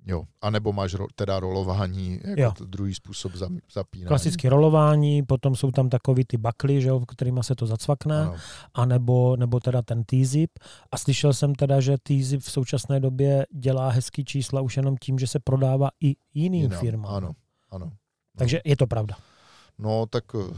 jo, 0.08 0.24
a 0.42 0.50
nebo 0.50 0.74
máš 0.74 0.94
ro, 0.94 1.08
teda 1.16 1.40
rolování 1.40 2.20
jako 2.24 2.42
Jo. 2.42 2.52
to 2.58 2.66
druhý 2.66 2.94
způsob 2.94 3.32
zapínání. 3.74 4.08
Klasické 4.08 4.50
rolování, 4.50 5.24
potom 5.24 5.56
jsou 5.56 5.72
tam 5.72 5.90
takový 5.90 6.26
ty 6.26 6.38
bakly, 6.38 6.82
že 6.82 6.88
jo, 6.90 7.00
kterými 7.00 7.40
se 7.44 7.56
to 7.56 7.66
zacvakne, 7.66 8.22
Ano, 8.22 8.36
a 8.74 8.86
nebo, 8.86 9.36
nebo 9.36 9.60
teda 9.60 9.82
ten 9.82 10.04
T-zip. 10.04 10.52
A 10.92 10.98
slyšel 10.98 11.34
jsem 11.34 11.56
teda, 11.56 11.80
že 11.82 11.98
T-zip 12.04 12.42
v 12.42 12.52
současné 12.52 13.00
době 13.00 13.46
dělá 13.54 13.90
hezký 13.90 14.26
čísla 14.26 14.62
už 14.62 14.78
jenom 14.78 14.96
tím, 15.02 15.20
že 15.20 15.28
se 15.28 15.40
prodává 15.40 15.90
i 16.04 16.16
jiným 16.34 16.62
jinam, 16.64 16.80
firmám. 16.80 17.16
Ano, 17.16 17.32
ano. 17.72 17.92
Takže 18.38 18.62
je 18.66 18.78
to 18.78 18.88
pravda. 18.88 19.16
No, 19.78 20.06
tak 20.06 20.24
eh, 20.36 20.54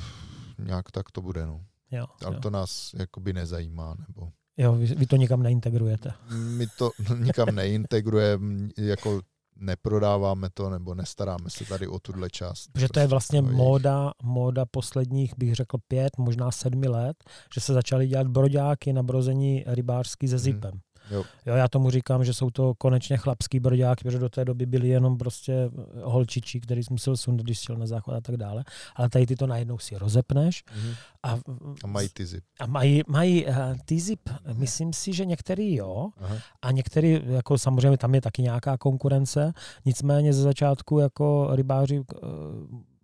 nějak 0.63 0.91
tak 0.91 1.11
to 1.11 1.21
bude, 1.21 1.45
no. 1.45 1.61
Jo, 1.91 2.05
Ale 2.25 2.35
jo. 2.35 2.41
to 2.41 2.49
nás 2.49 2.91
jakoby 2.99 3.33
nezajímá, 3.33 3.95
nebo 4.07 4.29
jo 4.57 4.73
vy, 4.73 4.85
vy 4.85 5.05
to 5.05 5.15
nikam 5.15 5.43
neintegrujete. 5.43 6.13
my 6.29 6.67
to 6.77 6.91
nikam 7.19 7.55
neintegrujeme, 7.55 8.69
jako 8.77 9.21
neprodáváme 9.59 10.49
to, 10.53 10.69
nebo 10.69 10.95
nestaráme 10.95 11.49
se 11.49 11.65
tady 11.65 11.87
o 11.87 11.99
tuhle 11.99 12.29
část. 12.29 12.67
Protože 12.71 12.87
to 12.93 12.99
je 12.99 13.07
Prostě 13.07 13.41
vlastně 13.41 13.41
móda, 13.41 14.11
móda 14.23 14.65
posledních, 14.65 15.33
bych 15.37 15.55
řekl, 15.55 15.77
pět, 15.87 16.17
možná 16.17 16.51
sedmi 16.51 16.87
let, 16.87 17.23
že 17.53 17.61
se 17.61 17.73
začaly 17.73 18.07
dělat 18.07 18.27
broďáky 18.27 18.93
na 18.93 19.03
brození 19.03 19.63
rybářský 19.67 20.27
se 20.27 20.37
zipem. 20.37 20.79
Jo. 21.11 21.23
Jo, 21.45 21.55
já 21.55 21.67
tomu 21.67 21.89
říkám, 21.91 22.25
že 22.25 22.33
jsou 22.33 22.49
to 22.49 22.73
konečně 22.77 23.17
chlapský 23.17 23.59
broďáky, 23.59 24.03
protože 24.03 24.19
do 24.19 24.29
té 24.29 24.45
doby 24.45 24.65
byly 24.65 24.87
jenom 24.87 25.17
prostě 25.17 25.69
holčičí, 26.03 26.59
který 26.61 26.83
jsi 26.83 26.93
musel 26.93 27.17
sundat, 27.17 27.43
když 27.43 27.59
šel 27.59 27.75
na 27.77 27.87
záchod 27.87 28.13
a 28.13 28.21
tak 28.21 28.37
dále. 28.37 28.63
Ale 28.95 29.09
tady 29.09 29.25
ty 29.25 29.35
to 29.35 29.47
najednou 29.47 29.77
si 29.77 29.97
rozepneš 29.97 30.63
Mhm. 30.75 30.93
a, 31.23 31.37
A 31.83 31.87
mají 31.87 32.09
ty 32.13 32.25
zip. 32.25 32.43
a 32.59 32.65
mají, 32.65 33.01
mají 33.07 33.45
uh, 33.45 33.53
ty 33.85 33.99
zip, 33.99 34.29
myslím 34.53 34.93
si, 34.93 35.13
že 35.13 35.25
některý 35.25 35.75
jo, 35.75 36.09
Aha. 36.17 36.35
a 36.61 36.71
některý, 36.71 37.19
jako 37.25 37.57
samozřejmě 37.57 37.97
tam 37.97 38.15
je 38.15 38.21
taky 38.21 38.41
nějaká 38.41 38.77
konkurence, 38.77 39.53
nicméně 39.85 40.33
ze 40.33 40.41
začátku 40.41 40.99
jako 40.99 41.49
rybáři 41.51 42.01
eh, 42.13 42.17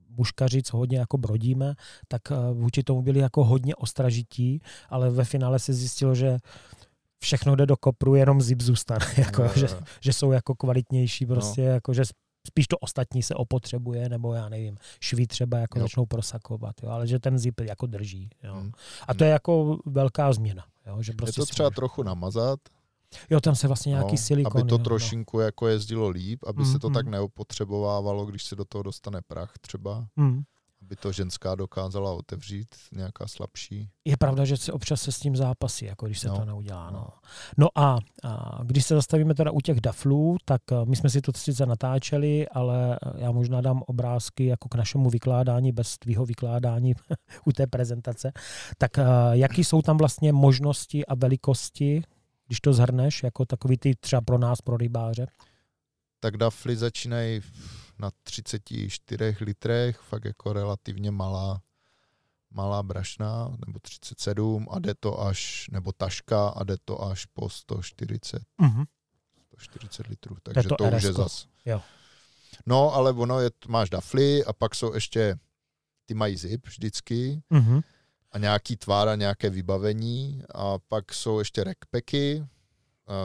buškaři, 0.09 0.63
co 0.63 0.77
hodně 0.77 0.97
jako 0.99 1.17
brodíme, 1.17 1.75
tak 2.07 2.21
eh, 2.31 2.35
vůči 2.53 2.83
tomu 2.83 3.01
byli 3.01 3.19
jako 3.19 3.43
hodně 3.43 3.75
ostražití, 3.75 4.61
ale 4.89 5.09
ve 5.09 5.23
finále 5.23 5.59
se 5.59 5.73
zjistilo, 5.73 6.15
že 6.15 6.37
všechno 7.25 7.55
jde 7.55 7.65
do 7.65 7.77
kopru, 7.77 8.15
jenom 8.15 8.41
zip 8.41 8.61
zůstane, 8.61 9.05
jako, 9.17 9.43
jo, 9.43 9.49
že, 9.55 9.67
že 10.01 10.13
jsou 10.13 10.31
jako 10.31 10.55
kvalitnější 10.55 11.25
prostě, 11.25 11.61
No. 11.61 11.67
jako, 11.67 11.93
že 11.93 12.03
spíš 12.47 12.67
to 12.67 12.77
ostatní 12.77 13.23
se 13.23 13.35
opotřebuje, 13.35 14.09
nebo 14.09 14.33
já 14.33 14.49
nevím, 14.49 14.77
šví 15.01 15.27
třeba 15.27 15.57
jako 15.57 15.79
Jo. 15.79 15.83
začnou 15.85 16.05
prosakovat, 16.05 16.75
jo, 16.83 16.89
ale 16.89 17.07
že 17.07 17.19
ten 17.19 17.37
zip 17.39 17.59
jako 17.59 17.85
drží. 17.85 18.29
Jo. 18.43 18.53
Hmm. 18.53 18.71
A 19.07 19.13
to 19.13 19.23
je 19.23 19.29
jako 19.29 19.77
velká 19.85 20.33
změna. 20.33 20.65
Jo, 20.87 21.01
že 21.01 21.11
Je 21.11 21.15
prostě 21.15 21.41
to 21.41 21.45
si 21.45 21.51
třeba 21.51 21.69
můžeš- 21.69 21.75
trochu 21.75 22.03
namazat, 22.03 22.59
Jo, 23.29 23.39
tam 23.41 23.55
se 23.55 23.67
vlastně 23.67 23.89
nějaký 23.89 24.11
no, 24.11 24.17
silikon. 24.17 24.61
aby 24.61 24.69
to 24.69 24.75
jo, 24.75 24.79
no. 24.79 24.83
trošinku 24.83 25.39
jako 25.39 25.67
jezdilo 25.67 26.09
líp, 26.09 26.39
aby 26.47 26.63
Mm, 26.63 26.71
se 26.71 26.79
to 26.79 26.87
mm. 26.89 26.93
tak 26.93 27.07
neopotřebovávalo, 27.07 28.25
když 28.25 28.43
se 28.43 28.55
do 28.55 28.65
toho 28.65 28.83
dostane 28.83 29.19
prach 29.27 29.53
třeba, 29.61 30.07
Hmm. 30.17 30.41
Aby 30.85 30.95
to 30.95 31.11
ženská 31.11 31.55
dokázala 31.55 32.11
otevřít, 32.13 32.67
nějaká 32.91 33.27
slabší. 33.27 33.89
Je 34.05 34.17
pravda, 34.17 34.45
že 34.45 34.57
se 34.57 34.71
občas 34.71 35.01
se 35.01 35.11
s 35.11 35.19
tím 35.19 35.35
zápasí, 35.35 35.85
jako 35.85 36.05
když 36.05 36.19
se 36.19 36.27
No. 36.27 36.37
to 36.39 36.45
neudělá. 36.45 36.89
No, 36.91 36.99
No. 36.99 37.07
no 37.57 37.67
a, 37.75 37.97
a 38.23 38.59
když 38.63 38.85
se 38.85 38.95
zastavíme 38.95 39.35
teda 39.35 39.51
u 39.51 39.61
těch 39.61 39.81
daflů, 39.81 40.37
tak 40.45 40.61
eh, 40.71 40.75
my 40.85 40.95
jsme 40.95 41.09
si 41.09 41.21
to 41.21 41.31
sice 41.35 41.65
natáčeli, 41.65 42.49
ale 42.49 42.95
eh, 43.05 43.11
já 43.17 43.31
možná 43.31 43.61
dám 43.61 43.83
obrázky 43.87 44.45
jako 44.45 44.69
k 44.69 44.75
našemu 44.75 45.09
vykládání, 45.09 45.71
bez 45.71 45.97
tvýho 45.97 46.25
vykládání 46.25 46.93
u 47.45 47.51
té 47.51 47.67
prezentace. 47.67 48.31
Tak 48.77 48.97
eh, 48.99 49.03
jaký 49.31 49.63
jsou 49.63 49.81
tam 49.81 49.97
vlastně 49.97 50.33
možnosti 50.33 51.05
a 51.05 51.15
velikosti, 51.15 52.01
když 52.47 52.61
to 52.61 52.73
zhrneš, 52.73 53.23
jako 53.23 53.45
takový 53.45 53.77
ty 53.77 53.95
třeba 53.95 54.21
pro 54.21 54.37
nás, 54.37 54.61
pro 54.61 54.77
rybáře? 54.77 55.27
Tak 56.19 56.37
dafly 56.37 56.75
začínají 56.75 57.41
na 57.99 58.11
34 58.23 59.35
litrech, 59.41 59.97
fakt 59.99 60.25
jako 60.25 60.53
relativně 60.53 61.11
malá, 61.11 61.61
malá 62.51 62.83
brašna, 62.83 63.57
nebo 63.67 63.79
37 63.79 64.67
a 64.71 64.79
jde 64.79 64.93
to 64.99 65.21
až, 65.21 65.67
nebo 65.71 65.91
taška 65.91 66.47
a 66.47 66.63
jde 66.63 66.75
to 66.85 67.03
až 67.03 67.25
po 67.25 67.49
140, 67.49 68.43
Mhm. 68.57 68.83
140 69.47 70.07
litrů, 70.07 70.35
takže 70.43 70.69
to 70.69 70.75
to, 70.75 70.83
už 70.83 71.03
je 71.03 71.13
zas. 71.13 71.47
Jo. 71.65 71.81
No, 72.65 72.93
ale 72.93 73.11
ono 73.11 73.39
je, 73.39 73.51
máš 73.67 73.89
dafly 73.89 74.45
a 74.45 74.53
pak 74.53 74.75
jsou 74.75 74.93
ještě, 74.93 75.37
ty 76.05 76.13
mají 76.13 76.37
zip 76.37 76.67
vždycky 76.67 77.41
Mhm. 77.49 77.81
a 78.31 78.37
nějaký 78.37 78.77
tvár 78.77 79.07
a 79.09 79.15
nějaké 79.15 79.49
vybavení 79.49 80.41
a 80.55 80.77
pak 80.87 81.13
jsou 81.13 81.39
ještě 81.39 81.63
rackpacky, 81.63 82.39
a 82.41 82.47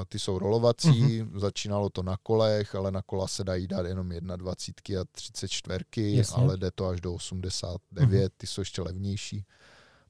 ty 0.09 0.19
jsou 0.19 0.39
rolovací, 0.39 0.89
mm-hmm. 0.89 1.39
začínalo 1.39 1.91
to 1.91 2.03
na 2.03 2.17
kolech, 2.23 2.75
ale 2.75 2.91
na 2.91 3.03
kola 3.03 3.29
se 3.29 3.45
dají 3.45 3.67
dát 3.67 3.87
jenom 3.87 4.09
21 4.37 5.01
a 5.01 5.05
34, 5.13 6.17
Jasně. 6.17 6.43
ale 6.43 6.57
jde 6.57 6.71
to 6.71 6.89
až 6.89 7.01
do 7.01 7.15
89, 7.15 7.81
mm-hmm. 7.93 8.35
ty 8.37 8.47
jsou 8.47 8.61
ještě 8.61 8.83
levnější. 8.83 9.45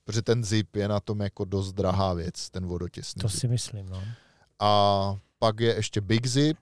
Protože 0.05 0.23
ten 0.23 0.45
zip 0.45 0.77
je 0.77 0.89
na 0.89 1.01
tom 1.01 1.21
jako 1.21 1.45
dost 1.45 1.73
drahá 1.73 2.14
věc, 2.14 2.51
ten 2.51 2.66
vodotěsný 2.66 3.21
To 3.21 3.29
zip. 3.29 3.41
si 3.41 3.49
myslím, 3.49 3.89
no. 3.89 4.03
A 4.59 5.14
pak 5.39 5.61
je 5.61 5.75
ještě 5.75 6.01
Big 6.01 6.27
Zip, 6.27 6.59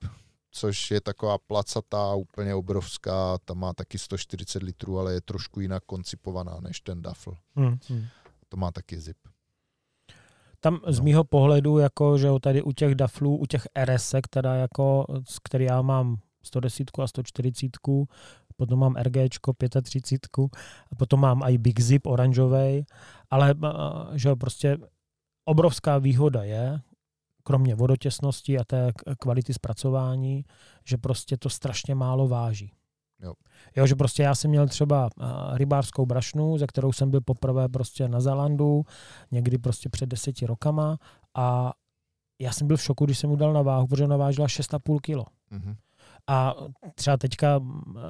což 0.50 0.90
je 0.90 1.00
taková 1.00 1.38
placatá, 1.38 2.14
úplně 2.14 2.54
obrovská, 2.54 3.38
ta 3.44 3.54
má 3.54 3.72
taky 3.72 3.98
140 3.98 4.62
litrů, 4.62 4.98
ale 4.98 5.12
je 5.12 5.20
trošku 5.20 5.60
jinak 5.60 5.82
koncipovaná 5.86 6.58
než 6.60 6.80
ten 6.80 7.02
Duffel. 7.02 7.34
Hmm. 7.56 7.78
Hmm. 7.88 8.06
To 8.48 8.56
má 8.56 8.72
taky 8.72 9.00
zip. 9.00 9.16
Tam 10.60 10.80
z 10.86 10.98
No. 10.98 11.04
mýho 11.04 11.24
pohledu, 11.24 11.78
jako, 11.78 12.18
že 12.18 12.28
tady 12.42 12.62
u 12.62 12.72
těch 12.72 12.94
daflů, 12.94 13.36
u 13.36 13.46
těch 13.46 13.66
RS, 13.84 14.14
teda 14.30 14.54
jako, 14.54 15.06
z 15.28 15.38
který 15.38 15.64
já 15.64 15.82
mám 15.82 16.16
110 16.42 16.90
a 17.02 17.06
140, 17.06 17.66
potom 18.56 18.78
mám 18.78 18.96
RGčko 18.96 19.52
35, 19.82 20.48
a 20.92 20.94
potom 20.94 21.20
mám 21.20 21.42
i 21.42 21.58
Big 21.58 21.80
Zip 21.80 22.06
oranžový, 22.06 22.86
ale 23.30 23.54
a, 23.62 24.08
že 24.14 24.36
prostě 24.36 24.78
obrovská 25.44 25.98
výhoda 25.98 26.42
je, 26.42 26.80
kromě 27.44 27.74
vodotěsnosti 27.74 28.58
a 28.58 28.64
té 28.64 28.92
kvality 29.18 29.54
zpracování, 29.54 30.44
že 30.84 30.96
prostě 30.96 31.36
to 31.36 31.50
strašně 31.50 31.94
málo 31.94 32.28
váží. 32.28 32.72
Jo. 33.22 33.32
Jo, 33.76 33.86
že 33.86 33.94
prostě 33.94 34.22
já 34.22 34.34
jsem 34.34 34.50
měl 34.50 34.68
třeba 34.68 35.08
a, 35.20 35.56
rybářskou 35.56 36.06
brašnu, 36.06 36.58
ze 36.58 36.66
kterou 36.66 36.92
jsem 36.92 37.10
byl 37.10 37.20
poprvé 37.20 37.68
prostě 37.68 38.08
na 38.08 38.20
Zalandu, 38.20 38.84
někdy 39.30 39.58
prostě 39.58 39.88
před 39.88 40.06
deseti 40.06 40.46
rokama 40.46 40.98
a 41.34 41.72
já 42.38 42.52
jsem 42.52 42.66
byl 42.66 42.76
v 42.76 42.82
šoku, 42.82 43.04
když 43.04 43.18
jsem 43.18 43.30
mu 43.30 43.36
dal 43.36 43.52
na 43.52 43.62
váhu, 43.62 43.86
protože 43.86 44.04
ona 44.04 44.16
vážila 44.16 44.46
6,5 44.46 45.00
kilo. 45.00 45.26
Mhm. 45.50 45.76
A 46.28 46.54
třeba 46.94 47.16
teďka 47.16 47.60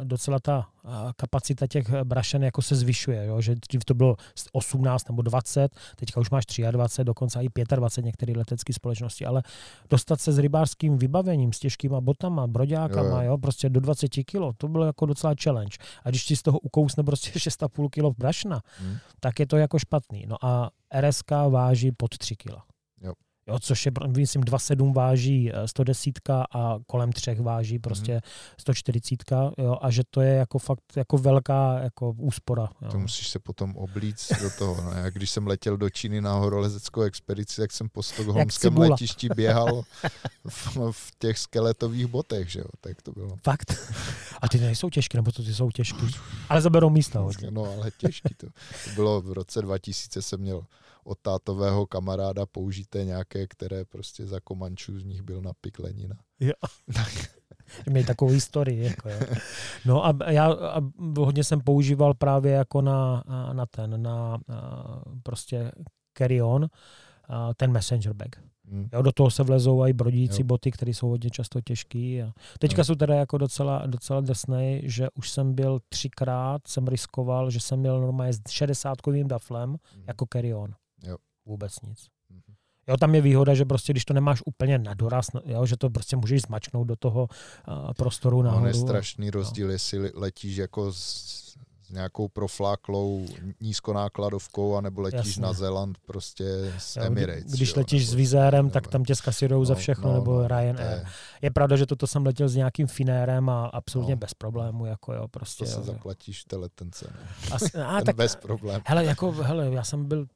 docela 0.04 0.38
ta 0.38 0.68
kapacita 1.16 1.66
těch 1.66 1.90
brašen 2.04 2.44
jako 2.44 2.62
se 2.62 2.76
zvyšuje, 2.76 3.26
jo? 3.26 3.40
že 3.40 3.54
dřív 3.54 3.84
to 3.84 3.94
bylo 3.94 4.16
18 4.52 5.08
nebo 5.08 5.22
20, 5.22 5.74
teďka 5.96 6.20
už 6.20 6.30
máš 6.30 6.44
23, 6.70 7.04
dokonce 7.04 7.44
i 7.44 7.48
25 7.76 8.04
některé 8.06 8.32
letecké 8.36 8.72
společnosti, 8.72 9.26
ale 9.26 9.42
dostat 9.90 10.20
se 10.20 10.32
s 10.32 10.38
rybářským 10.38 10.98
vybavením, 10.98 11.52
s 11.52 11.58
těžkýma 11.58 12.00
botama, 12.00 12.46
broďákama, 12.46 13.08
Jo, 13.08 13.16
jo, 13.16 13.22
jo. 13.30 13.38
prostě 13.38 13.68
do 13.68 13.80
20 13.80 14.08
kilo, 14.08 14.52
to 14.52 14.68
bylo 14.68 14.84
jako 14.84 15.06
docela 15.06 15.34
challenge. 15.42 15.76
A 16.04 16.10
když 16.10 16.24
ti 16.24 16.36
z 16.36 16.42
toho 16.42 16.58
ukousne 16.58 17.04
prostě 17.04 17.30
6,5 17.38 17.88
kilo 17.90 18.12
brašna, 18.18 18.60
Mhm. 18.82 18.96
tak 19.20 19.40
je 19.40 19.46
to 19.46 19.56
jako 19.56 19.78
špatný. 19.78 20.24
No 20.28 20.36
a 20.44 20.70
RSK 21.00 21.30
váží 21.48 21.92
pod 21.92 22.18
3 22.18 22.36
kila. 22.36 22.64
Jo. 23.48 23.58
Což 23.58 23.86
je, 23.86 23.92
myslím, 24.16 24.42
2,7 24.42 24.92
váží 24.94 25.50
eh, 25.52 25.68
110 25.68 26.10
a 26.30 26.78
kolem 26.86 27.12
třech 27.12 27.40
váží 27.40 27.78
prostě 27.78 28.12
Mhm. 28.12 28.20
140, 28.58 29.24
jo, 29.58 29.78
a 29.82 29.90
že 29.90 30.02
to 30.10 30.20
je 30.20 30.34
jako 30.34 30.58
fakt 30.58 30.82
jako 30.96 31.18
velká 31.18 31.78
jako 31.78 32.10
úspora. 32.18 32.68
Jo. 32.82 32.88
To 32.90 32.98
musíš 32.98 33.28
se 33.28 33.38
potom 33.38 33.76
oblíct 33.76 34.42
do 34.42 34.50
toho. 34.58 34.82
No. 34.82 34.90
Já 34.92 35.10
když 35.10 35.30
jsem 35.30 35.46
letěl 35.46 35.76
do 35.76 35.90
Číny 35.90 36.20
na 36.20 36.32
horolezeckou 36.34 37.00
expedici, 37.02 37.60
tak 37.60 37.72
jsem 37.72 37.88
po 37.88 38.02
stokholmském 38.02 38.78
letišti 38.78 39.28
běhal 39.36 39.82
v, 40.48 40.76
v 40.90 41.10
těch 41.18 41.38
skeletových 41.38 42.06
botech, 42.06 42.48
že 42.48 42.58
jo, 42.60 42.66
tak 42.80 43.02
to 43.02 43.12
bylo. 43.12 43.36
Fakt? 43.44 43.74
A 44.42 44.48
ty 44.48 44.58
nejsou 44.58 44.90
těžké, 44.90 45.18
nebo 45.18 45.32
to 45.32 45.42
ty 45.42 45.54
jsou 45.54 45.70
těžké? 45.70 46.06
Ale 46.48 46.60
zaberou 46.60 46.90
místa 46.90 47.20
hodně. 47.20 47.50
No, 47.50 47.64
ale 47.64 47.90
těžký 47.98 48.34
to. 48.36 48.46
To 48.84 48.90
bylo 48.94 49.20
v 49.20 49.32
roce 49.32 49.62
2000 49.62 50.22
jsem 50.22 50.40
měl 50.40 50.62
od 51.08 51.18
tátového 51.22 51.86
kamaráda 51.86 52.46
použité 52.46 53.04
nějaké, 53.04 53.46
které 53.46 53.84
prostě 53.84 54.26
za 54.26 54.40
Komančů 54.40 55.00
z 55.00 55.04
nich 55.04 55.22
byl 55.22 55.42
na 55.42 55.52
pik 55.60 55.78
Lenina. 55.78 56.16
Že 56.40 56.52
Mějí 57.90 58.06
takovou 58.06 58.30
historii. 58.30 58.84
Jako, 58.84 59.08
jo. 59.08 59.20
No 59.84 60.06
a 60.06 60.30
já 60.30 60.52
a 60.52 60.80
hodně 61.18 61.44
jsem 61.44 61.60
používal 61.60 62.14
právě 62.14 62.52
jako 62.52 62.82
na, 62.82 63.24
na 63.52 63.66
ten, 63.66 64.02
na 64.02 64.38
prostě 65.22 65.72
carry 66.18 66.42
on, 66.42 66.66
a, 67.28 67.54
ten 67.54 67.72
messenger 67.72 68.12
bag. 68.12 68.28
Hm. 68.70 68.88
Jo, 68.92 69.02
do 69.02 69.12
toho 69.12 69.30
se 69.30 69.42
vlezou 69.42 69.84
i 69.84 69.92
brodící 69.92 70.40
Jo. 70.40 70.46
boty, 70.46 70.70
které 70.70 70.90
jsou 70.94 71.08
hodně 71.08 71.30
často 71.30 71.60
těžké. 71.60 72.22
A 72.28 72.32
teďka 72.58 72.80
Jo. 72.80 72.84
jsou 72.84 72.94
teda 72.94 73.14
jako 73.14 73.38
docela, 73.38 73.86
docela 73.86 74.20
drsnej, 74.20 74.82
že 74.84 75.08
už 75.14 75.30
jsem 75.30 75.54
byl 75.54 75.80
třikrát, 75.88 76.66
jsem 76.66 76.86
riskoval, 76.88 77.50
že 77.50 77.60
jsem 77.60 77.78
měl 77.80 78.00
normálně 78.00 78.32
s 78.32 78.40
60 78.50 79.00
kovým 79.00 79.28
daflem 79.28 79.76
jako 80.06 80.26
carry 80.32 80.54
on. 80.54 80.74
Jo. 81.02 81.16
Vůbec 81.46 81.80
nic. 81.80 82.06
Mhm. 82.30 82.42
Jo, 82.88 82.96
tam 82.96 83.14
je 83.14 83.20
výhoda, 83.20 83.54
že 83.54 83.64
prostě, 83.64 83.92
když 83.92 84.04
to 84.04 84.14
nemáš 84.14 84.42
úplně 84.46 84.78
na 84.78 84.94
doraz, 84.94 85.26
jo, 85.44 85.66
že 85.66 85.76
to 85.76 85.90
prostě 85.90 86.16
můžeš 86.16 86.42
zmačknout 86.42 86.86
do 86.86 86.96
toho 86.96 87.28
uh, 87.68 87.92
prostoru 87.92 88.36
No, 88.36 88.42
nahoru. 88.42 88.62
on 88.62 88.68
je 88.68 88.74
strašný 88.74 89.30
rozdíl, 89.30 89.70
jestli 89.70 90.10
letíš 90.14 90.56
jako 90.56 90.92
s, 90.92 90.98
s 91.82 91.90
nějakou 91.90 92.28
profláklou 92.28 93.26
nízkonákladovkou, 93.60 94.76
anebo 94.76 95.00
letíš 95.00 95.26
Jasně. 95.26 95.42
na 95.42 95.52
Zéland 95.52 95.98
prostě 96.06 96.44
s 96.78 96.96
Jo, 96.96 97.02
Emirates. 97.02 97.44
kdy- 97.44 97.52
Když 97.56 97.68
jo, 97.68 97.74
letíš 97.76 98.02
nebo- 98.02 98.12
s 98.12 98.14
Vizérem, 98.14 98.64
nebo- 98.64 98.72
tak 98.72 98.86
tam 98.86 99.04
tě 99.04 99.14
skasirujou 99.14 99.64
za 99.64 99.74
no, 99.74 99.80
všechno, 99.80 100.08
no, 100.08 100.14
nebo 100.14 100.32
no, 100.42 100.48
Ryanair. 100.48 100.90
je- 100.90 101.04
Je 101.42 101.50
pravda, 101.50 101.76
že 101.76 101.86
toto 101.86 102.06
jsem 102.06 102.26
letěl 102.26 102.48
s 102.48 102.54
nějakým 102.56 102.86
Finérem 102.86 103.48
a 103.48 103.66
absolutně 103.66 104.14
No. 104.14 104.18
bez 104.18 104.34
problému, 104.34 104.86
jako 104.86 105.12
jo, 105.14 105.28
prostě. 105.28 105.64
To 105.64 105.70
se 105.70 105.76
jo, 105.76 105.80
jo. 105.80 105.84
zaplatíš 105.92 106.42
v 106.42 106.48
té 106.48 106.56
letence. 106.56 107.12
No. 107.50 107.54
Asi, 107.54 107.78
a, 107.78 107.96
Ten 107.96 108.04
tak, 108.04 108.16
bez 108.16 108.36
problém. 108.36 108.82
hele, 108.86 109.04
jako, 109.04 109.32
hele, 109.32 109.70
já 109.72 109.84
jsem 109.84 110.04
byl 110.04 110.26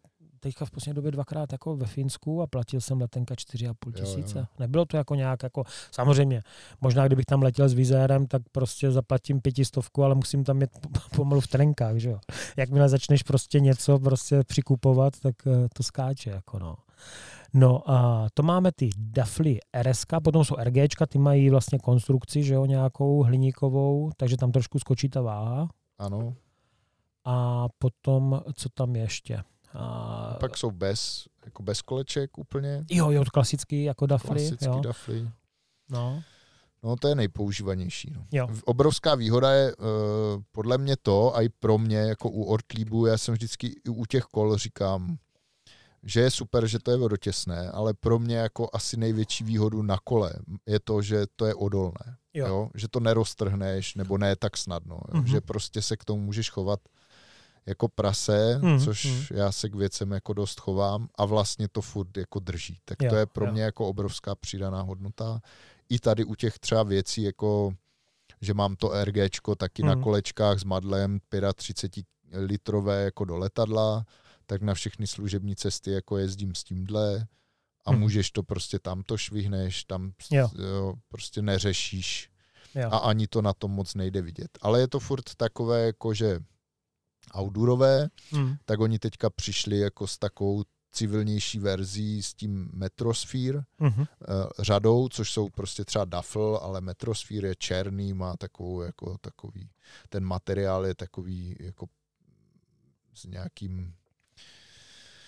teďka 0.42 0.64
v 0.64 0.70
poslední 0.70 0.94
době 0.94 1.10
dvakrát 1.10 1.52
jako 1.52 1.76
ve 1.76 1.86
Finsku 1.86 2.42
a 2.42 2.46
platil 2.46 2.80
jsem 2.80 3.00
letenka 3.00 3.34
4,5 3.34 3.68
Jo, 3.86 3.92
tisíce. 3.92 4.38
jo. 4.38 4.44
Nebylo 4.58 4.84
to 4.84 4.96
jako 4.96 5.14
nějak 5.14 5.42
jako, 5.42 5.64
samozřejmě, 5.92 6.42
možná 6.80 7.06
kdybych 7.06 7.24
tam 7.26 7.42
letěl 7.42 7.68
s 7.68 7.72
vizérem, 7.72 8.26
tak 8.26 8.42
prostě 8.52 8.90
zaplatím 8.90 9.40
pětistovku, 9.40 10.04
ale 10.04 10.14
musím 10.14 10.44
tam 10.44 10.60
po- 10.60 11.16
pomalu 11.16 11.40
v 11.40 11.46
trenkách, 11.46 11.96
že 11.96 12.10
jo. 12.10 12.18
Jakmile 12.56 12.88
začneš 12.88 13.22
prostě 13.22 13.60
něco 13.60 13.98
prostě 13.98 14.42
přikupovat, 14.46 15.20
tak 15.20 15.34
eh, 15.46 15.68
to 15.76 15.82
skáče, 15.82 16.30
jako 16.30 16.58
no. 16.58 16.76
No 17.54 17.90
a 17.90 18.26
to 18.34 18.42
máme 18.42 18.72
ty 18.72 18.90
Dafly 18.98 19.58
RSK, 19.82 20.12
potom 20.24 20.44
jsou 20.44 20.56
RGčka, 20.56 21.06
ty 21.06 21.18
mají 21.18 21.50
vlastně 21.50 21.78
konstrukci, 21.78 22.42
že 22.42 22.54
jo, 22.54 22.64
nějakou 22.66 23.22
hliníkovou, 23.22 24.10
takže 24.16 24.36
tam 24.36 24.52
trošku 24.52 24.78
skočí 24.78 25.08
ta 25.08 25.20
váha. 25.22 25.68
Ano. 25.98 26.34
A 27.24 27.66
potom, 27.78 28.42
co 28.54 28.68
tam 28.68 28.96
ještě? 28.96 29.42
A, 29.74 30.36
Pak 30.40 30.58
jsou 30.58 30.70
bez, 30.70 31.24
jako 31.44 31.62
bez 31.62 31.82
koleček 31.82 32.38
úplně. 32.38 32.84
jo, 32.90 33.10
jo, 33.10 33.24
klasický 33.32 33.84
jako 33.84 34.06
Dafly. 34.06 34.28
Klasický 34.28 34.64
jo. 34.64 34.80
dafly. 34.80 35.30
No. 35.90 36.22
No 36.82 36.96
to 36.96 37.08
je 37.08 37.14
nejpoužívanější. 37.14 38.12
No. 38.16 38.26
Jo. 38.32 38.48
Obrovská 38.64 39.14
výhoda 39.14 39.50
je 39.52 39.76
uh, 39.76 39.86
podle 40.52 40.78
mě 40.78 40.96
to, 41.02 41.36
a 41.36 41.42
i 41.42 41.48
pro 41.48 41.78
mě, 41.78 41.98
jako 41.98 42.30
u 42.30 42.44
Ortlibu, 42.44 43.06
já 43.06 43.18
jsem 43.18 43.34
vždycky 43.34 43.66
i 43.66 43.88
u 43.88 44.04
těch 44.06 44.24
kol 44.24 44.56
říkám, 44.56 45.16
že 46.02 46.20
je 46.20 46.30
super, 46.30 46.66
že 46.66 46.78
to 46.78 46.90
je 46.90 46.96
vodotěsné, 46.96 47.70
ale 47.70 47.94
pro 47.94 48.18
mě 48.18 48.36
jako 48.36 48.68
asi 48.72 48.96
největší 48.96 49.44
výhodu 49.44 49.82
na 49.82 49.98
kole 50.04 50.32
je 50.66 50.80
to, 50.80 51.02
že 51.02 51.26
to 51.36 51.46
je 51.46 51.54
odolné. 51.54 52.16
Jo. 52.34 52.46
Jo. 52.46 52.70
Že 52.74 52.88
to 52.88 53.00
neroztrhneš, 53.00 53.94
nebo 53.94 54.18
ne 54.18 54.36
tak 54.36 54.56
snadno. 54.56 55.00
Jo. 55.08 55.20
Mhm. 55.20 55.26
Že 55.26 55.40
prostě 55.40 55.82
se 55.82 55.96
k 55.96 56.04
tomu 56.04 56.22
můžeš 56.22 56.50
chovat 56.50 56.80
jako 57.66 57.88
prase, 57.88 58.58
Mhm, 58.62 58.80
což 58.84 59.04
mhm. 59.04 59.24
já 59.38 59.52
se 59.52 59.68
k 59.68 59.74
věcem 59.74 60.10
jako 60.12 60.32
dost 60.32 60.60
chovám 60.60 61.08
a 61.18 61.24
vlastně 61.24 61.68
to 61.68 61.80
furt 61.82 62.16
jako 62.16 62.38
drží. 62.38 62.78
Tak 62.84 63.02
Jo, 63.02 63.10
to 63.10 63.16
je 63.16 63.26
pro 63.26 63.46
jo. 63.46 63.52
mě 63.52 63.62
jako 63.62 63.88
obrovská 63.88 64.34
přidaná 64.34 64.82
hodnota. 64.82 65.40
I 65.88 65.98
tady 65.98 66.24
u 66.24 66.34
těch 66.34 66.58
třeba 66.58 66.82
věcí, 66.82 67.22
jako 67.22 67.72
že 68.40 68.54
mám 68.54 68.76
to 68.76 69.04
RGčko 69.04 69.54
taky 69.54 69.82
na 69.82 69.94
Mhm. 69.94 70.02
kolečkách 70.02 70.58
s 70.58 70.64
madlem 70.64 71.18
35 71.54 72.06
litrové 72.32 73.02
jako 73.04 73.24
do 73.24 73.36
letadla, 73.36 74.04
tak 74.46 74.62
na 74.62 74.74
všechny 74.74 75.06
služební 75.06 75.56
cesty 75.56 75.90
jako 75.90 76.18
jezdím 76.18 76.54
s 76.54 76.64
tímhle 76.64 77.26
a 77.84 77.90
Mhm. 77.92 78.00
můžeš 78.00 78.30
to 78.30 78.42
prostě 78.42 78.78
tam 78.78 79.02
to 79.02 79.16
švihneš, 79.16 79.84
tam 79.84 80.12
Jo. 80.30 80.50
jo, 80.58 80.94
prostě 81.08 81.42
neřešíš 81.42 82.30
Jo. 82.74 82.88
a 82.92 82.96
ani 82.98 83.26
to 83.26 83.42
na 83.42 83.52
tom 83.52 83.70
moc 83.70 83.94
nejde 83.94 84.22
vidět. 84.22 84.50
Ale 84.62 84.80
je 84.80 84.88
to 84.88 85.00
furt 85.00 85.34
takové 85.36 85.86
jako, 85.86 86.14
že 86.14 86.40
outdoorové, 87.40 88.08
Mm. 88.32 88.56
tak 88.64 88.80
oni 88.80 88.98
teďka 88.98 89.30
přišli 89.30 89.78
jako 89.78 90.06
s 90.06 90.18
takovou 90.18 90.64
civilnější 90.92 91.58
verzí 91.58 92.22
s 92.22 92.34
tím 92.34 92.70
Metrosphere 92.72 93.62
Mhm. 93.78 94.00
uh, 94.00 94.06
řadou, 94.58 95.08
což 95.08 95.32
jsou 95.32 95.48
prostě 95.48 95.84
třeba 95.84 96.04
duffel, 96.04 96.60
ale 96.62 96.80
Metrosphere 96.80 97.48
je 97.48 97.54
černý, 97.56 98.12
má 98.12 98.36
takovou 98.36 98.82
jako 98.82 99.18
takový, 99.20 99.70
ten 100.08 100.24
materiál 100.24 100.86
je 100.86 100.94
takový 100.94 101.56
jako 101.60 101.86
s 103.14 103.24
nějakým 103.24 103.94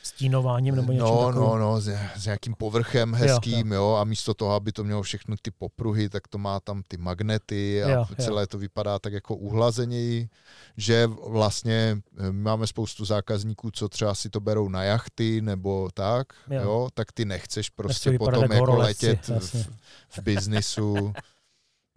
Stínováním 0.04 0.74
nebo 0.76 0.92
něčím 0.92 1.06
no, 1.06 1.26
takovým. 1.26 1.48
no, 1.48 1.58
no, 1.58 1.80
s, 1.80 1.88
s 2.16 2.24
nějakým 2.24 2.54
povrchem 2.54 3.14
hezkým, 3.14 3.72
jo, 3.72 3.82
jo, 3.82 3.94
a 3.94 4.04
místo 4.04 4.34
toho, 4.34 4.52
aby 4.52 4.72
to 4.72 4.84
mělo 4.84 5.02
všechny 5.02 5.36
ty 5.42 5.50
popruhy, 5.50 6.08
tak 6.08 6.28
to 6.28 6.38
má 6.38 6.60
tam 6.60 6.82
ty 6.88 6.96
magnety 6.96 7.82
a 7.84 7.88
Jo, 7.88 7.94
jo, 7.98 8.06
jo. 8.10 8.24
celé 8.24 8.46
to 8.46 8.58
vypadá 8.58 8.98
tak 8.98 9.12
jako 9.12 9.36
uhlazeněji, 9.36 10.28
že 10.76 11.06
vlastně 11.06 11.98
eh, 12.18 12.32
my 12.32 12.42
máme 12.42 12.66
spoustu 12.66 13.04
zákazníků, 13.04 13.70
co 13.70 13.88
třeba 13.88 14.14
si 14.14 14.30
to 14.30 14.40
berou 14.40 14.68
na 14.68 14.82
jachty 14.82 15.40
nebo 15.40 15.88
tak, 15.94 16.26
Jo. 16.50 16.56
jo, 16.56 16.62
jo 16.62 16.88
tak 16.94 17.12
ty 17.12 17.24
nechceš 17.24 17.70
prostě 17.70 18.10
vypadat 18.10 18.30
potom 18.40 18.42
jako 18.42 18.54
jako 18.54 18.70
horolezci, 18.72 19.06
letět 19.06 19.28
jasně. 19.28 19.62
v, 19.62 19.68
v 20.08 20.18
biznisu 20.22 21.12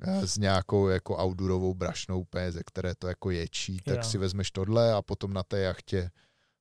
eh, 0.01 0.27
s 0.27 0.37
nějakou 0.37 0.87
jako 0.87 1.17
outdoorovou 1.25 1.73
brašnou 1.73 2.19
úplně, 2.19 2.51
ze 2.51 2.63
které 2.63 2.95
to 2.95 3.07
jako 3.07 3.29
ječí, 3.31 3.81
tak 3.85 3.95
Jo. 3.97 4.03
si 4.03 4.17
vezmeš 4.17 4.51
tohle 4.51 4.93
a 4.93 5.01
potom 5.01 5.33
na 5.33 5.43
té 5.43 5.59
jachtě 5.59 6.09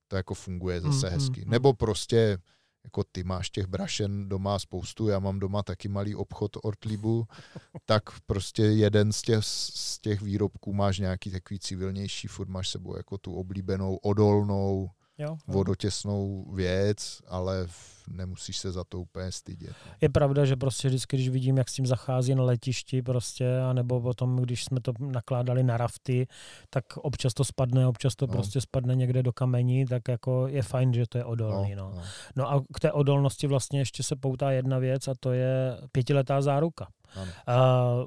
to 0.07 0.15
jako 0.15 0.33
funguje 0.33 0.81
zase 0.81 1.07
Mm, 1.07 1.13
hezky. 1.13 1.39
mm, 1.41 1.45
mm. 1.45 1.51
Nebo 1.51 1.73
prostě 1.73 2.37
jako 2.83 3.03
ty 3.11 3.23
máš 3.23 3.49
těch 3.49 3.65
brašen 3.65 4.29
doma 4.29 4.59
spoustu, 4.59 5.07
já 5.07 5.19
mám 5.19 5.39
doma 5.39 5.63
taky 5.63 5.87
malý 5.87 6.15
obchod 6.15 6.57
Ortlibu, 6.63 7.25
tak 7.85 8.03
prostě 8.25 8.63
jeden 8.63 9.13
z 9.13 9.21
těch, 9.21 9.39
z 9.45 9.99
těch 9.99 10.21
výrobků 10.21 10.73
máš 10.73 10.99
nějaký 10.99 11.31
takový 11.31 11.59
civilnější, 11.59 12.27
furt 12.27 12.49
máš 12.49 12.69
sebou 12.69 12.97
jako 12.97 13.17
tu 13.17 13.33
oblíbenou, 13.35 13.95
odolnou, 13.95 14.89
Jo, 15.19 15.37
vodotěsnou 15.47 16.45
věc, 16.53 17.21
ale 17.27 17.67
nemusíš 18.07 18.57
se 18.57 18.71
za 18.71 18.83
to 18.83 18.99
úplně 18.99 19.31
stydět. 19.31 19.69
no. 19.85 19.91
Je 20.01 20.09
pravda, 20.09 20.45
že 20.45 20.55
prostě 20.55 20.87
vždycky, 20.87 21.17
když 21.17 21.29
vidím, 21.29 21.57
jak 21.57 21.69
s 21.69 21.73
tím 21.73 21.85
zachází 21.85 22.35
na 22.35 22.43
letišti 22.43 23.01
prostě, 23.01 23.59
anebo 23.59 24.01
potom, 24.01 24.35
když 24.35 24.63
jsme 24.63 24.79
to 24.81 24.93
nakládali 24.99 25.63
na 25.63 25.77
rafty, 25.77 26.27
tak 26.69 26.97
občas 26.97 27.33
to 27.33 27.43
spadne, 27.45 27.87
občas 27.87 28.15
to 28.15 28.27
No. 28.27 28.33
prostě 28.33 28.61
spadne 28.61 28.95
někde 28.95 29.23
do 29.23 29.33
kamení, 29.33 29.85
tak 29.85 30.07
jako 30.07 30.47
je 30.47 30.61
fajn, 30.63 30.93
že 30.93 31.07
to 31.09 31.17
je 31.17 31.25
odolný. 31.25 31.75
No, 31.75 31.91
no. 31.95 32.01
no 32.35 32.51
a 32.51 32.63
k 32.73 32.79
té 32.79 32.91
odolnosti 32.91 33.47
vlastně 33.47 33.79
ještě 33.79 34.03
se 34.03 34.15
poutá 34.15 34.51
jedna 34.51 34.77
věc 34.79 35.07
a 35.07 35.13
to 35.19 35.31
je 35.31 35.77
pětiletá 35.91 36.41
záruka. 36.41 36.87
Ano. 37.15 37.31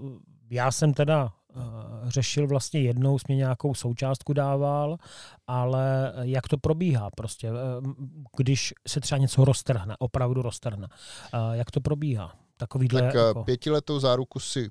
Uh, 0.00 0.18
já 0.50 0.70
jsem 0.72 0.94
teda 0.94 1.32
řešil 2.08 2.46
vlastně 2.46 2.80
jednou, 2.80 3.18
jsi 3.18 3.24
mě 3.28 3.36
nějakou 3.36 3.74
součástku 3.74 4.32
dával, 4.32 4.96
ale 5.46 6.12
jak 6.20 6.48
to 6.48 6.58
probíhá 6.58 7.10
prostě, 7.10 7.50
uh, 7.52 7.56
když 8.36 8.74
se 8.88 9.00
třeba 9.00 9.18
něco 9.18 9.44
roztrhne, 9.44 9.94
opravdu 9.98 10.42
roztrhne. 10.42 10.88
Uh, 11.34 11.40
jak 11.54 11.70
to 11.70 11.80
probíhá? 11.80 12.36
Takovýhle 12.56 13.02
Tak 13.02 13.14
jako... 13.14 13.44
pětiletou 13.44 13.98
záruku 14.00 14.40
si 14.40 14.70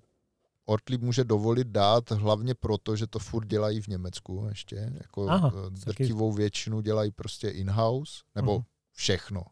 Ortlieb 0.66 1.02
může 1.02 1.24
dovolit 1.24 1.68
dát, 1.68 2.12
hlavně 2.12 2.56
proto, 2.56 2.96
že 2.96 3.08
to 3.08 3.20
furt 3.20 3.46
dělají 3.48 3.82
v 3.82 3.88
Německu 3.88 4.46
ještě. 4.50 4.92
Jako 4.98 5.30
Aha, 5.30 5.48
Aha, 5.48 5.70
taky- 5.70 5.86
drtivou 5.86 6.32
většinu 6.32 6.82
dělají 6.82 7.12
prostě 7.12 7.50
in-house, 7.50 8.14
nebo 8.36 8.54
Mhm. 8.54 8.64
všechno. 8.94 9.44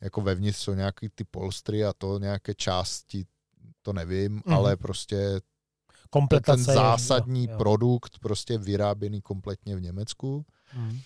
Jako 0.00 0.20
vevnitř 0.20 0.58
jsou 0.58 0.74
nějaký 0.74 1.08
ty 1.14 1.24
polstry 1.24 1.84
a 1.84 1.92
to 1.98 2.18
nějaké 2.18 2.54
části, 2.54 3.26
to 3.82 3.92
nevím, 3.92 4.32
Mhm. 4.46 4.54
ale 4.56 4.76
prostě 4.76 5.40
kompletace 6.14 6.64
ten 6.64 6.74
zásadní 6.74 7.44
jo, 7.44 7.52
jo. 7.52 7.58
produkt 7.58 8.18
prostě 8.18 8.58
vyráběný 8.58 9.20
kompletně 9.20 9.76
v 9.76 9.80
Německu. 9.80 10.46
Mhm. 10.74 11.00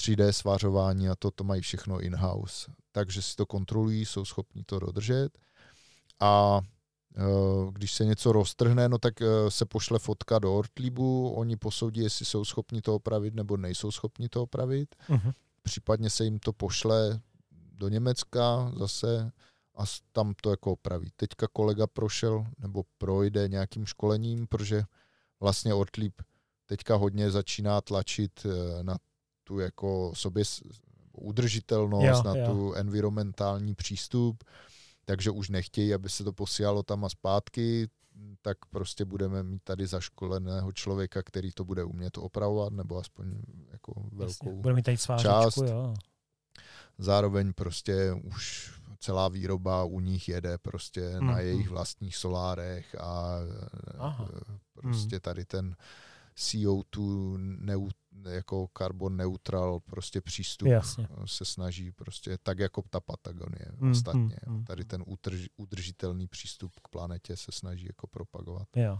3D 0.00 0.28
svařování 0.28 1.08
a 1.08 1.14
to, 1.18 1.30
to 1.30 1.44
mají 1.44 1.62
všechno 1.62 2.00
in-house. 2.00 2.72
Takže 2.92 3.22
si 3.22 3.36
to 3.36 3.46
kontrolují, 3.46 4.06
jsou 4.06 4.24
schopni 4.24 4.62
to 4.66 4.78
dodržet. 4.78 5.38
A 6.20 6.60
eh, 7.16 7.22
když 7.72 7.92
se 7.92 8.04
něco 8.04 8.32
roztrhne, 8.32 8.88
no 8.88 8.98
tak 8.98 9.22
eh, 9.22 9.26
se 9.48 9.66
pošle 9.66 9.98
fotka 9.98 10.38
do 10.38 10.54
Ortlibu, 10.54 11.30
oni 11.30 11.56
posoudí, 11.56 12.00
jestli 12.00 12.24
jsou 12.26 12.44
schopni 12.44 12.82
to 12.82 12.94
opravit 12.94 13.34
nebo 13.34 13.56
nejsou 13.56 13.90
schopni 13.90 14.28
to 14.28 14.42
opravit. 14.42 14.94
Mhm. 15.08 15.32
Případně 15.62 16.10
se 16.10 16.24
jim 16.24 16.38
to 16.38 16.52
pošle 16.52 17.20
do 17.72 17.88
Německa 17.88 18.72
zase 18.76 19.32
a 19.78 19.84
tam 20.12 20.34
to 20.42 20.50
jako 20.50 20.72
opraví. 20.72 21.10
Teďka 21.16 21.46
kolega 21.52 21.86
prošel 21.86 22.46
nebo 22.58 22.82
projde 22.98 23.48
nějakým 23.48 23.86
školením, 23.86 24.46
protože 24.46 24.82
vlastně 25.40 25.74
Ortlib 25.74 26.22
teďka 26.66 26.94
hodně 26.96 27.30
začíná 27.30 27.80
tlačit 27.80 28.46
eh, 28.46 28.82
na 28.82 28.96
tu 29.44 29.58
jako 29.58 30.12
sobě 30.14 30.44
udržitelnost, 31.12 32.04
Jo, 32.04 32.22
na 32.22 32.36
jo. 32.36 32.46
tu 32.46 32.74
environmentální 32.74 33.74
přístup, 33.74 34.44
takže 35.04 35.30
už 35.30 35.48
nechtějí, 35.48 35.94
aby 35.94 36.08
se 36.08 36.24
to 36.24 36.32
posílalo 36.32 36.82
tam 36.82 37.04
a 37.04 37.08
zpátky, 37.08 37.88
tak 38.42 38.58
prostě 38.70 39.04
budeme 39.04 39.42
mít 39.42 39.62
tady 39.64 39.86
zaškoleného 39.86 40.72
člověka, 40.72 41.22
který 41.22 41.52
to 41.52 41.64
bude 41.64 41.84
umět 41.84 42.18
opravovat, 42.18 42.72
nebo 42.72 42.98
aspoň 42.98 43.26
jako 43.72 43.92
Jasně. 44.04 44.18
velkou 44.18 44.56
Bude 44.62 44.74
mít 44.74 44.82
tady 44.82 44.96
část. 44.96 45.56
jo. 45.56 45.94
zároveň 46.98 47.52
prostě 47.52 48.12
už 48.12 48.77
celá 49.00 49.28
výroba 49.28 49.84
u 49.84 50.00
nich 50.00 50.28
jede 50.28 50.58
prostě 50.58 51.20
Mm, 51.20 51.26
na 51.26 51.40
jejich 51.40 51.66
mm. 51.68 51.72
vlastních 51.74 52.16
solárech 52.16 52.94
a 53.00 53.36
Aha. 53.98 54.28
eh, 54.36 54.58
prostě 54.74 55.20
tady 55.20 55.44
ten 55.44 55.76
CO2 56.36 57.36
neu, 57.60 57.88
jako 58.30 58.68
carbon 58.78 59.16
neutral 59.16 59.80
prostě 59.80 60.20
přístup 60.20 60.68
Jasně. 60.68 61.08
se 61.24 61.44
snaží 61.44 61.92
prostě 61.92 62.38
tak 62.42 62.58
jako 62.58 62.82
ta 62.90 63.00
Patagonie 63.00 63.66
Mm, 63.76 63.90
ostatně. 63.90 64.36
mm, 64.46 64.54
mm. 64.54 64.64
Tady 64.64 64.84
ten 64.84 65.02
udrž, 65.06 65.46
udržitelný 65.56 66.26
přístup 66.26 66.72
k 66.84 66.88
planetě 66.88 67.36
se 67.36 67.52
snaží 67.52 67.86
jako 67.86 68.06
propagovat. 68.06 68.68
Jo. 68.76 68.98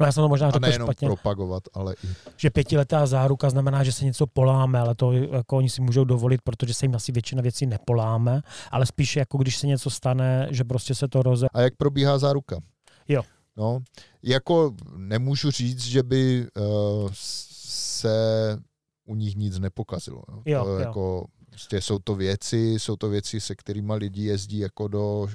No 0.00 0.06
já 0.06 0.12
jsem 0.12 0.22
to 0.22 0.28
možná 0.28 0.50
řekl 0.50 0.72
špatně, 0.72 1.08
propagovat, 1.08 1.62
ale 1.74 1.94
i... 2.04 2.08
že 2.36 2.50
pětiletá 2.50 3.06
záruka 3.06 3.50
znamená, 3.50 3.84
že 3.84 3.92
se 3.92 4.04
něco 4.04 4.26
poláme, 4.26 4.80
ale 4.80 4.94
to 4.94 5.12
jako 5.12 5.56
oni 5.56 5.70
si 5.70 5.80
můžou 5.82 6.04
dovolit, 6.04 6.42
protože 6.44 6.74
se 6.74 6.84
jim 6.84 6.94
asi 6.94 7.12
většina 7.12 7.42
věcí 7.42 7.66
nepoláme, 7.66 8.42
ale 8.70 8.86
spíš 8.86 9.16
jako 9.16 9.38
když 9.38 9.56
se 9.56 9.66
něco 9.66 9.90
stane, 9.90 10.48
že 10.50 10.64
prostě 10.64 10.94
se 10.94 11.08
to 11.08 11.22
roze... 11.22 11.46
A 11.54 11.60
jak 11.60 11.76
probíhá 11.76 12.18
záruka? 12.18 12.60
Jo. 13.08 13.22
No, 13.56 13.80
jako 14.22 14.74
nemůžu 14.96 15.50
říct, 15.50 15.84
že 15.84 16.02
by 16.02 16.46
uh, 16.56 17.10
se 17.12 18.58
u 19.04 19.14
nich 19.14 19.36
nic 19.36 19.58
nepokazilo. 19.58 20.22
Jo. 20.28 20.42
Jo, 20.46 20.64
to 20.64 20.70
jo. 20.70 20.78
Jako, 20.78 21.26
prostě 21.50 21.80
jsou 21.80 21.98
to 21.98 22.14
věci, 22.14 22.74
jsou 22.78 22.96
to 22.96 23.08
věci, 23.08 23.40
se 23.40 23.54
kterými 23.54 23.94
lidi 23.94 24.24
jezdí 24.24 24.58
jako 24.58 24.88
do 24.88 25.26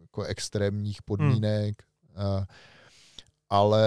jako 0.00 0.22
extrémních 0.22 1.02
podmínek, 1.02 1.82
Hmm. 2.16 2.36
uh, 2.38 2.44
ale 3.50 3.82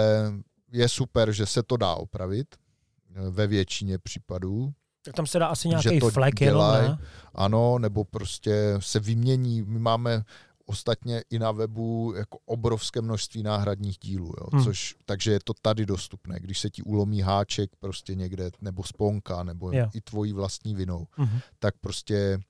je 0.72 0.88
super, 0.88 1.32
že 1.32 1.46
se 1.46 1.62
to 1.62 1.76
dá 1.76 1.94
opravit 1.94 2.46
eh, 2.54 3.30
ve 3.30 3.46
většině 3.46 3.98
případů. 3.98 4.72
Tak 5.04 5.14
tam 5.14 5.26
se 5.26 5.38
dá 5.38 5.46
asi 5.46 5.68
nějaký 5.68 6.00
flek 6.00 6.40
jenom, 6.40 6.72
ne? 6.72 6.98
Ano, 7.34 7.78
nebo 7.78 8.04
prostě 8.04 8.74
se 8.78 9.00
vymění. 9.00 9.62
My 9.62 9.78
máme 9.78 10.24
ostatně 10.66 11.22
i 11.30 11.38
na 11.38 11.52
webu 11.52 12.14
jako 12.16 12.38
obrovské 12.44 13.00
množství 13.00 13.42
náhradních 13.42 13.98
dílů, 13.98 14.26
jo, 14.40 14.46
Hmm. 14.52 14.64
což, 14.64 14.94
takže 15.04 15.32
je 15.32 15.38
to 15.44 15.52
tady 15.62 15.86
dostupné. 15.86 16.40
Když 16.40 16.58
se 16.60 16.70
ti 16.70 16.82
ulomí 16.82 17.20
háček 17.20 17.70
prostě 17.80 18.14
někde, 18.14 18.50
nebo 18.60 18.82
sponka, 18.84 19.42
nebo 19.42 19.72
Jo. 19.72 19.90
i 19.94 20.00
tvojí 20.00 20.32
vlastní 20.32 20.74
vinou, 20.74 21.06
Mhm. 21.16 21.40
tak 21.58 21.74
prostě 21.80 22.40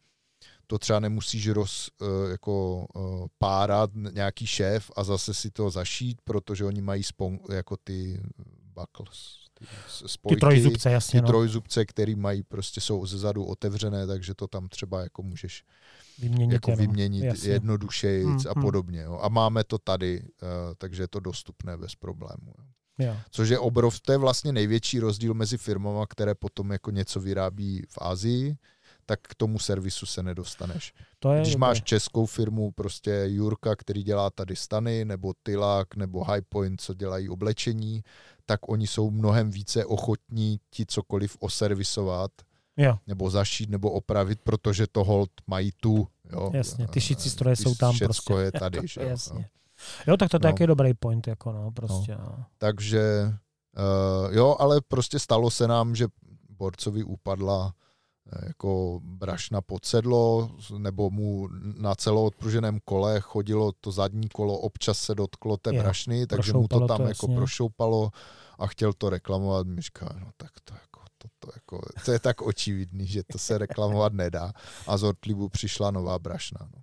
to 0.71 0.79
třeba 0.79 1.01
nemusíš 1.01 1.49
roz, 1.49 1.91
eh, 2.03 2.31
jako 2.31 2.87
eh, 2.97 3.01
párat 3.39 3.91
nějaký 4.12 4.47
šéf 4.47 4.91
a 4.97 5.05
zase 5.05 5.35
si 5.35 5.51
to 5.51 5.71
zašít, 5.71 6.19
protože 6.25 6.64
oni 6.64 6.81
mají 6.83 7.03
spon, 7.03 7.39
jako 7.53 7.77
ty 7.85 8.21
buckles, 8.75 9.19
ty 9.59 9.66
s- 9.89 10.03
Ty 10.03 10.09
spojky, 10.09 10.41
trojzubce, 10.41 10.91
jasně, 10.91 11.21
ty 11.21 11.23
no. 11.23 11.29
trojzubce, 11.29 11.87
který 11.87 12.14
mají 12.14 12.43
prostě 12.43 12.81
jsou 12.81 13.07
zezadu 13.07 13.45
otevřené, 13.45 14.07
takže 14.07 14.35
to 14.35 14.47
tam 14.47 14.69
třeba 14.69 15.01
jako 15.01 15.23
můžeš 15.23 15.64
Vyměnit 16.19 16.53
jako 16.53 16.71
jenom. 16.71 16.87
vyměnit 16.87 17.25
jasně. 17.25 17.51
jednodušeji 17.51 18.25
Hmm, 18.25 18.39
a 18.49 18.53
hmm. 18.53 18.62
podobně. 18.62 19.01
Jo. 19.01 19.19
A 19.23 19.29
máme 19.29 19.64
to 19.64 19.79
tady, 19.79 20.23
eh, 20.43 20.47
takže 20.79 21.03
je 21.03 21.09
to 21.09 21.21
dostupné 21.21 21.77
bez 21.77 21.95
problémů. 21.95 22.53
Jo. 22.59 22.64
Jo. 23.07 23.16
Což 23.31 23.49
je 23.49 23.59
obrov, 23.59 24.01
to 24.01 24.12
je 24.12 24.19
vlastně 24.19 24.53
největší 24.53 25.01
rozdíl 25.01 25.35
mezi 25.35 25.59
firmama, 25.59 26.07
které 26.07 26.35
potom 26.35 26.71
jako 26.73 26.91
něco 26.91 27.21
vyrábí 27.21 27.83
v 27.89 27.99
Asii, 28.01 28.57
tak 29.09 29.20
k 29.22 29.34
tomu 29.34 29.59
servisu 29.59 30.06
se 30.06 30.22
nedostaneš. 30.22 30.92
To 31.18 31.32
je 31.32 31.40
Když 31.40 31.52
dobré. 31.54 31.61
máš 31.68 31.82
českou 31.82 32.26
firmu, 32.26 32.70
prostě 32.70 33.24
Jurka, 33.26 33.76
který 33.76 34.02
dělá 34.02 34.30
tady 34.30 34.56
stany, 34.56 35.04
nebo 35.04 35.32
Tylak, 35.42 35.96
nebo 35.96 36.24
Highpoint, 36.24 36.80
co 36.80 36.94
dělají 36.94 37.28
oblečení, 37.28 38.02
tak 38.46 38.68
oni 38.68 38.86
jsou 38.86 39.11
mnohem 39.11 39.50
více 39.50 39.84
ochotní 39.84 40.61
ti 40.70 40.86
cokoliv 40.86 41.36
oservisovat, 41.40 42.30
Jo, 42.76 42.98
nebo 43.06 43.30
zašít, 43.30 43.70
nebo 43.70 43.90
opravit, 43.90 44.40
protože 44.44 44.86
to 44.86 45.04
hold 45.04 45.30
mají 45.46 45.72
tu. 45.80 46.09
Jo. 46.32 46.50
jasně. 46.54 46.88
Ty 46.88 47.00
šicí 47.00 47.30
stroje 47.30 47.56
Ty 47.56 47.62
jsou 47.62 47.74
tam 47.74 47.98
prostě. 47.98 48.32
je 48.34 48.52
tady. 48.61 48.80
že 48.84 49.00
jo. 49.02 49.09
jasně. 49.09 49.48
Jo, 50.06 50.16
tak 50.16 50.30
to 50.30 50.36
je 50.36 50.40
No. 50.42 50.48
taky 50.52 50.66
dobrý 50.66 50.94
point, 50.94 51.26
jako 51.26 51.52
no, 51.52 51.70
prostě. 51.70 52.14
No. 52.18 52.44
Takže 52.59 53.02
uh, 53.78 54.34
jo, 54.36 54.56
ale 54.59 54.80
prostě 54.88 55.18
stalo 55.18 55.50
se 55.50 55.68
nám, 55.68 55.94
že 55.94 56.06
borcovi 56.48 57.04
upadla 57.04 57.74
eh, 57.74 57.88
jako 58.47 59.01
brašna 59.03 59.61
pod 59.61 59.85
sedlo, 59.85 60.51
nebo 60.79 61.11
mu 61.11 61.49
na 61.79 61.95
celoodpruženém 61.95 62.79
kole 62.85 63.20
chodilo 63.20 63.72
to 63.81 63.93
zadní 63.93 64.29
kolo, 64.29 64.59
občas 64.59 64.99
se 64.99 65.14
dotklo 65.14 65.57
té 65.57 65.74
Jo, 65.74 65.83
brašny, 65.83 66.26
takže 66.26 66.53
mu 66.53 66.68
to 66.68 66.79
tam 66.87 66.97
to, 66.97 67.03
jako 67.03 67.26
jasně. 67.26 67.37
prošoupalo 67.37 68.11
a 68.59 68.66
chtěl 68.66 68.93
to 68.93 69.11
reklamovat. 69.11 69.66
Říká, 69.79 70.16
no 70.20 70.31
tak 70.37 70.51
to 70.64 70.74
jako, 70.74 71.01
to, 71.18 71.29
to, 71.39 71.51
jako, 71.55 71.81
to 72.05 72.12
je 72.12 72.18
tak 72.18 72.43
očividný, 72.43 73.07
že 73.07 73.22
to 73.33 73.39
se 73.39 73.59
reklamovat 73.59 74.12
nedá. 74.12 74.53
A 74.87 74.97
z 74.97 75.03
Ortlibu 75.03 75.49
přišla 75.49 75.91
nová 75.91 76.18
brašna. 76.18 76.59
No. 76.76 76.83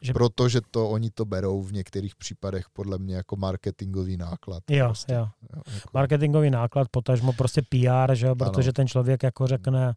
Že- 0.00 0.12
Protože 0.12 0.60
to 0.70 0.90
oni 0.90 1.10
to 1.10 1.24
berou 1.24 1.62
v 1.62 1.72
některých 1.72 2.16
případech 2.16 2.66
podle 2.72 2.98
mě 2.98 3.14
jako 3.16 3.36
marketingový 3.36 4.16
náklad. 4.16 4.62
Jo, 4.70 4.86
prostě, 4.86 5.12
jo. 5.12 5.28
jo, 5.56 5.62
jako. 5.74 5.88
Marketingový 5.94 6.50
náklad, 6.50 6.88
potažmo 6.90 7.32
prostě 7.32 7.62
PR, 7.62 8.14
že 8.14 8.34
protože 8.34 8.68
Ano. 8.68 8.72
ten 8.72 8.88
člověk 8.88 9.22
jako 9.22 9.46
řekne, 9.46 9.94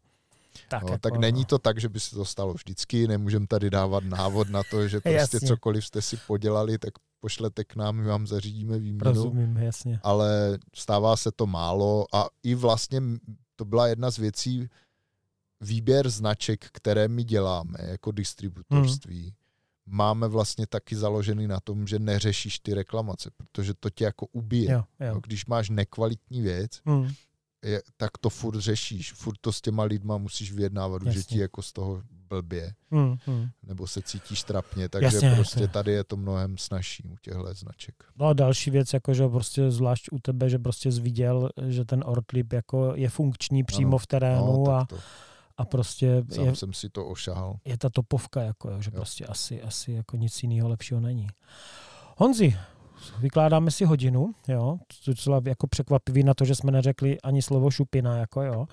tak, 0.69 0.83
No, 0.83 0.89
jako, 0.89 0.99
tak 1.01 1.17
není 1.19 1.45
to 1.45 1.59
tak, 1.59 1.81
že 1.81 1.89
by 1.89 1.99
se 1.99 2.15
to 2.15 2.25
stalo 2.25 2.53
vždycky, 2.53 3.07
nemůžeme 3.07 3.47
tady 3.47 3.69
dávat 3.69 4.03
návod 4.03 4.49
na 4.49 4.63
to, 4.63 4.87
že 4.87 4.99
prostě 5.01 5.15
Jasně. 5.17 5.39
cokoliv 5.47 5.85
jste 5.85 6.01
si 6.01 6.17
podělali, 6.17 6.77
tak 6.77 6.93
pošlete 7.19 7.63
k 7.63 7.75
nám, 7.75 7.95
my 7.95 8.07
vám 8.07 8.27
zařídíme 8.27 8.79
výměnu. 8.79 9.03
Rozumím, 9.13 9.57
jasně. 9.57 9.99
Ale 10.03 10.59
stává 10.75 11.17
se 11.17 11.31
to 11.31 11.47
málo 11.47 12.05
a 12.15 12.27
i 12.43 12.55
vlastně 12.55 13.01
to 13.55 13.65
byla 13.65 13.87
jedna 13.87 14.11
z 14.11 14.17
věcí, 14.17 14.69
výběr 15.61 16.09
značek, 16.09 16.65
které 16.71 17.07
my 17.07 17.23
děláme 17.23 17.77
jako 17.81 18.11
distributorství, 18.11 19.23
Hmm. 19.87 19.97
máme 19.97 20.27
vlastně 20.27 20.67
taky 20.67 20.95
založený 20.95 21.47
na 21.47 21.59
tom, 21.59 21.87
že 21.87 21.99
neřešíš 21.99 22.59
ty 22.59 22.73
reklamace, 22.73 23.29
protože 23.37 23.73
to 23.73 23.89
tě 23.89 24.03
jako 24.03 24.25
ubije. 24.31 24.71
Jo, 24.71 24.83
Jo, 24.99 25.07
jo. 25.07 25.19
Když 25.23 25.45
máš 25.45 25.69
nekvalitní 25.69 26.41
věc, 26.41 26.71
Hmm. 26.85 27.11
Je, 27.63 27.81
tak 27.97 28.17
to 28.17 28.29
furt 28.29 28.59
řešíš. 28.59 29.13
Furt 29.13 29.37
to 29.41 29.51
s 29.53 29.61
těma 29.61 29.83
lidma 29.83 30.17
musíš 30.17 30.51
vyjednávat, 30.53 31.01
že 31.01 31.07
Jasně. 31.09 31.23
ti 31.23 31.39
jako 31.39 31.61
z 31.61 31.73
toho 31.73 32.01
blbě, 32.29 32.73
Hmm. 32.91 33.17
Hmm. 33.25 33.49
nebo 33.63 33.87
se 33.87 34.01
cítíš 34.01 34.43
trapně, 34.43 34.89
takže 34.89 35.05
Jasně, 35.05 35.27
Jasně, 35.27 35.35
prostě 35.35 35.59
je- 35.59 35.67
tady 35.67 35.91
je 35.91 36.03
to 36.03 36.17
mnohem 36.17 36.57
snažší 36.57 37.03
u 37.07 37.15
těchto 37.21 37.53
značek. 37.53 37.95
No 38.19 38.25
a 38.27 38.33
další 38.33 38.71
věc, 38.71 38.93
jako 38.93 39.13
že 39.13 39.27
prostě 39.27 39.71
zvlášť 39.71 40.07
u 40.11 40.19
tebe, 40.19 40.49
že 40.49 40.59
prostě 40.59 40.91
jsi 40.91 41.01
viděl, 41.01 41.49
že 41.67 41.85
ten 41.85 42.03
Ortlib 42.05 42.53
jako 42.53 42.91
je 42.95 43.09
funkční 43.09 43.63
přímo 43.63 43.89
Ano. 43.89 43.97
v 43.97 44.07
terénu 44.07 44.63
No, 44.65 44.71
a, 44.71 44.85
to, 44.85 44.97
a 45.57 45.65
prostě 45.65 46.23
sám 46.35 46.45
je, 46.45 46.55
jsem 46.55 46.73
si 46.73 46.89
to 46.89 47.05
ošahal. 47.07 47.57
je 47.65 47.77
ta 47.77 47.89
topovka, 47.89 48.41
jako, 48.41 48.81
že 48.81 48.89
Jo. 48.93 48.95
prostě 48.95 49.25
asi, 49.25 49.61
asi 49.61 49.91
jako 49.91 50.17
nic 50.17 50.43
jiného 50.43 50.69
lepšího 50.69 50.99
není. 50.99 51.27
Honzi, 52.17 52.57
vykládáme 53.19 53.71
si 53.71 53.85
hodinu, 53.85 54.33
jo, 54.47 54.77
to 55.05 55.11
je 55.11 55.15
docela 55.15 55.41
jako 55.47 55.67
překvapivý 55.67 56.23
na 56.23 56.33
to, 56.33 56.45
že 56.45 56.55
jsme 56.55 56.71
neřekli 56.71 57.21
ani 57.21 57.41
slovo 57.41 57.71
šupina, 57.71 58.17
jako 58.17 58.41
jo. 58.41 58.65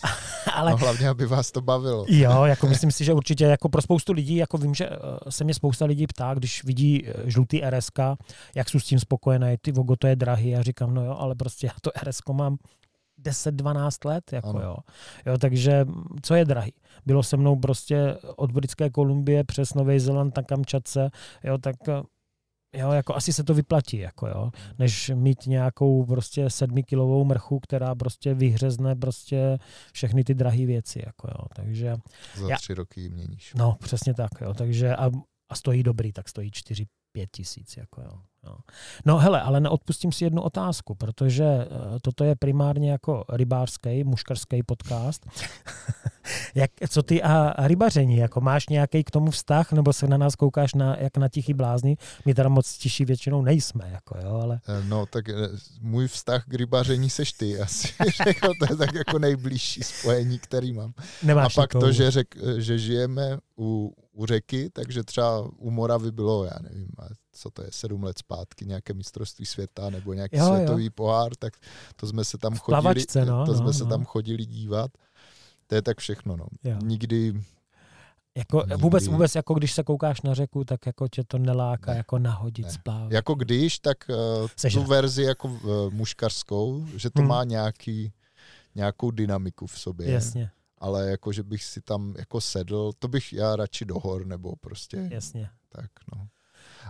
Ale 0.54 0.70
No 0.70 0.76
hlavně, 0.76 1.08
aby 1.08 1.26
vás 1.26 1.52
to 1.52 1.60
bavilo. 1.60 2.04
Jo, 2.08 2.44
jako 2.44 2.66
myslím 2.66 2.90
si, 2.90 3.04
že 3.04 3.12
určitě 3.12 3.44
jako 3.44 3.68
pro 3.68 3.82
spoustu 3.82 4.12
lidí, 4.12 4.36
jako 4.36 4.58
vím, 4.58 4.74
že 4.74 4.88
eh, 4.88 4.96
se 5.30 5.44
mě 5.44 5.54
spousta 5.54 5.84
lidí 5.84 6.06
ptá, 6.06 6.34
když 6.34 6.64
vidí 6.64 7.08
eh, 7.08 7.30
žlutý 7.30 7.60
RSK, 7.70 7.98
jak 8.54 8.68
jsou 8.70 8.80
s 8.80 8.84
tím 8.84 8.98
spokojené, 8.98 9.56
ty 9.62 9.72
vogo, 9.72 9.96
to 9.96 10.06
je 10.06 10.16
drahý, 10.16 10.48
já 10.50 10.62
říkám, 10.62 10.94
no 10.94 11.04
jo, 11.04 11.16
ale 11.18 11.34
prostě 11.34 11.66
já 11.66 11.72
to 11.82 11.90
RSK 12.04 12.28
mám 12.28 12.56
10-12 13.24 14.08
let, 14.08 14.32
jako 14.32 14.48
Ano. 14.48 14.60
jo. 14.60 14.76
jo. 15.26 15.38
takže 15.38 15.84
mm, 15.84 16.04
co 16.22 16.34
je 16.34 16.44
drahý? 16.44 16.72
Bylo 17.06 17.22
se 17.22 17.36
mnou 17.36 17.56
prostě 17.56 18.16
od 18.36 18.52
Britské 18.52 18.90
Kolumbie 18.90 19.44
přes 19.44 19.74
Nový 19.74 20.00
Zéland 20.00 20.36
na 20.36 20.42
Kamčatce, 20.42 21.10
jo, 21.44 21.58
tak 21.58 21.76
eh, 21.88 22.02
Jo, 22.76 22.92
jako 22.92 23.14
asi 23.14 23.32
se 23.32 23.44
to 23.44 23.54
vyplatí, 23.54 23.96
jako 23.96 24.26
jo, 24.28 24.50
než 24.78 25.10
mít 25.14 25.46
nějakou 25.46 26.04
prostě 26.06 26.50
sedmikilovou 26.50 27.24
mrchu, 27.24 27.60
která 27.60 27.94
prostě 27.94 28.34
vyhřezne 28.34 28.96
prostě 28.96 29.58
všechny 29.92 30.24
ty 30.24 30.34
drahé 30.34 30.66
věci, 30.66 31.02
jako 31.06 31.28
jo, 31.28 31.44
takže 31.56 31.96
Za 32.36 32.48
Já- 32.50 32.56
tři 32.56 32.74
roky 32.74 33.00
ji 33.00 33.08
měníš. 33.08 33.54
No, 33.54 33.76
přesně 33.80 34.14
tak, 34.14 34.30
jo. 34.40 34.54
Takže 34.54 34.96
a, 34.96 35.10
a 35.50 35.54
stojí 35.54 35.82
dobrý, 35.82 36.12
tak 36.12 36.28
stojí 36.28 36.50
4 36.52 36.86
5 37.12 37.28
tisíc, 37.32 37.76
jako 37.76 38.00
jo. 38.02 38.18
Jo. 38.46 38.56
No 39.04 39.18
hele, 39.18 39.40
ale 39.40 39.60
neodpustím 39.60 40.12
si 40.12 40.24
jednu 40.24 40.42
otázku, 40.42 40.94
protože 40.94 41.44
uh, 41.44 41.98
toto 42.02 42.24
je 42.24 42.36
primárně 42.36 42.90
jako 42.90 43.24
rybářský, 43.32 44.04
muškarský 44.04 44.62
podcast. 44.62 45.26
jak, 46.54 46.70
co 46.88 47.02
ty 47.02 47.22
a, 47.22 47.66
rybaření, 47.66 48.16
jako 48.16 48.40
máš 48.40 48.68
nějaký 48.68 49.04
k 49.04 49.10
tomu 49.10 49.30
vztah, 49.30 49.72
nebo 49.72 49.92
se 49.92 50.06
na 50.06 50.16
nás 50.16 50.36
koukáš 50.36 50.74
na, 50.74 50.96
jak 50.96 51.16
na 51.16 51.28
tichý 51.28 51.54
blázni? 51.54 51.96
My 52.26 52.34
teda 52.34 52.48
moc 52.48 52.76
tiší 52.78 53.04
většinou 53.04 53.42
nejsme, 53.42 53.90
jako 53.92 54.18
jo, 54.24 54.40
ale 54.42 54.60
Eh, 54.68 54.84
No, 54.88 55.06
tak 55.06 55.28
eh, 55.28 55.34
můj 55.80 56.08
vztah 56.08 56.44
k 56.44 56.54
rybaření 56.54 57.10
seš 57.10 57.32
ty 57.32 57.60
asi. 57.60 57.88
Řekl, 58.24 58.48
to 58.58 58.72
je 58.72 58.76
tak 58.76 58.94
jako 58.94 59.18
nejbližší 59.18 59.82
spojení, 59.82 60.38
který 60.38 60.72
mám. 60.72 60.92
nemáš 61.22 61.58
A 61.58 61.60
pak 61.60 61.74
nikoho. 61.74 61.88
to, 61.88 61.92
že, 61.92 62.10
řek, 62.10 62.34
že 62.58 62.78
žijeme 62.78 63.38
u, 63.58 63.94
u 64.12 64.26
řeky, 64.26 64.70
takže 64.70 65.02
třeba 65.02 65.50
u 65.56 65.70
Moravy 65.70 66.12
bylo, 66.12 66.44
já 66.44 66.58
nevím, 66.62 66.88
co 67.32 67.50
to 67.50 67.62
je, 67.62 67.68
sedm 67.72 68.02
let 68.02 68.18
zpátky, 68.18 68.66
nějaké 68.66 68.94
mistrovství 68.94 69.46
světa 69.46 69.90
nebo 69.90 70.12
nějaký 70.12 70.36
Jo, 70.36 70.44
jo. 70.46 70.54
světový 70.54 70.90
pohár, 70.90 71.36
tak 71.36 71.52
to 71.96 72.06
jsme 72.06 72.24
se 72.24 72.38
tam 72.38 72.56
chodili, 72.56 72.82
plavačce, 72.82 73.24
no, 73.24 73.46
to 73.46 73.54
jsme 73.54 73.66
no, 73.66 73.72
se 73.72 73.84
no. 73.84 73.90
tam 73.90 74.04
chodili 74.04 74.46
dívat. 74.46 74.90
To 75.66 75.74
je 75.74 75.82
tak 75.82 75.98
všechno, 75.98 76.36
no. 76.36 76.46
Jo. 76.64 76.76
Nikdy, 76.82 77.34
Jako, 78.36 78.58
Nikdy. 78.58 78.74
vůbec, 78.76 79.06
vůbec, 79.06 79.34
jako 79.34 79.54
když 79.54 79.72
se 79.72 79.82
koukáš 79.82 80.22
na 80.22 80.34
řeku, 80.34 80.64
tak 80.64 80.86
jako 80.86 81.08
tě 81.08 81.24
to 81.24 81.38
neláka 81.38 81.90
Ne, 81.90 81.96
jako 81.96 82.18
nahodit 82.18 82.66
ne. 82.66 82.72
splávat. 82.72 83.12
jako 83.12 83.34
když, 83.34 83.78
tak 83.78 83.98
uh, 84.08 84.48
Sežrat. 84.56 84.84
tu 84.84 84.90
verzi 84.90 85.22
jako 85.22 85.48
uh, 85.48 85.60
muškarskou, 85.90 86.86
že 86.96 87.10
to 87.10 87.20
Hmm. 87.20 87.28
má 87.28 87.44
nějaký, 87.44 88.12
nějakou 88.74 89.10
dynamiku 89.10 89.66
v 89.66 89.78
sobě. 89.78 90.10
Jasně, 90.10 90.50
Ale 90.78 91.10
jako, 91.10 91.32
že 91.32 91.42
bych 91.42 91.64
si 91.64 91.80
tam 91.80 92.14
jako 92.18 92.40
sedl, 92.40 92.92
to 92.98 93.08
bych 93.08 93.32
já 93.32 93.56
radši 93.56 93.84
do 93.84 93.98
hor, 93.98 94.26
nebo 94.26 94.56
prostě 94.56 95.08
jasně. 95.10 95.50
tak, 95.68 95.90
no. 96.16 96.28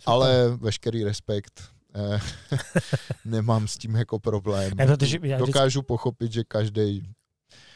Ale 0.07 0.57
veškerý 0.57 1.05
respekt 1.05 1.63
Eh, 1.95 2.21
nemám 3.25 3.69
s 3.69 3.79
tím 3.79 3.95
jako 3.95 4.19
problém. 4.19 4.73
Ne, 4.77 4.87
protože 4.87 5.19
já 5.23 5.39
Dokážu 5.39 5.83
pochopit, 5.83 6.33
že 6.33 6.45
každý 6.45 7.13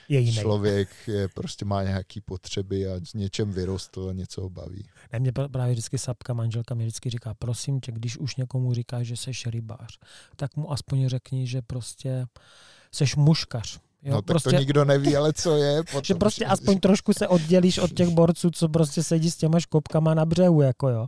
je 0.09 0.21
jiný. 0.21 0.37
člověk 0.37 0.89
je, 1.07 1.29
prostě 1.29 1.65
má 1.65 1.83
nějaké 1.83 2.21
potřeby 2.21 2.89
a 2.89 3.01
s 3.05 3.15
něčem 3.15 3.53
vyrostl 3.53 4.09
a 4.11 4.13
něco 4.13 4.43
ho 4.43 4.51
baví. 4.51 4.89
Ne, 5.13 5.19
mě 5.19 5.33
právě 5.33 5.73
vždycky 5.73 5.99
Sapka, 5.99 6.35
manželka, 6.35 6.75
mě 6.75 6.85
vždycky 6.85 7.11
říká, 7.11 7.35
prosím 7.35 7.81
tě, 7.81 7.93
když 7.93 8.19
už 8.19 8.37
někomu 8.37 8.75
říkáš, 8.75 9.07
že 9.07 9.17
seš 9.17 9.47
rybář, 9.47 9.99
tak 10.37 10.57
mu 10.57 10.73
aspoň 10.73 11.09
řekni, 11.09 11.47
že 11.47 11.63
prostě 11.63 12.27
seš 12.93 13.17
muškař. 13.17 13.81
Jo, 14.05 14.15
no 14.15 14.23
tak 14.23 14.25
prostě, 14.25 14.51
to 14.51 14.57
nikdo 14.57 14.85
neví, 14.85 15.17
ale 15.17 15.33
co 15.33 15.57
je. 15.57 15.83
Potom, 15.93 16.03
že 16.05 16.15
prostě 16.15 16.47
aspoň 16.47 16.81
trošku 16.81 17.13
se 17.13 17.29
oddělíš 17.29 17.79
od 17.79 17.93
těch 17.93 18.09
borců, 18.09 18.51
co 18.51 18.69
prostě 18.69 19.03
sedí 19.03 19.31
s 19.31 19.37
těma 19.37 19.61
škopkama 19.61 20.15
na 20.15 20.25
břehu, 20.25 20.63
jako 20.63 20.89
jo. 20.89 21.07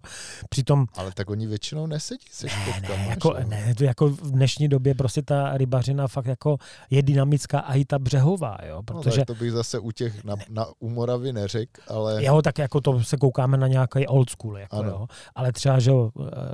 Přitom... 0.51 0.87
Ale 0.95 1.13
tak 1.15 1.31
oni 1.31 1.47
většinou 1.47 1.87
nesedí 1.87 2.27
se 2.31 2.49
škopkama. 2.49 2.99
Ne, 2.99 3.07
jako, 3.09 3.35
ne, 3.47 3.75
to 3.75 3.85
jako 3.85 4.09
v 4.09 4.31
dnešní 4.31 4.69
době 4.69 4.95
prostě 4.95 5.23
ta 5.23 5.57
rybařina 5.57 6.09
fakt 6.09 6.27
jako 6.27 6.59
je 6.91 7.03
dynamická 7.03 7.61
a 7.61 7.75
i 7.75 7.85
ta 7.85 7.99
břehová, 7.99 8.57
jo. 8.69 8.77
No, 8.77 8.83
protože... 8.83 9.21
No, 9.21 9.25
to 9.25 9.35
bych 9.35 9.53
zase 9.53 9.79
u 9.79 9.91
těch 9.91 10.25
na, 10.25 10.35
na 10.49 10.67
u 10.79 10.89
Moravy 10.89 11.33
neřekl, 11.33 11.81
ale... 11.89 12.25
Jo, 12.25 12.43
tak 12.43 12.59
jako 12.59 12.81
to 12.81 13.05
se 13.05 13.17
koukáme 13.17 13.57
na 13.57 13.67
nějaký 13.67 14.07
old 14.07 14.31
school, 14.31 14.59
jako 14.59 14.77
ano. 14.77 14.91
jo. 14.91 15.07
Ale 15.35 15.53
třeba, 15.53 15.79
že 15.79 15.93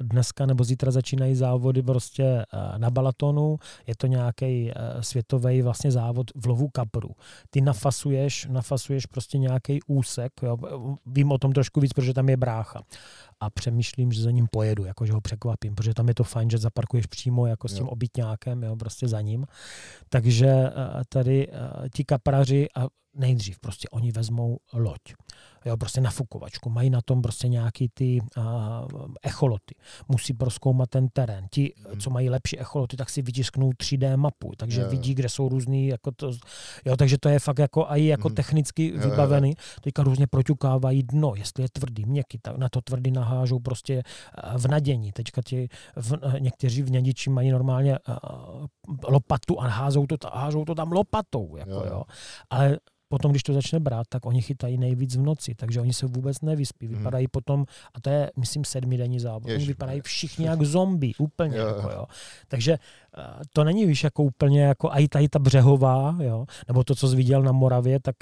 dneska 0.00 0.46
nebo 0.46 0.64
zítra 0.64 0.90
začínají 0.90 1.34
závody 1.34 1.82
prostě 1.82 2.24
eh, 2.24 2.78
na 2.78 2.90
Balatonu, 2.90 3.56
je 3.86 3.94
to 3.96 4.06
nějaký 4.06 4.70
eh, 4.70 5.02
světový 5.02 5.62
vlastně 5.62 5.90
závod 5.90 6.31
v 6.34 6.46
lovu 6.46 6.68
kapru. 6.68 7.10
Ty 7.50 7.60
nafasuješ, 7.60 8.46
nafasuješ 8.50 9.06
prostě 9.06 9.38
nějaký 9.38 9.80
úsek, 9.86 10.32
jo. 10.42 10.56
vím 11.06 11.32
o 11.32 11.38
tom 11.38 11.52
trošku 11.52 11.80
víc, 11.80 11.92
protože 11.92 12.14
tam 12.14 12.28
je 12.28 12.36
brácha 12.36 12.82
a 13.40 13.50
přemýšlím, 13.50 14.12
že 14.12 14.22
za 14.22 14.30
ním 14.30 14.46
pojedu, 14.50 14.84
jako 14.84 15.06
že 15.06 15.12
ho 15.12 15.20
překvapím, 15.20 15.74
protože 15.74 15.94
tam 15.94 16.08
je 16.08 16.14
to 16.14 16.24
fajn, 16.24 16.50
že 16.50 16.58
zaparkuješ 16.58 17.06
přímo 17.06 17.46
jako 17.46 17.68
s 17.68 17.74
tím 17.74 17.88
obytňákem, 17.88 18.62
jo, 18.62 18.76
prostě 18.76 19.08
za 19.08 19.20
ním. 19.20 19.46
Takže 20.08 20.46
eh, 20.46 20.72
tady 21.08 21.48
eh, 21.48 21.88
ti 21.94 22.04
kapraři 22.04 22.68
a 22.76 22.86
nejdřív 23.14 23.58
prostě 23.58 23.88
oni 23.88 24.12
vezmou 24.12 24.58
loď 24.72 25.00
jo, 25.64 25.76
prostě 25.76 26.00
nafukovačku, 26.00 26.70
mají 26.70 26.90
na 26.90 27.00
tom 27.04 27.22
prostě 27.22 27.48
nějaký 27.48 27.88
ty 27.94 28.20
uh, 28.36 28.44
echoloty, 29.22 29.74
musí 30.08 30.32
proskoumat 30.32 30.90
ten 30.90 31.08
terén. 31.12 31.46
Ti, 31.50 31.74
hmm. 31.90 32.00
co 32.00 32.10
mají 32.10 32.30
lepší 32.30 32.58
echoloty, 32.58 32.96
tak 32.96 33.10
si 33.10 33.22
vytisknou 33.22 33.70
3D 33.70 34.16
mapu, 34.16 34.52
takže 34.56 34.80
jo, 34.80 34.90
vidí, 34.90 35.14
kde 35.14 35.28
jsou 35.28 35.48
různý, 35.48 35.86
jako 35.86 36.10
to, 36.12 36.32
jo, 36.84 36.96
takže 36.96 37.18
to 37.18 37.28
je 37.28 37.38
fakt 37.38 37.58
jako 37.58 37.86
i 37.88 38.06
jako 38.06 38.28
hmm. 38.28 38.34
technicky 38.34 38.92
jo, 38.94 39.10
vybavený. 39.10 39.54
Teďka 39.80 40.02
různě 40.02 40.26
proťukávají 40.26 41.02
dno, 41.02 41.32
jestli 41.36 41.64
je 41.64 41.68
tvrdý, 41.72 42.04
měkký, 42.04 42.38
tak 42.42 42.56
na 42.56 42.68
to 42.68 42.80
tvrdý 42.80 43.10
nahážou 43.10 43.58
prostě 43.58 44.02
v 44.56 44.68
nadění. 44.68 45.12
Teďka 45.12 45.42
ti 45.42 45.68
v, 45.96 46.12
někteří 46.38 46.82
v 46.82 46.90
nědiči 46.90 47.30
mají 47.30 47.50
normálně 47.50 47.98
uh, 48.08 48.66
lopatu 49.08 49.60
a 49.60 49.66
házou 49.66 50.06
to, 50.06 50.16
házou 50.32 50.64
to 50.64 50.74
tam 50.74 50.92
lopatou. 50.92 51.56
Jako, 51.56 51.70
jo. 51.70 51.82
Jo. 51.86 52.02
Ale 52.50 52.78
potom, 53.12 53.30
když 53.30 53.42
to 53.42 53.52
začne 53.52 53.80
brát, 53.80 54.06
tak 54.08 54.26
oni 54.26 54.42
chytají 54.42 54.78
nejvíc 54.78 55.16
v 55.16 55.22
noci, 55.22 55.54
takže 55.54 55.80
oni 55.80 55.92
se 55.92 56.06
vůbec 56.06 56.40
nevyspí. 56.40 56.86
Hmm. 56.86 56.96
Vypadají 56.96 57.24
hmm. 57.24 57.30
potom, 57.30 57.64
a 57.94 58.00
to 58.00 58.10
je, 58.10 58.30
myslím, 58.36 58.64
sedmidenní 58.64 59.20
závod, 59.20 59.52
oni 59.52 59.66
vypadají 59.66 60.00
všichni 60.00 60.46
jak 60.46 60.62
zombie, 60.62 61.12
úplně. 61.18 61.58
Jo, 61.58 61.66
jako, 61.66 61.90
jo. 61.90 62.04
Takže 62.48 62.78
to 63.52 63.64
není, 63.64 63.86
víš, 63.86 64.04
jako 64.04 64.22
úplně 64.22 64.62
jako 64.62 64.90
i 64.92 65.08
tady 65.08 65.28
ta 65.28 65.38
břehová, 65.38 66.16
jo, 66.20 66.46
nebo 66.68 66.84
to, 66.84 66.94
co 66.94 67.08
jsi 67.08 67.16
viděl 67.16 67.42
na 67.42 67.52
Moravě, 67.52 68.00
tak 68.00 68.16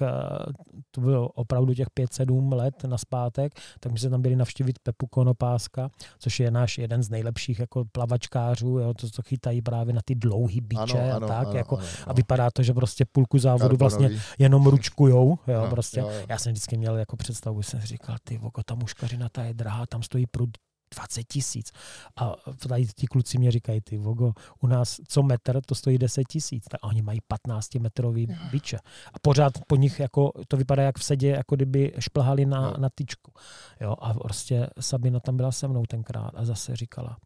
to 0.91 1.01
bylo 1.01 1.29
opravdu 1.29 1.75
těch 1.75 1.87
5-7 2.01 2.55
let 2.55 2.85
na 2.85 2.99
zpátek, 2.99 3.53
tak 3.81 3.93
my 3.93 3.99
jsme 3.99 4.11
tam 4.11 4.23
byli 4.23 4.37
navštívit 4.37 4.79
Pepu 4.83 5.07
Konopáska, 5.07 5.91
což 6.19 6.41
je 6.41 6.51
náš 6.51 6.79
jeden 6.79 7.03
z 7.03 7.11
nejlepších 7.11 7.59
jako 7.59 7.85
plavačkářů, 7.93 8.79
jo, 8.79 8.95
to, 8.95 9.11
co 9.11 9.23
chytají 9.23 9.63
právě 9.63 9.95
na 9.95 10.01
ty 10.05 10.15
dlouhý 10.15 10.61
biče 10.61 11.01
ano, 11.01 11.13
a 11.13 11.17
ano, 11.17 11.29
tak, 11.29 11.47
ano, 11.47 11.57
jako, 11.57 11.77
ano, 11.77 11.87
ano. 11.87 12.05
a 12.07 12.13
vypadá 12.13 12.51
to, 12.51 12.63
že 12.63 12.75
prostě 12.75 13.05
půlku 13.13 13.39
závodu 13.39 13.77
Karbonový. 13.77 14.07
vlastně 14.07 14.23
jenom 14.39 14.67
ručkujou, 14.67 15.39
jo, 15.47 15.61
no, 15.65 15.71
prostě. 15.71 16.01
Jo, 16.01 16.09
jo. 16.09 16.27
Já 16.29 16.39
jsem 16.39 16.53
vždycky 16.53 16.77
měl 16.77 16.97
jako 16.97 17.17
představu, 17.17 17.63
jsem 17.63 17.81
říkal, 17.81 18.17
ty 18.25 18.39
voko, 18.39 18.63
ta 18.63 18.75
muškařina, 18.75 19.29
ta 19.33 19.45
je 19.45 19.55
drahá, 19.55 19.87
tam 19.87 20.03
stojí 20.03 20.27
prud 20.27 20.51
20 20.95 21.25
tisíc. 21.25 21.73
A 22.17 22.35
tady 22.69 22.87
ti 22.87 23.07
kluci 23.07 23.39
mě 23.39 23.51
říkají, 23.51 23.81
ty 23.81 23.99
vogo, 23.99 24.33
u 24.61 24.67
nás 24.67 25.01
co 25.09 25.23
metr, 25.23 25.61
to 25.67 25.75
stojí 25.75 25.99
10 25.99 26.25
tisíc. 26.29 26.65
Tak 26.65 26.81
oni 26.85 27.03
mají 27.03 27.19
15 27.29 27.75
metrový 27.75 28.27
biče. 28.51 28.79
A 29.13 29.19
pořád 29.23 29.53
po 29.67 29.77
nich 29.77 30.01
jako, 30.01 30.33
to 30.49 30.57
vypadá 30.57 30.83
jak 30.83 30.99
v 30.99 31.05
sedě, 31.05 31.31
jako 31.31 31.57
kdyby 31.57 31.93
šplhali 31.99 32.47
na, 32.47 32.61
no. 32.61 32.75
na 32.79 32.89
tyčku. 32.95 33.33
Jo, 33.81 33.97
a 34.01 34.15
prostě 34.15 34.67
Sabina 34.81 35.21
tam 35.21 35.37
byla 35.37 35.53
se 35.53 35.69
mnou 35.69 35.87
tenkrát 35.87 36.31
a 36.35 36.45
zase 36.45 36.77
říkala, 36.77 37.17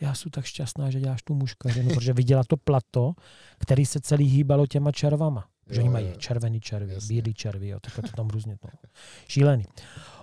já 0.00 0.14
jsem 0.14 0.30
tak 0.30 0.44
šťastná, 0.44 0.90
že 0.90 1.00
děláš 1.00 1.22
tu 1.22 1.34
muškařinu, 1.34 1.88
protože 1.94 2.12
viděla 2.12 2.42
to 2.48 2.56
plato, 2.56 3.12
který 3.58 3.86
se 3.86 4.00
celý 4.00 4.24
hýbalo 4.24 4.66
těma 4.66 4.92
červama. 4.92 5.44
Že 5.70 5.80
oni 5.80 5.88
mají 5.88 6.12
červený 6.18 6.60
červy, 6.60 6.96
bílý 7.08 7.34
červy, 7.34 7.68
jo, 7.68 7.80
tak 7.80 7.94
to 7.94 8.16
tam 8.16 8.28
různě 8.28 8.56
to. 8.56 8.68
Šílený. 9.28 9.64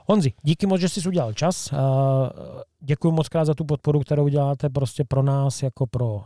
Honzi, 0.10 0.34
díky 0.44 0.68
moc, 0.68 0.82
že 0.82 0.90
jsi 0.90 1.08
udělal 1.08 1.34
čas. 1.34 1.74
Děkuji 2.80 3.12
moc 3.12 3.30
krát 3.30 3.46
za 3.46 3.54
tu 3.54 3.66
podporu, 3.66 4.00
kterou 4.00 4.28
děláte 4.28 4.70
prostě 4.70 5.04
pro 5.04 5.24
nás, 5.24 5.64
jako 5.64 5.88
pro 5.88 6.24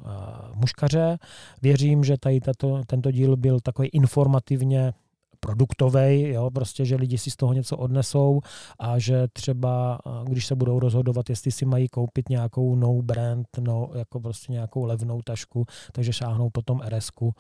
muškaře. 0.54 1.18
Věřím, 1.62 2.04
že 2.04 2.18
tady 2.18 2.40
tato, 2.40 2.82
tento 2.88 3.12
díl 3.12 3.38
byl 3.38 3.60
takový 3.60 3.88
informativně 3.88 4.94
produktový, 5.40 6.28
jo, 6.28 6.50
prostě, 6.52 6.86
že 6.86 6.96
lidi 6.96 7.18
si 7.18 7.32
z 7.32 7.36
toho 7.36 7.54
něco 7.54 7.78
odnesou 7.78 8.42
a 8.80 9.00
že 9.00 9.28
třeba, 9.34 10.00
když 10.24 10.46
se 10.46 10.56
budou 10.56 10.80
rozhodovat, 10.80 11.30
jestli 11.30 11.52
si 11.52 11.66
mají 11.66 11.88
koupit 11.88 12.30
nějakou 12.30 12.76
no 12.76 13.02
brand, 13.02 13.48
no, 13.60 13.90
jako 13.96 14.20
prostě 14.20 14.52
nějakou 14.52 14.86
levnou 14.86 15.22
tašku, 15.22 15.66
takže 15.92 16.14
šáhnou 16.14 16.50
potom 16.50 16.82
RSku. 16.90 17.34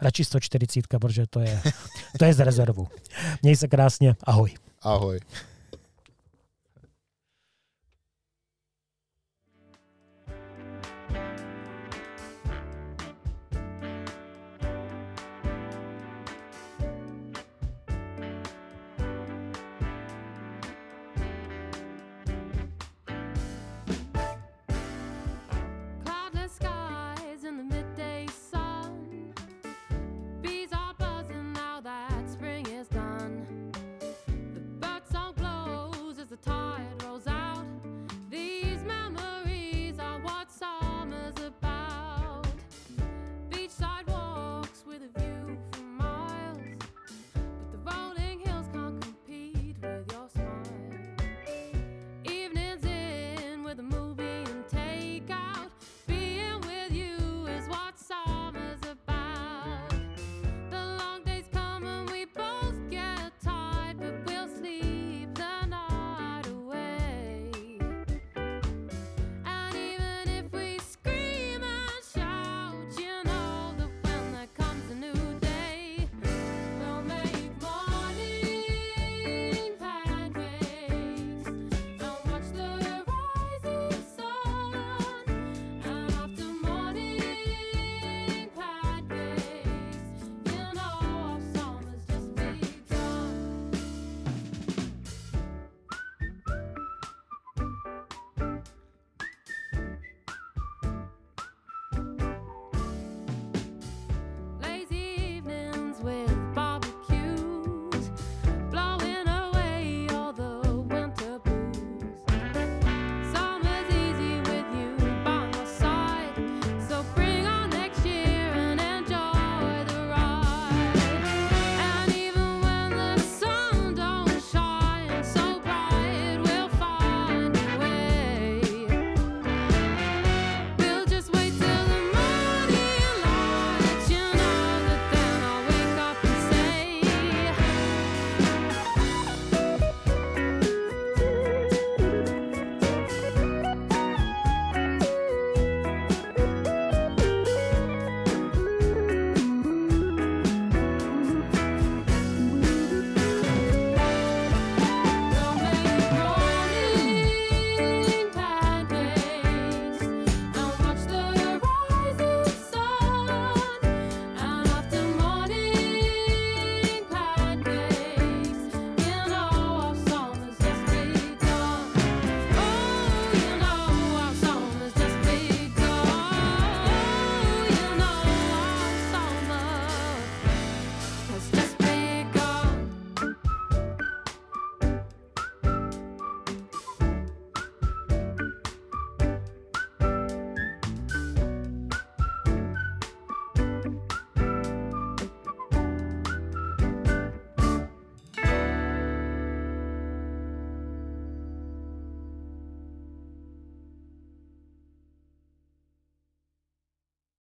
Radši 0.00 0.24
140, 0.24 0.86
protože 1.00 1.26
to 1.26 1.40
je, 1.40 1.62
to 2.18 2.24
je 2.24 2.34
z 2.34 2.40
rezervu. 2.40 2.88
Měj 3.42 3.56
se 3.56 3.68
krásně, 3.68 4.14
ahoj. 4.24 4.54
Ahoj. 4.82 5.20